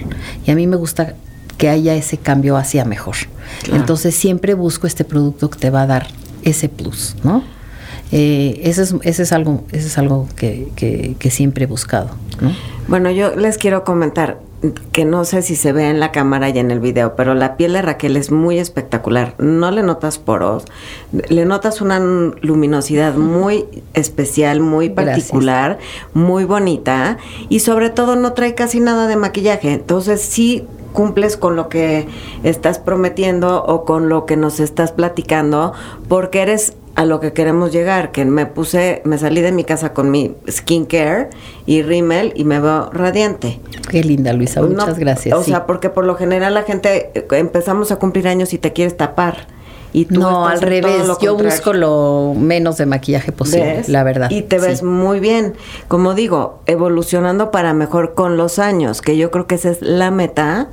Y 0.45 0.51
a 0.51 0.55
mí 0.57 0.67
me 0.67 0.77
gusta 0.77 1.15
que 1.63 1.69
haya 1.69 1.95
ese 1.95 2.17
cambio 2.19 2.57
hacia 2.57 2.85
mejor. 2.85 3.15
Claro. 3.63 3.79
Entonces 3.79 4.17
siempre 4.17 4.55
busco 4.55 4.89
este 4.89 5.05
producto 5.05 5.49
que 5.49 5.61
te 5.61 5.71
va 5.71 5.83
a 5.83 5.87
dar 5.87 6.09
ese 6.43 6.69
plus, 6.69 7.15
¿no? 7.23 7.45
Eh, 8.11 8.63
eso, 8.65 8.83
es, 8.83 8.97
eso 9.03 9.23
es 9.23 9.31
algo, 9.33 9.63
eso 9.71 9.87
es 9.87 9.97
algo 9.97 10.27
que, 10.35 10.71
que- 10.75 11.15
que 11.21 11.31
siempre 11.31 11.63
he 11.65 11.67
buscado, 11.69 12.11
¿no? 12.41 12.51
Bueno, 12.89 13.13
yo 13.13 13.37
les 13.37 13.59
quiero 13.59 13.85
comentar 13.85 14.41
que 14.91 15.05
no 15.05 15.25
sé 15.25 15.43
si 15.43 15.55
se 15.55 15.71
ve 15.73 15.89
en 15.89 16.01
la 16.01 16.11
cámara 16.11 16.49
y 16.49 16.59
en 16.59 16.73
el 16.73 16.81
video, 16.81 17.15
pero 17.15 17.35
la 17.35 17.57
piel 17.57 17.75
de 17.75 17.83
Raquel 17.83 18.17
es 18.17 18.33
muy 18.33 18.59
espectacular. 18.59 19.37
No 19.39 19.71
le 19.71 19.85
notas 19.85 20.19
poros, 20.19 20.65
le 21.29 21.45
notas 21.45 21.81
una 21.81 22.01
luminosidad 22.41 23.15
muy 23.15 23.67
especial, 23.95 24.59
muy 24.61 24.89
Gracias. 24.89 25.15
particular, 25.27 25.79
muy 26.13 26.45
bonita 26.45 27.19
y 27.49 27.61
sobre 27.61 27.89
todo 27.91 28.17
no 28.17 28.33
trae 28.33 28.57
casi 28.57 28.81
nada 28.81 29.07
de 29.07 29.15
maquillaje. 29.17 29.73
Entonces 29.73 30.21
sí 30.23 30.65
cumples 30.93 31.37
con 31.37 31.57
lo 31.57 31.69
que 31.69 32.07
estás 32.43 32.79
prometiendo 32.79 33.65
o 33.65 33.85
con 33.85 34.09
lo 34.09 34.27
que 34.27 34.37
nos 34.37 34.61
estás 34.61 34.93
platicando 34.93 35.73
porque 36.09 36.43
eres 36.43 36.75
a 36.95 37.05
lo 37.05 37.21
que 37.21 37.33
queremos 37.33 37.73
llegar, 37.73 38.13
que 38.13 38.25
me 38.25 38.47
puse, 38.47 39.01
me 39.05 39.17
salí 39.17 39.41
de 39.41 39.53
mi 39.53 39.65
casa 39.65 39.95
con 39.95 40.11
mi 40.11 40.35
skincare 40.51 41.31
y 41.65 41.83
rímel 41.83 42.33
y 42.37 42.45
me 42.45 42.61
veo 42.61 42.91
radiante. 42.93 43.61
Qué 43.89 44.05
linda, 44.05 44.33
Luisa, 44.33 44.61
No, 44.61 44.69
muchas 44.69 44.99
gracias. 44.99 45.37
O 45.39 45.43
sí. 45.43 45.51
sea, 45.51 45.67
porque 45.67 45.89
por 45.89 46.05
lo 46.05 46.17
general 46.17 46.55
la 46.55 46.63
gente 46.65 47.11
eh, 47.15 47.27
empezamos 47.33 47.91
a 47.93 47.97
cumplir 47.97 48.29
años 48.29 48.53
y 48.53 48.59
te 48.59 48.73
quieres 48.73 48.97
tapar. 48.97 49.47
Y 49.95 50.07
tú 50.07 50.21
no, 50.21 50.47
al 50.47 50.61
revés, 50.63 51.07
yo 51.21 51.37
busco 51.37 51.75
lo 51.75 52.35
menos 52.37 52.79
de 52.79 52.87
maquillaje 52.87 53.31
posible, 53.31 53.77
¿Ves? 53.79 53.89
la 53.91 54.03
verdad. 54.05 54.31
Y 54.31 54.41
te 54.43 54.59
ves 54.59 54.79
sí. 54.79 54.85
muy 54.87 55.21
bien. 55.21 55.53
Como 55.89 56.15
digo, 56.15 56.61
evolucionando 56.67 57.51
para 57.51 57.75
mejor 57.75 58.15
con 58.15 58.37
los 58.39 58.59
años, 58.59 59.03
que 59.03 59.19
yo 59.19 59.31
creo 59.31 59.47
que 59.47 59.57
esa 59.57 59.69
es 59.71 59.83
la 59.83 60.11
meta, 60.11 60.69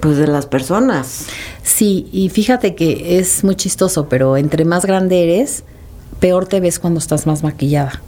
pues, 0.00 0.16
de 0.16 0.26
las 0.26 0.46
personas. 0.46 1.26
Sí, 1.62 2.08
y 2.12 2.30
fíjate 2.30 2.74
que 2.74 3.18
es 3.18 3.44
muy 3.44 3.54
chistoso, 3.54 4.08
pero 4.08 4.36
entre 4.36 4.64
más 4.64 4.84
grande 4.86 5.22
eres, 5.22 5.62
peor 6.18 6.46
te 6.46 6.58
ves 6.58 6.80
cuando 6.80 6.98
estás 6.98 7.26
más 7.28 7.44
maquillada. 7.44 8.02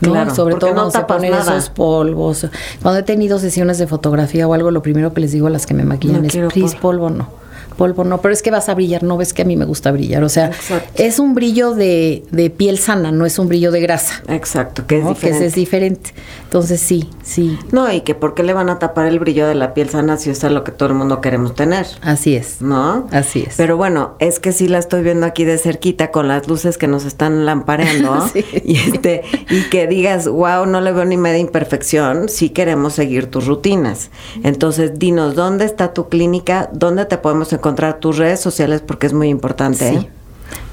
¿no? 0.00 0.10
Claro, 0.12 0.34
Sobre 0.34 0.54
todo 0.56 0.70
no 0.70 0.74
cuando 0.76 0.90
se 0.98 1.04
ponen 1.04 1.30
nada. 1.32 1.56
esos 1.56 1.70
polvos. 1.70 2.46
Cuando 2.82 3.00
he 3.00 3.02
tenido 3.02 3.38
sesiones 3.38 3.78
de 3.78 3.86
fotografía 3.86 4.46
o 4.46 4.54
algo, 4.54 4.70
lo 4.70 4.82
primero 4.82 5.12
que 5.12 5.20
les 5.20 5.32
digo 5.32 5.46
a 5.48 5.50
las 5.50 5.66
que 5.66 5.74
me 5.74 5.84
maquillan 5.84 6.22
No 6.22 6.26
es, 6.28 6.32
please, 6.52 6.76
polvo". 6.76 7.06
polvo 7.06 7.10
no. 7.10 7.47
Polvo 7.78 8.02
no, 8.04 8.20
pero 8.20 8.34
es 8.34 8.42
que 8.42 8.50
vas 8.50 8.68
a 8.68 8.74
brillar, 8.74 9.04
no 9.04 9.16
ves 9.16 9.32
que 9.32 9.42
a 9.42 9.44
mí 9.44 9.56
me 9.56 9.64
gusta 9.64 9.92
brillar. 9.92 10.24
O 10.24 10.28
sea, 10.28 10.46
Exacto. 10.48 10.90
es 10.96 11.18
un 11.20 11.34
brillo 11.34 11.74
de, 11.74 12.24
de 12.32 12.50
piel 12.50 12.78
sana, 12.78 13.12
no 13.12 13.24
es 13.24 13.38
un 13.38 13.48
brillo 13.48 13.70
de 13.70 13.80
grasa. 13.80 14.20
Exacto, 14.28 14.86
que 14.86 14.98
es 14.98 15.04
¿no? 15.04 15.10
diferente. 15.10 15.38
Que 15.40 15.46
es 15.46 15.54
diferente. 15.54 16.10
Entonces, 16.42 16.80
sí, 16.80 17.08
sí, 17.22 17.56
No, 17.72 17.90
y 17.92 18.00
que 18.00 18.14
por 18.16 18.34
qué 18.34 18.42
le 18.42 18.52
van 18.52 18.68
a 18.68 18.78
tapar 18.78 19.06
el 19.06 19.18
brillo 19.20 19.46
de 19.46 19.54
la 19.54 19.74
piel 19.74 19.88
sana 19.90 20.16
si 20.16 20.30
eso 20.30 20.48
es 20.48 20.52
lo 20.52 20.64
que 20.64 20.72
todo 20.72 20.88
el 20.88 20.94
mundo 20.96 21.20
queremos 21.20 21.54
tener. 21.54 21.86
así 22.02 22.34
es. 22.34 22.60
¿No? 22.60 23.06
Así 23.12 23.44
es. 23.46 23.54
Pero 23.56 23.76
bueno, 23.76 24.16
es 24.18 24.40
que 24.40 24.50
sí 24.52 24.66
la 24.66 24.78
estoy 24.78 25.02
viendo 25.04 25.24
aquí 25.24 25.44
de 25.44 25.56
cerquita 25.58 26.10
con 26.10 26.26
las 26.26 26.48
luces 26.48 26.78
que 26.78 26.88
nos 26.88 27.04
están 27.04 27.46
lampareando. 27.46 28.18
Sí. 28.32 28.44
Y 28.64 28.76
este, 28.76 29.22
y 29.50 29.62
que 29.70 29.86
digas, 29.86 30.26
wow, 30.26 30.66
no 30.66 30.80
le 30.80 30.90
veo 30.92 31.04
ni 31.04 31.16
media 31.16 31.38
imperfección, 31.38 32.28
sí 32.28 32.50
queremos 32.50 32.94
seguir 32.94 33.26
tus 33.30 33.46
rutinas. 33.46 34.10
Entonces, 34.42 34.98
dinos, 34.98 35.34
¿dónde 35.36 35.64
está 35.64 35.94
tu 35.94 36.08
clínica? 36.08 36.68
¿Dónde 36.72 37.04
te 37.06 37.16
podemos 37.18 37.52
encontrar 37.52 37.67
tus 38.00 38.18
redes 38.18 38.40
sociales? 38.40 38.82
Porque 38.86 39.06
es 39.06 39.12
muy 39.12 39.28
importante. 39.28 39.88
Sí. 39.88 39.96
¿eh? 39.96 40.08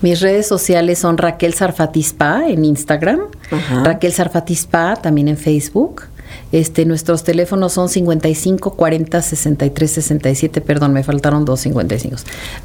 Mis 0.01 0.21
redes 0.21 0.47
sociales 0.47 0.99
son 0.99 1.17
Raquel 1.17 1.53
Sarfatispa 1.53 2.47
en 2.47 2.63
Instagram, 2.63 3.21
Ajá. 3.51 3.83
Raquel 3.83 4.13
Sarfatispa 4.13 4.95
también 4.95 5.27
en 5.27 5.37
Facebook. 5.37 6.03
Este, 6.51 6.85
nuestros 6.85 7.23
teléfonos 7.23 7.73
son 7.73 7.89
55 7.89 8.73
40 8.75 9.21
63 9.21 9.91
67, 9.91 10.61
perdón, 10.61 10.93
me 10.93 11.03
faltaron 11.03 11.45
dos 11.45 11.59
55. 11.61 12.15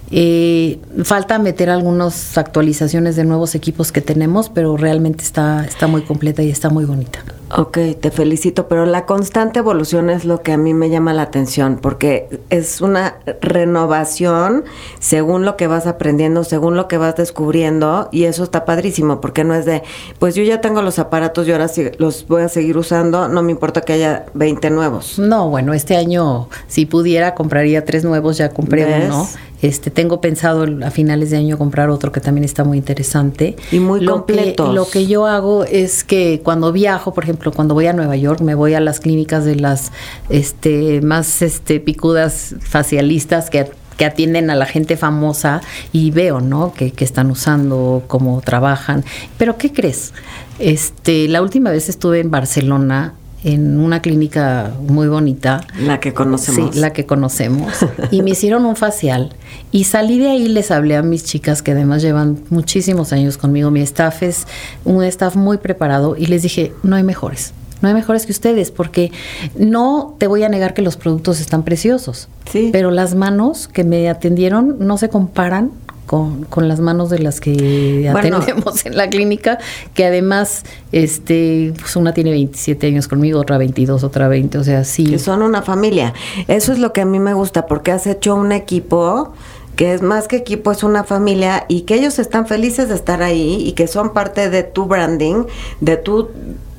Eh, 0.09 0.79
falta 1.03 1.37
meter 1.39 1.69
algunas 1.69 2.37
actualizaciones 2.37 3.15
de 3.15 3.23
nuevos 3.25 3.55
equipos 3.55 3.91
que 3.91 4.01
tenemos, 4.01 4.49
pero 4.49 4.77
realmente 4.77 5.23
está, 5.23 5.65
está 5.65 5.87
muy 5.87 6.03
completa 6.03 6.43
y 6.43 6.49
está 6.49 6.69
muy 6.69 6.85
bonita. 6.85 7.19
Ok, 7.55 7.77
te 8.01 8.11
felicito, 8.11 8.67
pero 8.67 8.85
la 8.85 9.05
constante 9.05 9.59
evolución 9.59 10.09
es 10.09 10.25
lo 10.25 10.41
que 10.41 10.51
a 10.51 10.57
mí 10.57 10.73
me 10.73 10.89
llama 10.89 11.13
la 11.13 11.21
atención, 11.21 11.79
porque 11.81 12.41
es 12.49 12.81
una 12.81 13.19
renovación 13.39 14.65
según 14.99 15.45
lo 15.45 15.55
que 15.55 15.67
vas 15.67 15.87
aprendiendo, 15.87 16.43
según 16.43 16.75
lo 16.75 16.89
que 16.89 16.97
vas 16.97 17.15
descubriendo, 17.15 18.09
y 18.11 18.25
eso 18.25 18.43
está 18.43 18.65
padrísimo, 18.65 19.21
porque 19.21 19.45
no 19.45 19.55
es 19.55 19.65
de, 19.65 19.83
pues 20.19 20.35
yo 20.35 20.43
ya 20.43 20.59
tengo 20.59 20.81
los 20.81 20.99
aparatos 20.99 21.47
y 21.47 21.53
ahora 21.53 21.69
sí 21.69 21.89
los 21.99 22.27
voy 22.27 22.41
a 22.41 22.49
seguir 22.49 22.77
usando, 22.77 23.29
no 23.29 23.41
me 23.43 23.51
importa 23.51 23.79
que 23.79 23.93
haya 23.93 24.25
20 24.33 24.69
nuevos. 24.69 25.17
No, 25.17 25.49
bueno, 25.49 25.73
este 25.73 25.95
año 25.95 26.49
si 26.67 26.85
pudiera 26.85 27.33
compraría 27.33 27.85
tres 27.85 28.03
nuevos, 28.03 28.37
ya 28.37 28.49
compré 28.49 28.83
¿Ves? 28.83 29.05
uno. 29.05 29.25
Este, 29.61 29.89
tengo 29.89 30.21
pensado 30.21 30.65
a 30.85 30.91
finales 30.91 31.31
de 31.31 31.37
año 31.37 31.57
comprar 31.57 31.89
otro 31.89 32.11
que 32.11 32.19
también 32.19 32.45
está 32.45 32.63
muy 32.63 32.77
interesante. 32.77 33.55
Y 33.71 33.79
muy 33.79 34.01
lo 34.01 34.25
que, 34.25 34.33
completos. 34.33 34.75
lo 34.75 34.87
que 34.89 35.07
yo 35.07 35.25
hago 35.25 35.63
es 35.63 36.03
que 36.03 36.41
cuando 36.43 36.71
viajo, 36.71 37.13
por 37.13 37.23
ejemplo, 37.23 37.51
cuando 37.51 37.73
voy 37.73 37.87
a 37.87 37.93
Nueva 37.93 38.15
York, 38.15 38.41
me 38.41 38.55
voy 38.55 38.73
a 38.73 38.79
las 38.79 38.99
clínicas 38.99 39.45
de 39.45 39.55
las 39.55 39.91
este, 40.29 41.01
más 41.01 41.41
este, 41.41 41.79
picudas 41.79 42.55
facialistas 42.59 43.49
que 43.49 43.69
que 43.97 44.05
atienden 44.05 44.49
a 44.49 44.55
la 44.55 44.65
gente 44.65 44.95
famosa 44.95 45.61
y 45.91 46.11
veo, 46.11 46.39
¿no? 46.39 46.71
Que, 46.71 46.91
que 46.91 47.03
están 47.03 47.31
usando, 47.31 48.03
cómo 48.07 48.39
trabajan. 48.41 49.03
Pero 49.37 49.57
¿qué 49.57 49.73
crees? 49.73 50.13
Este, 50.59 51.27
la 51.27 51.41
última 51.41 51.71
vez 51.71 51.89
estuve 51.89 52.19
en 52.19 52.31
Barcelona 52.31 53.15
en 53.47 53.79
una 53.79 54.01
clínica 54.01 54.73
muy 54.81 55.07
bonita. 55.07 55.65
La 55.79 56.01
que 56.01 56.13
conocemos. 56.13 56.75
Sí, 56.75 56.81
la 56.81 56.91
que 56.91 57.05
conocemos. 57.05 57.71
Y 58.11 58.21
me 58.21 58.31
hicieron 58.31 58.65
un 58.65 58.75
facial. 58.75 59.33
Y 59.71 59.85
salí 59.85 60.19
de 60.19 60.29
ahí, 60.29 60.49
les 60.49 60.69
hablé 60.69 60.97
a 60.97 61.01
mis 61.01 61.23
chicas 61.23 61.61
que 61.61 61.71
además 61.71 62.01
llevan 62.01 62.39
muchísimos 62.49 63.13
años 63.13 63.37
conmigo. 63.37 63.71
Mi 63.71 63.79
staff 63.81 64.21
es 64.21 64.47
un 64.83 65.01
staff 65.05 65.37
muy 65.37 65.59
preparado 65.59 66.17
y 66.17 66.25
les 66.25 66.41
dije, 66.41 66.73
no 66.83 66.97
hay 66.97 67.03
mejores. 67.03 67.53
No 67.81 67.87
hay 67.87 67.93
mejores 67.93 68.25
que 68.25 68.33
ustedes, 68.33 68.71
porque 68.71 69.11
no 69.55 70.15
te 70.17 70.27
voy 70.27 70.43
a 70.43 70.49
negar 70.49 70.73
que 70.73 70.81
los 70.81 70.97
productos 70.97 71.39
están 71.39 71.63
preciosos. 71.63 72.27
Sí. 72.51 72.69
Pero 72.73 72.91
las 72.91 73.15
manos 73.15 73.69
que 73.69 73.85
me 73.85 74.09
atendieron 74.09 74.75
no 74.79 74.97
se 74.97 75.07
comparan 75.07 75.71
con, 76.07 76.45
con 76.45 76.67
las 76.67 76.79
manos 76.79 77.11
de 77.11 77.19
las 77.19 77.39
que 77.39 78.09
Bueno. 78.11 78.37
atendemos 78.37 78.83
en 78.87 78.97
la 78.97 79.07
clínica, 79.09 79.59
que 79.93 80.05
además, 80.05 80.63
este, 80.91 81.73
pues 81.79 81.95
una 81.95 82.13
tiene 82.13 82.31
27 82.31 82.87
años 82.87 83.07
conmigo, 83.07 83.39
otra 83.39 83.59
22, 83.59 84.03
otra 84.03 84.27
20, 84.27 84.57
o 84.57 84.63
sea, 84.63 84.83
sí. 84.83 85.05
Que 85.05 85.19
son 85.19 85.43
una 85.43 85.61
familia. 85.61 86.13
Eso 86.47 86.71
es 86.73 86.79
lo 86.79 86.93
que 86.93 87.01
a 87.01 87.05
mí 87.05 87.19
me 87.19 87.35
gusta, 87.35 87.67
porque 87.67 87.91
has 87.91 88.07
hecho 88.07 88.33
un 88.33 88.51
equipo 88.51 89.33
que 89.75 89.93
es 89.93 90.01
más 90.01 90.27
que 90.27 90.37
equipo, 90.37 90.71
es 90.71 90.81
una 90.81 91.03
familia 91.03 91.65
y 91.67 91.81
que 91.81 91.93
ellos 91.93 92.17
están 92.17 92.47
felices 92.47 92.89
de 92.89 92.95
estar 92.95 93.21
ahí 93.21 93.61
y 93.63 93.73
que 93.73 93.85
son 93.85 94.11
parte 94.11 94.49
de 94.49 94.63
tu 94.63 94.85
branding, 94.85 95.43
de 95.81 95.97
tu 95.97 96.29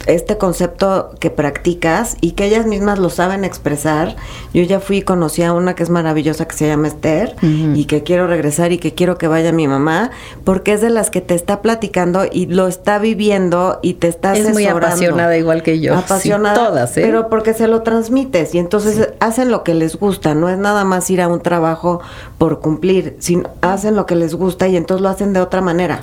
este 0.07 0.39
concepto 0.39 1.11
que 1.19 1.31
practicas 1.31 2.17
y 2.21 2.33
que 2.33 2.47
ellas 2.47 2.67
mismas 2.67 2.99
lo 2.99 3.11
saben 3.11 3.45
expresar. 3.45 4.17
Yo 4.55 4.63
ya 4.63 4.81
fui 4.81 4.99
y 4.99 5.03
conocí 5.03 5.43
a 5.43 5.53
una 5.53 5.75
que 5.75 5.83
es 5.83 5.91
maravillosa 5.91 6.47
que 6.47 6.57
se 6.57 6.67
llama 6.67 6.89
Esther 6.89 7.35
y 7.43 7.85
que 7.87 8.03
quiero 8.03 8.27
regresar 8.27 8.73
y 8.73 8.79
que 8.79 8.95
quiero 8.95 9.19
que 9.19 9.27
vaya 9.29 9.53
mi 9.53 9.69
mamá 9.69 10.11
porque 10.45 10.73
es 10.73 10.81
de 10.81 10.91
las 10.91 11.11
que 11.11 11.21
te 11.21 11.35
está 11.35 11.63
platicando 11.63 12.25
y 12.31 12.47
lo 12.47 12.69
está 12.69 12.99
viviendo 12.99 13.79
y 13.83 13.95
te 13.95 14.09
está 14.09 14.35
Es 14.37 14.51
muy 14.53 14.67
apasionada 14.67 15.37
igual 15.37 15.63
que 15.63 15.81
yo. 15.81 15.95
Sí, 15.95 16.01
Apasionada. 16.05 16.55
todas, 16.55 16.97
¿eh? 16.97 17.03
Pero 17.03 17.29
porque 17.29 17.55
se 17.55 17.69
lo 17.69 17.83
transmites 17.83 18.55
y 18.55 18.59
entonces 18.59 19.11
hacen 19.21 19.51
lo 19.51 19.63
que 19.65 19.75
les 19.75 19.97
gusta, 19.97 20.35
no 20.35 20.49
es 20.49 20.59
nada 20.59 20.85
más 20.85 21.11
ir 21.11 21.21
a 21.21 21.29
un 21.29 21.41
trabajo 21.41 22.01
por 22.39 22.61
cumplir, 22.61 23.17
sino 23.19 23.51
hacen 23.61 23.97
lo 23.97 24.07
que 24.07 24.15
les 24.15 24.35
gusta 24.35 24.69
y 24.69 24.77
entonces 24.77 25.03
lo 25.03 25.09
hacen 25.09 25.33
de 25.33 25.41
otra 25.41 25.61
manera. 25.61 26.03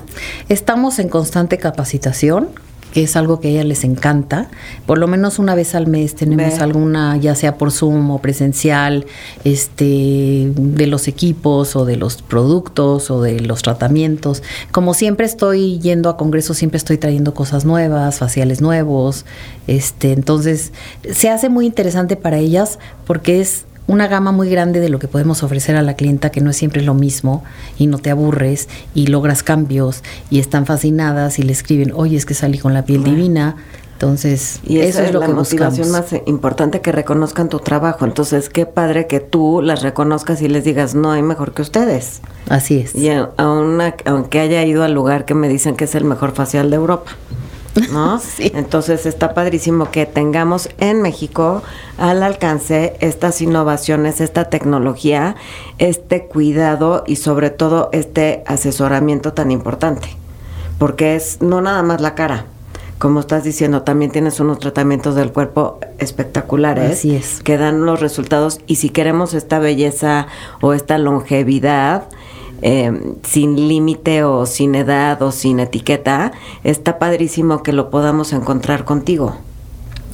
Estamos 0.49 0.99
en 0.99 1.09
constante 1.09 1.57
capacitación, 1.57 2.49
que 2.95 3.03
es 3.03 3.17
algo 3.17 3.41
que 3.41 3.49
a 3.49 3.51
ella 3.51 3.63
les 3.65 3.83
encanta. 3.83 4.47
Por 4.85 4.99
lo 4.99 5.07
menos 5.09 5.37
una 5.37 5.53
vez 5.53 5.75
al 5.75 5.85
mes 5.85 6.15
tenemos 6.15 6.59
alguna, 6.59 7.17
ya 7.17 7.35
sea 7.35 7.57
por 7.57 7.73
Zoom 7.73 8.09
o 8.09 8.19
presencial, 8.19 9.05
este, 9.43 10.53
de 10.55 10.87
los 10.87 11.09
equipos 11.09 11.75
o 11.75 11.83
de 11.83 11.97
los 11.97 12.21
productos 12.21 13.11
o 13.11 13.21
de 13.21 13.41
los 13.41 13.63
tratamientos. 13.63 14.43
Como 14.71 14.93
siempre 14.93 15.25
estoy 15.25 15.77
yendo 15.79 16.07
a 16.07 16.15
congresos, 16.15 16.55
siempre 16.55 16.77
estoy 16.77 16.97
trayendo 16.97 17.33
cosas 17.33 17.65
nuevas, 17.65 18.19
faciales 18.19 18.61
nuevos. 18.61 19.25
Este, 19.67 20.13
entonces 20.13 20.71
se 21.11 21.29
hace 21.29 21.49
muy 21.49 21.65
interesante 21.65 22.15
para 22.15 22.37
ellas 22.37 22.79
porque 23.05 23.41
es 23.41 23.65
una 23.87 24.07
gama 24.07 24.31
muy 24.31 24.49
grande 24.49 24.79
de 24.79 24.89
lo 24.89 24.99
que 24.99 25.07
podemos 25.07 25.43
ofrecer 25.43 25.75
a 25.75 25.81
la 25.81 25.95
clienta, 25.95 26.31
que 26.31 26.41
no 26.41 26.49
es 26.49 26.57
siempre 26.57 26.81
lo 26.81 26.93
mismo, 26.93 27.43
y 27.77 27.87
no 27.87 27.97
te 27.99 28.09
aburres, 28.09 28.67
y 28.93 29.07
logras 29.07 29.43
cambios, 29.43 30.03
y 30.29 30.39
están 30.39 30.65
fascinadas, 30.65 31.37
y 31.39 31.43
le 31.43 31.51
escriben, 31.51 31.91
oye, 31.95 32.17
es 32.17 32.25
que 32.25 32.33
salí 32.33 32.57
con 32.57 32.73
la 32.73 32.83
piel 32.85 33.03
divina. 33.03 33.55
Entonces, 33.93 34.59
Y 34.67 34.79
eso 34.79 35.01
es 35.01 35.13
lo 35.13 35.21
la 35.21 35.27
que 35.27 35.33
motivación 35.33 35.87
buscamos. 35.87 36.11
más 36.11 36.21
importante 36.27 36.81
que 36.81 36.91
reconozcan 36.91 37.47
tu 37.47 37.59
trabajo. 37.59 38.03
Entonces, 38.03 38.49
qué 38.49 38.65
padre 38.65 39.07
que 39.07 39.21
tú 39.21 39.61
las 39.63 39.83
reconozcas 39.83 40.41
y 40.41 40.49
les 40.49 40.65
digas, 40.65 40.95
no 40.95 41.11
hay 41.13 41.21
mejor 41.21 41.53
que 41.53 41.61
ustedes. 41.61 42.19
Así 42.49 42.79
es. 42.79 42.93
Y 42.93 43.09
a 43.09 43.29
una- 43.37 43.95
aunque 44.03 44.41
haya 44.41 44.65
ido 44.65 44.83
al 44.83 44.93
lugar 44.93 45.23
que 45.23 45.33
me 45.33 45.47
dicen 45.47 45.77
que 45.77 45.85
es 45.85 45.95
el 45.95 46.03
mejor 46.03 46.33
facial 46.33 46.69
de 46.71 46.75
Europa. 46.75 47.11
¿No? 47.91 48.19
Sí. 48.35 48.51
Entonces 48.55 49.05
está 49.05 49.33
padrísimo 49.33 49.91
que 49.91 50.05
tengamos 50.05 50.69
en 50.77 51.01
México 51.01 51.61
al 51.97 52.23
alcance 52.23 52.95
estas 52.99 53.41
innovaciones, 53.41 54.19
esta 54.21 54.45
tecnología, 54.45 55.35
este 55.77 56.25
cuidado 56.25 57.03
y 57.07 57.17
sobre 57.17 57.49
todo 57.49 57.89
este 57.91 58.43
asesoramiento 58.47 59.33
tan 59.33 59.51
importante. 59.51 60.09
Porque 60.77 61.15
es 61.15 61.41
no 61.41 61.61
nada 61.61 61.83
más 61.83 62.01
la 62.01 62.15
cara. 62.15 62.45
Como 62.97 63.19
estás 63.19 63.43
diciendo, 63.43 63.81
también 63.81 64.11
tienes 64.11 64.39
unos 64.39 64.59
tratamientos 64.59 65.15
del 65.15 65.33
cuerpo 65.33 65.79
espectaculares 65.97 66.91
Así 66.91 67.13
es. 67.15 67.41
que 67.43 67.57
dan 67.57 67.85
los 67.85 67.99
resultados 67.99 68.61
y 68.67 68.77
si 68.77 68.89
queremos 68.89 69.33
esta 69.33 69.59
belleza 69.59 70.27
o 70.61 70.73
esta 70.73 70.97
longevidad 70.97 72.03
eh, 72.61 73.15
sin 73.23 73.67
límite 73.67 74.23
o 74.23 74.45
sin 74.45 74.75
edad 74.75 75.21
o 75.21 75.31
sin 75.31 75.59
etiqueta, 75.59 76.31
está 76.63 76.99
padrísimo 76.99 77.63
que 77.63 77.73
lo 77.73 77.89
podamos 77.89 78.33
encontrar 78.33 78.85
contigo, 78.85 79.37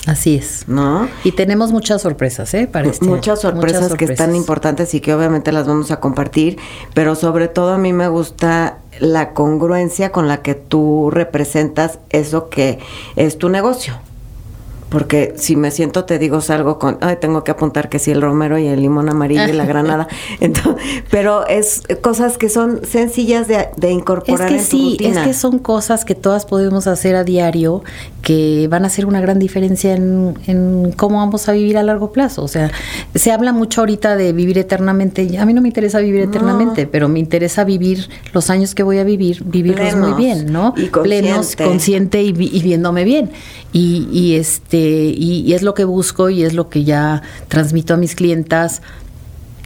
Así 0.08 0.36
es. 0.36 0.68
¿no? 0.68 1.08
Y 1.24 1.34
tenemos 1.34 1.72
muchas 1.72 2.02
sorpresas, 2.02 2.54
¿eh? 2.56 2.68
Para 2.72 2.89
este 2.89 3.06
Muchas 3.06 3.42
sorpresas, 3.42 3.84
Muchas 3.84 3.98
que 3.98 4.06
están 4.06 4.18
sorpresas. 4.18 4.36
importantes 4.36 4.94
y 4.96 5.00
que 5.00 5.14
obviamente 5.14 5.52
las 5.52 5.68
vamos 5.68 5.92
a 5.92 6.00
compartir, 6.00 6.58
pero 6.96 7.14
sobre 7.16 7.48
todo 7.48 7.74
a 7.74 7.78
mí 7.78 7.94
me 7.94 8.08
gusta 8.08 8.80
la 9.00 9.34
congruencia 9.34 10.12
con 10.12 10.28
la 10.28 10.42
que 10.42 10.56
tú 10.56 11.10
representas 11.12 12.00
eso 12.10 12.50
que 12.50 12.80
es 13.16 13.38
tu 13.38 13.50
negocio. 13.50 13.94
Porque 14.92 15.34
si 15.38 15.56
me 15.56 15.72
siento, 15.72 16.04
te 16.04 16.20
digo, 16.20 16.42
salgo 16.42 16.78
con, 16.78 16.98
ay, 17.00 17.16
tengo 17.22 17.46
que 17.46 17.52
apuntar 17.52 17.88
que 17.88 17.98
sí, 17.98 18.12
el 18.12 18.22
romero 18.22 18.60
y 18.60 18.68
el 18.68 18.82
limón 18.82 19.08
amarillo 19.08 19.48
y 19.48 19.54
la 19.54 19.66
granada. 19.72 20.10
Entonces, 20.42 20.84
pero 21.10 21.48
es 21.48 21.82
cosas 22.02 22.38
que 22.38 22.50
son 22.50 22.82
sencillas 22.86 23.48
de, 23.48 23.70
de 23.78 23.88
Es 23.88 23.94
incorporar 23.94 24.50
que 24.50 24.56
en 24.58 24.60
tu 24.62 24.66
sí, 24.66 24.98
es 25.00 25.18
que 25.20 25.34
son 25.34 25.60
cosas 25.60 26.04
que 26.04 26.14
todas 26.14 26.46
podemos 26.46 26.88
hacer 26.88 27.16
a 27.16 27.24
diario 27.24 27.84
que 28.22 28.68
van 28.70 28.84
a 28.84 28.88
hacer 28.88 29.06
una 29.06 29.22
gran 29.22 29.39
diferencia 29.39 29.96
en, 29.96 30.36
en 30.46 30.92
cómo 30.92 31.18
vamos 31.20 31.48
a 31.48 31.54
vivir 31.54 31.78
a 31.78 31.84
largo 31.84 32.12
plazo. 32.12 32.44
O 32.44 32.48
sea, 32.50 32.70
se 33.16 33.32
habla 33.32 33.54
mucho 33.54 33.82
ahorita 33.82 34.18
de 34.18 34.34
vivir 34.34 34.58
eternamente. 34.58 35.38
A 35.39 35.46
mí 35.46 35.54
no 35.54 35.62
me 35.62 35.70
interesa 35.70 36.00
vivir 36.00 36.22
No. 36.26 36.30
eternamente, 36.30 36.86
pero 36.86 37.08
me 37.08 37.20
interesa 37.20 37.64
vivir 37.64 38.10
los 38.34 38.50
años 38.50 38.76
que 38.76 38.84
voy 38.84 38.98
a 39.00 39.04
vivir, 39.06 39.42
vivirlos 39.46 39.92
Plenos 39.94 40.10
muy 40.10 40.22
bien, 40.22 40.52
¿no? 40.52 40.74
y 40.76 40.88
Plenos, 40.88 41.56
consciente. 41.56 41.64
consciente 41.64 42.22
y, 42.24 42.28
y 42.58 42.62
viéndome 42.62 43.06
bien. 43.06 43.32
Y, 43.74 44.08
y 44.12 44.36
este, 44.36 44.81
y, 44.82 45.44
y 45.46 45.54
es 45.54 45.62
lo 45.62 45.74
que 45.74 45.84
busco 45.84 46.30
y 46.30 46.44
es 46.44 46.54
lo 46.54 46.70
que 46.70 46.84
ya 46.84 47.22
transmito 47.48 47.94
a 47.94 47.98
mis 47.98 48.16
clientas 48.16 48.82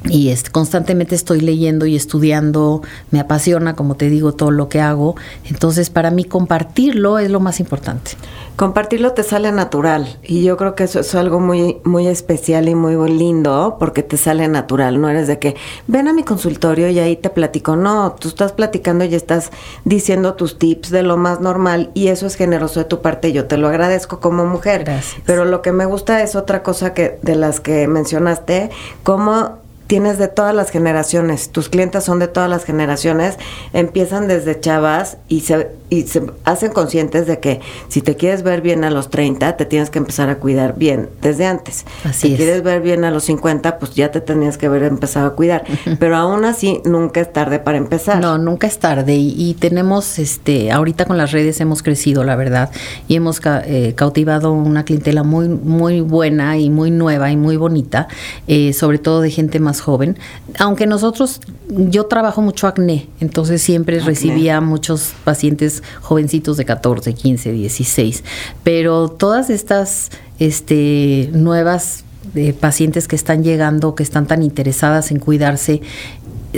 y 0.10 0.30
este, 0.30 0.52
constantemente 0.52 1.16
estoy 1.16 1.42
leyendo 1.42 1.86
y 1.86 1.96
estudiando, 1.96 2.82
me 3.12 3.20
apasiona, 3.20 3.76
como 3.76 3.96
te 3.96 4.10
digo, 4.10 4.34
todo 4.34 4.52
lo 4.52 4.70
que 4.70 4.82
hago. 4.82 5.16
Entonces, 5.46 5.90
para 5.90 6.12
mí 6.12 6.24
compartirlo 6.24 7.20
es 7.20 7.30
lo 7.32 7.40
más 7.40 7.60
importante. 7.60 8.12
Compartirlo 8.56 9.12
te 9.12 9.24
sale 9.24 9.52
natural 9.52 10.18
y 10.24 10.44
yo 10.44 10.56
creo 10.56 10.76
que 10.76 10.86
eso 10.86 11.02
es 11.02 11.14
algo 11.14 11.42
muy 11.42 11.82
muy 11.84 12.08
especial 12.08 12.70
y 12.70 12.76
muy 12.76 12.96
lindo 13.12 13.76
porque 13.80 14.02
te 14.02 14.16
sale 14.16 14.48
natural, 14.48 15.02
no 15.02 15.10
eres 15.10 15.28
de 15.28 15.40
que 15.40 15.58
ven 15.88 16.08
a 16.08 16.14
mi 16.14 16.24
consultorio 16.24 16.90
y 16.90 17.00
ahí 17.00 17.18
te 17.18 17.30
platico, 17.30 17.76
no, 17.76 18.16
tú 18.18 18.30
estás 18.30 18.54
platicando 18.54 19.04
y 19.04 19.14
estás 19.14 19.52
diciendo 19.84 20.36
tus 20.36 20.58
tips 20.58 20.90
de 20.90 21.04
lo 21.04 21.18
más 21.18 21.42
normal 21.42 21.92
y 21.96 22.08
eso 22.08 22.28
es 22.28 22.36
generoso 22.36 22.80
de 22.80 22.86
tu 22.86 23.02
parte, 23.02 23.34
yo 23.34 23.46
te 23.46 23.58
lo 23.58 23.68
agradezco 23.68 24.22
como 24.22 24.46
mujer. 24.46 24.86
Gracias. 24.86 25.22
Pero 25.26 25.44
lo 25.44 25.62
que 25.62 25.74
me 25.74 25.86
gusta 25.86 26.24
es 26.24 26.38
otra 26.38 26.64
cosa 26.64 26.94
que 26.94 27.20
de 27.22 27.36
las 27.36 27.60
que 27.60 27.90
mencionaste, 27.90 28.70
cómo 29.04 29.65
tienes 29.88 30.18
de 30.18 30.28
todas 30.28 30.56
las 30.56 30.72
generaciones, 30.72 31.50
tus 31.50 31.70
clientes 31.70 32.04
son 32.04 32.20
de 32.20 32.28
todas 32.28 32.50
las 32.50 32.64
generaciones, 32.66 33.38
empiezan 33.74 34.28
desde 34.28 34.60
chavas 34.60 35.18
y 35.28 35.42
se, 35.42 35.68
y 35.90 36.04
se 36.04 36.24
hacen 36.44 36.72
conscientes 36.72 37.28
de 37.28 37.40
que 37.40 37.62
si 37.88 38.02
te 38.02 38.16
quieres 38.16 38.42
ver 38.44 38.62
bien 38.62 38.84
a 38.84 38.90
los 38.90 39.10
30, 39.10 39.58
te 39.58 39.66
tienes 39.66 39.90
que 39.90 40.00
empezar 40.00 40.30
a 40.30 40.36
cuidar 40.38 40.76
bien 40.78 41.10
desde 41.22 41.46
antes. 41.46 41.86
Así 42.04 42.28
si 42.28 42.34
es. 42.34 42.38
quieres 42.38 42.64
ver 42.64 42.82
bien 42.82 43.04
a 43.06 43.12
los 43.12 43.26
50, 43.26 43.78
pues 43.80 43.94
ya 43.94 44.12
te 44.12 44.22
tenías 44.22 44.58
que 44.58 44.66
haber 44.66 44.84
empezado 44.84 45.28
a 45.28 45.36
cuidar. 45.36 45.64
Pero 46.00 46.16
aún 46.18 46.46
así, 46.46 46.82
nunca 46.86 47.22
es 47.22 47.32
tarde 47.32 47.60
para 47.60 47.78
empezar. 47.78 48.20
No, 48.22 48.38
nunca 48.38 48.68
es 48.68 48.80
tarde 48.80 49.16
y, 49.16 49.36
y 49.38 49.54
tenemos, 49.54 50.18
este, 50.20 50.72
ahorita 50.72 51.06
con 51.06 51.18
las 51.18 51.32
redes 51.32 51.60
hemos 51.62 51.84
crecido, 51.84 52.24
la 52.24 52.36
verdad, 52.36 52.72
y 53.08 53.16
hemos 53.16 53.40
ca- 53.40 53.64
eh, 53.66 53.94
cautivado 53.96 54.52
una 54.52 54.84
clientela 54.86 55.24
muy, 55.24 55.48
muy 55.48 56.02
buena 56.02 56.58
y 56.58 56.70
muy 56.70 56.90
nueva 56.92 57.32
y 57.32 57.38
muy 57.38 57.58
bonita, 57.58 58.08
eh, 58.48 58.74
sobre 58.74 58.98
todo 58.98 59.22
de 59.22 59.30
gente 59.30 59.60
más 59.60 59.75
joven. 59.82 60.18
Aunque 60.60 60.88
nosotros, 60.88 61.42
yo 61.70 62.06
trabajo 62.06 62.42
mucho 62.42 62.68
acné, 62.68 63.08
entonces 63.20 63.62
siempre 63.62 63.98
Acné. 63.98 64.08
recibía 64.08 64.62
muchos 64.62 65.14
pacientes 65.24 65.84
jovencitos 66.02 66.58
de 66.58 66.66
14, 66.66 67.14
15, 67.14 67.52
16, 67.52 68.24
pero 68.64 69.10
todas 69.10 69.50
estas, 69.50 70.10
este, 70.40 71.30
nuevas 71.34 72.04
de 72.34 72.54
pacientes 72.54 73.08
que 73.08 73.16
están 73.16 73.44
llegando, 73.44 73.96
que 73.96 74.04
están 74.04 74.28
tan 74.28 74.42
interesadas 74.42 75.12
en 75.12 75.20
cuidarse, 75.20 75.82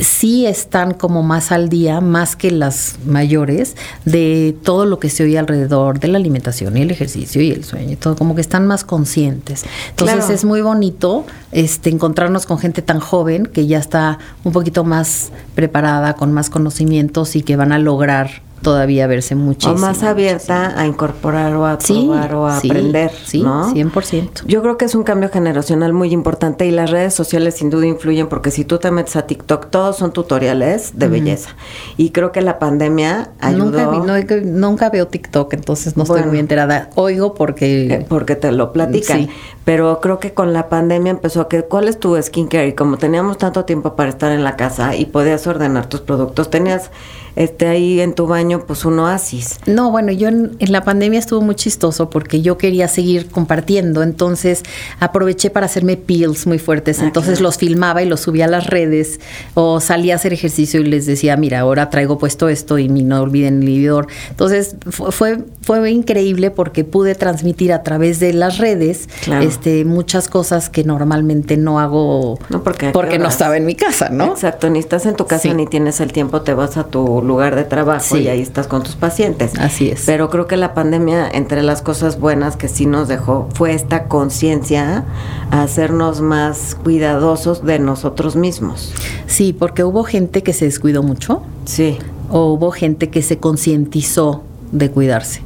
sí 0.03 0.45
están 0.45 0.93
como 0.93 1.23
más 1.23 1.51
al 1.51 1.69
día, 1.69 2.01
más 2.01 2.35
que 2.35 2.51
las 2.51 2.97
mayores, 3.05 3.75
de 4.05 4.55
todo 4.63 4.85
lo 4.85 4.99
que 4.99 5.09
se 5.09 5.23
oye 5.23 5.37
alrededor 5.37 5.99
de 5.99 6.07
la 6.07 6.17
alimentación 6.17 6.77
y 6.77 6.81
el 6.81 6.91
ejercicio 6.91 7.41
y 7.41 7.51
el 7.51 7.63
sueño 7.63 7.93
y 7.93 7.95
todo, 7.95 8.15
como 8.15 8.35
que 8.35 8.41
están 8.41 8.67
más 8.67 8.83
conscientes. 8.83 9.63
Entonces 9.89 10.17
Claro. 10.17 10.33
es 10.33 10.45
muy 10.45 10.61
bonito 10.61 11.25
este 11.51 11.89
encontrarnos 11.89 12.45
con 12.45 12.59
gente 12.59 12.81
tan 12.81 12.99
joven 12.99 13.45
que 13.45 13.67
ya 13.67 13.79
está 13.79 14.19
un 14.43 14.51
poquito 14.51 14.83
más 14.83 15.31
preparada, 15.55 16.13
con 16.15 16.31
más 16.31 16.49
conocimientos 16.49 17.35
y 17.35 17.41
que 17.41 17.55
van 17.55 17.71
a 17.71 17.79
lograr 17.79 18.46
todavía 18.67 19.07
verse 19.07 19.33
muchísimo. 19.33 19.75
o 19.75 19.77
más 19.77 20.03
abierta 20.03 20.77
a 20.77 20.85
incorporar 20.85 21.55
o 21.55 21.65
a 21.65 21.79
Sí, 21.79 21.93
probar 22.05 22.35
o 22.35 22.47
a 22.47 22.59
sí, 22.59 22.69
aprender. 22.69 23.11
sí, 23.25 23.41
¿no? 23.41 23.73
100%. 23.73 24.43
Yo 24.45 24.61
creo 24.61 24.77
que 24.77 24.83
es 24.83 24.93
un 24.95 25.03
cambio 25.03 25.29
generacional 25.29 25.93
muy 25.93 26.11
importante 26.11 26.65
y 26.65 26.71
las 26.71 26.91
redes 26.91 27.13
sociales 27.13 27.55
sin 27.55 27.69
duda 27.69 27.85
influyen 27.85 28.27
porque 28.27 28.51
si 28.51 28.65
tú 28.65 28.77
te 28.77 28.91
metes 28.91 29.15
a 29.15 29.21
TikTok, 29.25 29.69
todos 29.69 29.95
son 29.95 30.11
tutoriales 30.11 30.99
de 30.99 31.07
belleza. 31.07 31.51
Y 31.95 32.09
creo 32.09 32.33
que 32.33 32.41
la 32.41 32.59
pandemia 32.59 33.29
ayudó. 33.39 33.65
Nunca, 33.65 33.89
vi- 33.89 34.41
no- 34.43 34.67
nunca 34.69 34.89
veo 34.89 35.07
TikTok, 35.07 35.53
entonces 35.53 35.95
no 35.95 36.03
estoy 36.03 36.23
muy 36.23 36.39
enterada. 36.39 36.89
Oigo 36.95 37.33
porque... 37.35 37.87
eh, 37.93 38.05
porque 38.09 38.35
te 38.35 38.51
lo 38.51 38.73
platican. 38.73 39.19
Sí. 39.19 39.29
Pero 39.67 39.99
creo 39.99 40.17
que 40.17 40.33
con 40.33 40.53
la 40.53 40.69
pandemia 40.69 41.11
empezó 41.11 41.41
a 41.41 41.49
que, 41.49 41.61
¿cuál 41.63 41.89
es 41.89 41.99
tu 41.99 42.15
skincare? 42.21 42.69
Y 42.69 42.73
como 42.73 42.95
teníamos 42.97 43.37
tanto 43.37 43.65
tiempo 43.65 43.97
para 43.97 44.07
estar 44.09 44.31
en 44.31 44.45
la 44.45 44.55
casa 44.55 44.95
y 44.95 45.03
podías 45.07 45.45
ordenar 45.45 45.89
tus 45.89 45.99
productos, 45.99 46.49
tenías 46.49 46.89
este 47.35 47.67
ahí 47.67 47.99
en 47.99 48.13
tu 48.15 48.25
baño 48.27 48.63
pues 48.65 48.85
un 48.85 48.97
oasis. 48.97 49.59
No, 49.67 49.91
bueno, 49.91 50.11
yo 50.13 50.29
en, 50.29 50.55
en 50.57 50.71
la 50.71 50.83
pandemia 50.85 51.19
estuvo 51.19 51.41
muy 51.41 51.53
chistoso 51.53 52.09
porque 52.09 52.41
yo 52.41 52.57
quería 52.57 52.87
seguir 52.87 53.27
compartiendo, 53.29 54.01
entonces 54.03 54.63
aproveché 54.99 55.49
para 55.51 55.65
hacerme 55.67 55.97
peels 55.97 56.47
muy 56.47 56.57
fuertes, 56.59 56.99
Ah, 57.01 57.03
entonces 57.05 57.41
los 57.41 57.57
filmaba 57.57 58.01
y 58.01 58.07
los 58.07 58.21
subía 58.21 58.45
a 58.45 58.47
las 58.47 58.65
redes 58.67 59.19
o 59.53 59.79
salía 59.81 60.13
a 60.13 60.15
hacer 60.15 60.31
ejercicio 60.33 60.79
y 60.79 60.85
les 60.85 61.05
decía, 61.05 61.35
mira, 61.37 61.59
ahora 61.59 61.89
traigo 61.91 62.17
puesto 62.17 62.47
esto 62.49 62.79
y 62.79 62.89
mi- 62.89 63.03
no 63.03 63.21
olviden 63.21 63.61
el 63.61 63.69
inhibidor. 63.69 64.07
Entonces 64.31 64.75
fu- 64.89 65.11
fue, 65.11 65.39
fue 65.61 65.91
increíble 65.91 66.49
porque 66.51 66.85
pude 66.85 67.13
transmitir 67.15 67.71
a 67.73 67.83
través 67.83 68.19
de 68.19 68.33
las 68.33 68.57
redes 68.57 69.09
Claro. 69.23 69.43
este, 69.45 69.56
muchas 69.85 70.27
cosas 70.29 70.69
que 70.69 70.83
normalmente 70.83 71.57
no 71.57 71.79
hago 71.79 72.37
No, 72.49 72.63
porque 72.63 72.87
¿a 72.87 72.89
qué 72.89 72.93
porque 72.93 73.19
no 73.19 73.27
estaba 73.27 73.57
en 73.57 73.65
mi 73.65 73.75
casa, 73.75 74.09
¿no? 74.09 74.25
Exacto, 74.25 74.69
ni 74.69 74.79
estás 74.79 75.05
en 75.05 75.15
tu 75.15 75.25
casa 75.25 75.43
Sí. 75.43 75.53
ni 75.53 75.65
tienes 75.67 75.99
el 75.99 76.11
tiempo, 76.13 76.41
te 76.41 76.53
vas 76.53 76.77
a 76.77 76.85
tu 76.85 77.21
lugar 77.21 77.55
de 77.55 77.63
trabajo 77.63 78.15
Sí. 78.15 78.23
y 78.23 78.27
ahí 78.27 78.41
estás 78.41 78.67
con 78.67 78.83
tus 78.83 78.95
pacientes. 78.95 79.53
Así 79.59 79.89
es. 79.89 80.03
Pero 80.05 80.29
creo 80.29 80.47
que 80.47 80.57
la 80.57 80.73
pandemia, 80.73 81.27
entre 81.29 81.63
las 81.63 81.81
cosas 81.81 82.19
buenas 82.19 82.55
que 82.55 82.67
sí 82.67 82.85
nos 82.85 83.07
dejó, 83.07 83.49
fue 83.53 83.73
esta 83.73 84.05
conciencia 84.05 85.05
a 85.51 85.61
hacernos 85.63 86.21
más 86.21 86.75
cuidadosos 86.83 87.65
de 87.65 87.79
nosotros 87.79 88.35
mismos. 88.35 88.93
Sí, 89.25 89.53
porque 89.57 89.83
hubo 89.83 90.03
gente 90.03 90.43
que 90.43 90.53
se 90.53 90.65
descuidó 90.65 91.03
mucho 91.03 91.41
Sí, 91.65 91.97
o 92.29 92.53
hubo 92.53 92.71
gente 92.71 93.09
que 93.09 93.21
se 93.21 93.37
concientizó 93.39 94.43
de 94.71 94.89
cuidarse. 94.91 95.41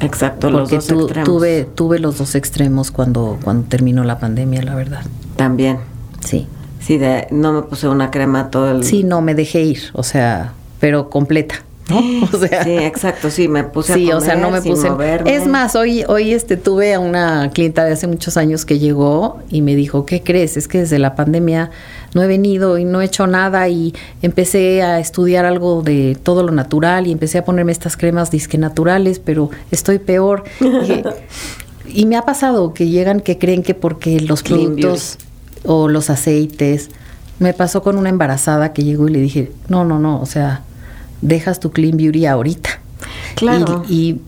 Exacto, 0.00 0.50
los 0.50 0.70
dos 0.70 0.86
tu- 0.86 1.00
extremos. 1.04 1.24
tuve, 1.28 1.64
tuve 1.74 1.98
los 1.98 2.18
dos 2.18 2.34
extremos 2.34 2.90
cuando, 2.90 3.38
cuando 3.42 3.66
terminó 3.68 4.04
la 4.04 4.18
pandemia, 4.18 4.62
la 4.62 4.74
verdad. 4.74 5.02
También. 5.36 5.78
Sí. 6.20 6.46
Sí, 6.80 6.98
de, 6.98 7.26
no 7.30 7.52
me 7.52 7.62
puse 7.62 7.88
una 7.88 8.10
crema 8.10 8.50
todo 8.50 8.70
el... 8.70 8.84
Sí, 8.84 9.04
no, 9.04 9.22
me 9.22 9.34
dejé 9.34 9.62
ir, 9.62 9.78
o 9.94 10.02
sea, 10.02 10.52
pero 10.80 11.08
completa, 11.08 11.56
¿no? 11.88 12.00
O 12.32 12.38
sea, 12.38 12.64
Sí, 12.64 12.70
exacto, 12.78 13.30
sí, 13.30 13.48
me 13.48 13.64
puse 13.64 13.94
sí, 13.94 14.10
a 14.10 14.16
o 14.16 14.20
sea, 14.20 14.36
no 14.36 14.50
me 14.50 14.58
comer 14.58 14.72
puse. 14.74 14.90
moverme. 14.90 15.34
Es 15.34 15.46
más, 15.46 15.76
hoy, 15.76 16.04
hoy 16.08 16.32
este 16.32 16.56
tuve 16.56 16.94
a 16.94 17.00
una 17.00 17.50
clienta 17.50 17.84
de 17.84 17.92
hace 17.92 18.06
muchos 18.06 18.36
años 18.36 18.64
que 18.64 18.78
llegó 18.78 19.38
y 19.50 19.62
me 19.62 19.76
dijo, 19.76 20.06
¿qué 20.06 20.22
crees? 20.22 20.56
Es 20.56 20.66
que 20.68 20.78
desde 20.78 20.98
la 20.98 21.14
pandemia 21.14 21.70
no 22.14 22.22
he 22.22 22.26
venido 22.26 22.78
y 22.78 22.84
no 22.84 23.02
he 23.02 23.04
hecho 23.06 23.26
nada 23.26 23.68
y 23.68 23.92
empecé 24.22 24.82
a 24.82 24.98
estudiar 25.00 25.44
algo 25.44 25.82
de 25.82 26.16
todo 26.22 26.42
lo 26.42 26.52
natural 26.52 27.06
y 27.06 27.12
empecé 27.12 27.38
a 27.38 27.44
ponerme 27.44 27.72
estas 27.72 27.96
cremas 27.96 28.30
disque 28.30 28.56
naturales, 28.56 29.18
pero 29.18 29.50
estoy 29.70 29.98
peor. 29.98 30.44
Y, 30.60 31.02
y 32.02 32.06
me 32.06 32.16
ha 32.16 32.22
pasado 32.22 32.72
que 32.72 32.88
llegan 32.88 33.20
que 33.20 33.36
creen 33.38 33.62
que 33.62 33.74
porque 33.74 34.20
los 34.20 34.42
productos 34.42 35.18
o 35.64 35.88
los 35.88 36.08
aceites. 36.10 36.90
Me 37.40 37.52
pasó 37.52 37.82
con 37.82 37.98
una 37.98 38.10
embarazada 38.10 38.72
que 38.72 38.84
llegó 38.84 39.08
y 39.08 39.12
le 39.12 39.18
dije, 39.20 39.50
no, 39.68 39.84
no, 39.84 39.98
no, 39.98 40.20
o 40.20 40.26
sea, 40.26 40.62
dejas 41.24 41.58
tu 41.58 41.72
clean 41.72 41.96
beauty 41.96 42.26
ahorita. 42.26 42.70
Claro. 43.34 43.84
Y, 43.88 44.10
y 44.10 44.20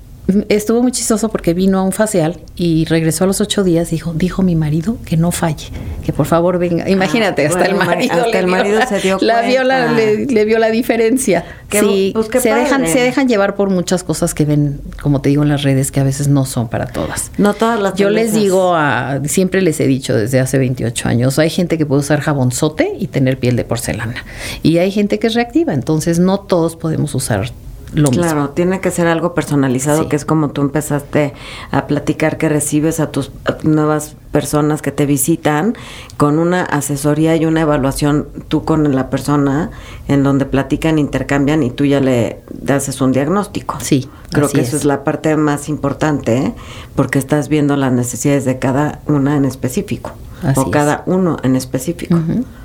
estuvo 0.49 0.83
muy 0.83 0.93
chistoso 0.93 1.29
porque 1.29 1.55
vino 1.55 1.79
a 1.79 1.83
un 1.83 1.93
facial 1.93 2.41
y 2.57 2.85
regresó 2.87 3.25
a 3.25 3.27
los 3.29 3.41
ocho 3.41 3.63
días. 3.65 3.91
Dijo, 3.91 4.13
dijo 4.15 4.43
mi 4.43 4.57
marido 4.57 4.99
que 5.05 5.17
no 5.17 5.31
falle, 5.31 5.69
que 6.05 6.13
por 6.13 6.27
favor 6.27 6.59
venga. 6.59 6.89
Imagínate, 6.91 7.47
hasta 7.47 7.61
Ah, 7.61 7.69
bueno, 7.69 7.81
el 7.83 7.87
marido, 7.87 8.13
hasta 8.15 8.29
le 8.31 8.39
el 8.39 8.47
marido 8.47 8.79
la- 8.81 8.87
se 8.87 9.01
dio 9.01 9.19
la 9.21 9.43
vio 9.43 9.63
la- 9.65 9.93
le, 9.93 10.27
le 10.27 10.45
vio 10.45 10.59
la 10.59 10.71
diferencia. 10.71 11.45
Sí, 11.71 12.13
pues 12.15 12.29
se 12.43 12.53
dejan, 12.55 12.87
se 12.87 13.01
dejan 13.01 13.29
llevar 13.29 13.55
por 13.57 13.71
muchas 13.71 14.03
cosas 14.05 14.35
que 14.35 14.45
ven, 14.45 14.81
como 15.03 15.21
te 15.21 15.29
digo 15.29 15.43
en 15.43 15.49
las 15.49 15.63
redes, 15.63 15.91
que 15.93 16.01
a 16.01 16.05
veces 16.05 16.29
no 16.29 16.45
son 16.47 16.69
para 16.69 16.87
todas. 16.87 17.31
No 17.39 17.55
todas 17.55 17.81
las 17.81 17.95
Yo 17.95 18.09
les 18.11 18.33
digo, 18.33 18.75
a, 18.75 19.21
siempre 19.25 19.63
les 19.63 19.79
he 19.81 19.87
dicho 19.87 20.15
desde 20.15 20.41
hace 20.41 20.59
28 20.59 21.09
años, 21.09 21.39
hay 21.39 21.51
gente 21.51 21.77
que 21.79 21.85
puede 21.87 22.01
usar 22.01 22.21
jabonzote 22.21 22.93
y 22.99 23.09
tener 23.09 23.39
piel 23.39 23.57
de 23.57 23.65
porcelana. 23.65 24.25
Y 24.63 24.79
hay 24.79 24.91
gente 24.91 25.19
que 25.19 25.27
es 25.27 25.35
reactiva, 25.35 25.75
entonces 25.75 26.19
no 26.19 26.41
todos 26.41 26.77
podemos 26.77 27.15
usar 27.15 27.51
lo 27.97 28.11
Claro, 28.11 28.41
mismo. 28.43 28.51
tiene 28.51 28.81
que 28.81 28.91
ser 28.91 29.07
algo 29.07 29.33
personalizado, 29.35 30.03
Sí. 30.05 30.09
que 30.11 30.17
es 30.17 30.25
como 30.25 30.51
tú 30.51 30.61
empezaste 30.61 31.33
a 31.71 31.87
platicar 31.87 32.37
que 32.39 32.49
recibes 32.49 33.01
a 33.01 33.11
tus 33.11 33.33
nuevas 33.63 34.17
personas 34.33 34.83
que 34.83 34.93
te 34.93 35.07
visitan 35.07 35.75
con 36.19 36.39
una 36.39 36.63
asesoría 36.63 37.35
y 37.37 37.47
una 37.47 37.63
evaluación 37.63 38.29
tú 38.49 38.65
con 38.67 38.95
la 38.95 39.09
persona 39.09 39.71
en 40.09 40.23
donde 40.23 40.45
platican, 40.45 40.99
intercambian 40.99 41.63
y 41.63 41.71
tú 41.71 41.87
ya 41.87 42.01
le 42.01 42.41
haces 42.69 43.01
un 43.01 43.13
diagnóstico. 43.13 43.79
Sí, 43.81 44.09
Creo 44.31 44.49
que 44.51 44.61
eso 44.61 44.77
es. 44.77 44.83
es 44.83 44.85
la 44.85 45.03
parte 45.03 45.35
más 45.37 45.69
importante 45.71 46.37
¿eh? 46.37 46.55
porque 46.95 47.19
estás 47.19 47.49
viendo 47.49 47.77
las 47.77 47.93
necesidades 47.93 48.45
de 48.45 48.59
cada 48.59 49.01
una 49.07 49.37
en 49.37 49.47
específico 49.47 50.13
Así 50.43 50.61
o 50.61 50.65
es. 50.65 50.71
cada 50.71 51.03
uno 51.07 51.39
en 51.43 51.57
específico. 51.57 52.19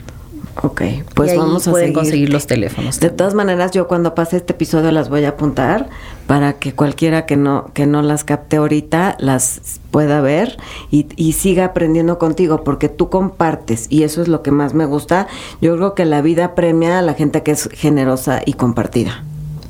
Ok, 0.63 0.81
pues 1.13 1.29
Y 1.29 1.31
ahí 1.33 1.37
vamos 1.37 1.67
a 1.67 1.71
pueden 1.71 1.87
seguir. 1.87 1.93
conseguir 1.93 2.29
los 2.29 2.47
teléfonos. 2.47 2.99
De 2.99 3.09
todas 3.09 3.33
maneras, 3.33 3.71
yo 3.71 3.87
cuando 3.87 4.15
pase 4.15 4.37
este 4.37 4.53
episodio 4.53 4.91
las 4.91 5.09
voy 5.09 5.25
a 5.25 5.29
apuntar 5.29 5.89
para 6.27 6.53
que 6.53 6.73
cualquiera 6.73 7.25
que 7.25 7.35
no 7.35 7.71
que 7.73 7.85
no 7.85 8.01
las 8.01 8.23
capte 8.23 8.55
ahorita 8.55 9.17
las 9.19 9.79
pueda 9.91 10.21
ver 10.21 10.57
y, 10.91 11.07
y 11.17 11.33
siga 11.33 11.65
aprendiendo 11.65 12.17
contigo 12.17 12.63
porque 12.63 12.87
tú 12.89 13.09
compartes 13.09 13.87
y 13.89 14.03
eso 14.03 14.21
es 14.21 14.27
lo 14.29 14.41
que 14.43 14.51
más 14.51 14.73
me 14.73 14.85
gusta. 14.85 15.27
Yo 15.61 15.75
creo 15.75 15.93
que 15.93 16.05
la 16.05 16.21
vida 16.21 16.55
premia 16.55 16.99
a 16.99 17.01
la 17.01 17.15
gente 17.15 17.43
que 17.43 17.51
es 17.51 17.69
generosa 17.73 18.41
y 18.45 18.53
compartida. 18.53 19.23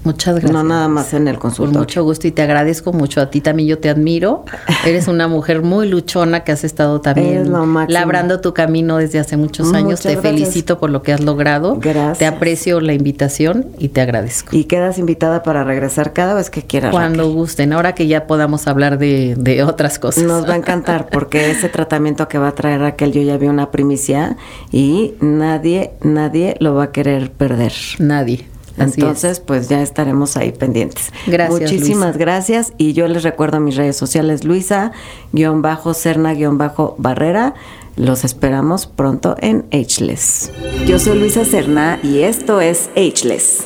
Muchas 0.05 0.35
gracias. 0.35 0.51
No 0.53 0.63
nada 0.63 0.87
más 0.87 1.13
en 1.13 1.27
el 1.27 1.35
Con 1.35 1.49
consultorio. 1.49 1.79
mucho 1.79 2.03
gusto 2.03 2.27
y 2.27 2.31
te 2.31 2.41
agradezco 2.41 2.93
mucho. 2.93 3.19
A 3.19 3.29
ti 3.29 3.41
también 3.41 3.67
yo 3.67 3.79
te 3.79 3.89
admiro. 3.89 4.45
Eres 4.85 5.07
una 5.09 5.27
mujer 5.27 5.61
muy 5.63 5.89
luchona 5.89 6.43
que 6.45 6.51
has 6.53 6.63
estado 6.63 7.01
también 7.01 7.51
labrando 7.89 8.39
tu 8.39 8.53
camino 8.53 8.97
desde 8.97 9.19
hace 9.19 9.35
muchos 9.35 9.73
años. 9.73 9.83
Muchas 9.83 10.01
te 10.03 10.11
gracias. 10.13 10.33
felicito 10.33 10.79
por 10.79 10.89
lo 10.91 11.01
que 11.03 11.11
has 11.11 11.21
logrado. 11.21 11.77
Gracias. 11.79 12.19
Te 12.19 12.25
aprecio 12.27 12.79
la 12.79 12.93
invitación 12.93 13.67
y 13.79 13.89
te 13.89 13.99
agradezco. 14.01 14.55
Y 14.55 14.65
quedas 14.65 14.97
invitada 14.97 15.43
para 15.43 15.63
regresar 15.63 16.13
cada 16.13 16.33
vez 16.35 16.49
que 16.49 16.61
quieras. 16.61 16.91
Cuando 16.91 17.23
Raquel. 17.23 17.35
gusten, 17.35 17.73
ahora 17.73 17.95
que 17.95 18.07
ya 18.07 18.27
podamos 18.27 18.67
hablar 18.67 18.97
de, 18.99 19.35
de 19.37 19.63
otras 19.63 19.99
cosas. 19.99 20.23
Nos 20.23 20.47
va 20.47 20.53
a 20.53 20.57
encantar 20.57 21.09
porque 21.09 21.49
ese 21.51 21.67
tratamiento 21.69 22.27
que 22.27 22.37
va 22.37 22.49
a 22.49 22.51
traer 22.53 22.79
Raquel, 22.81 23.11
yo 23.11 23.21
ya 23.23 23.37
vi 23.37 23.47
una 23.47 23.71
primicia 23.71 24.37
y 24.71 25.15
nadie, 25.19 25.91
nadie 26.01 26.55
lo 26.59 26.75
va 26.75 26.83
a 26.85 26.91
querer 26.91 27.31
perder. 27.31 27.73
Nadie. 27.99 28.45
Así 28.77 28.99
Entonces, 28.99 29.39
pues 29.39 29.69
ya 29.69 29.81
estaremos 29.81 30.35
ahí 30.37 30.51
pendientes. 30.51 31.11
Gracias, 31.27 31.61
Muchísimas 31.61 32.09
Luisa. 32.09 32.19
gracias. 32.19 32.73
Y 32.77 32.93
yo 32.93 33.07
les 33.07 33.23
recuerdo 33.23 33.59
mis 33.59 33.75
redes 33.75 33.95
sociales, 33.95 34.43
Luisa, 34.43 34.91
guion 35.31 35.61
bajo, 35.61 35.93
Cerna, 35.93 36.33
guion 36.33 36.57
bajo, 36.57 36.95
Barrera. 36.97 37.53
Los 37.95 38.25
esperamos 38.25 38.87
pronto 38.87 39.37
en 39.39 39.65
Ageless. 39.71 40.51
Yo 40.85 40.99
soy 40.99 41.17
Luisa 41.17 41.45
Serna 41.45 41.97
y 42.03 42.19
esto 42.19 42.59
es 42.59 42.89
Ageless. 42.97 43.63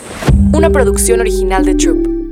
Una 0.54 0.70
producción 0.70 1.20
original 1.20 1.66
de 1.66 1.74
Troop. 1.74 2.29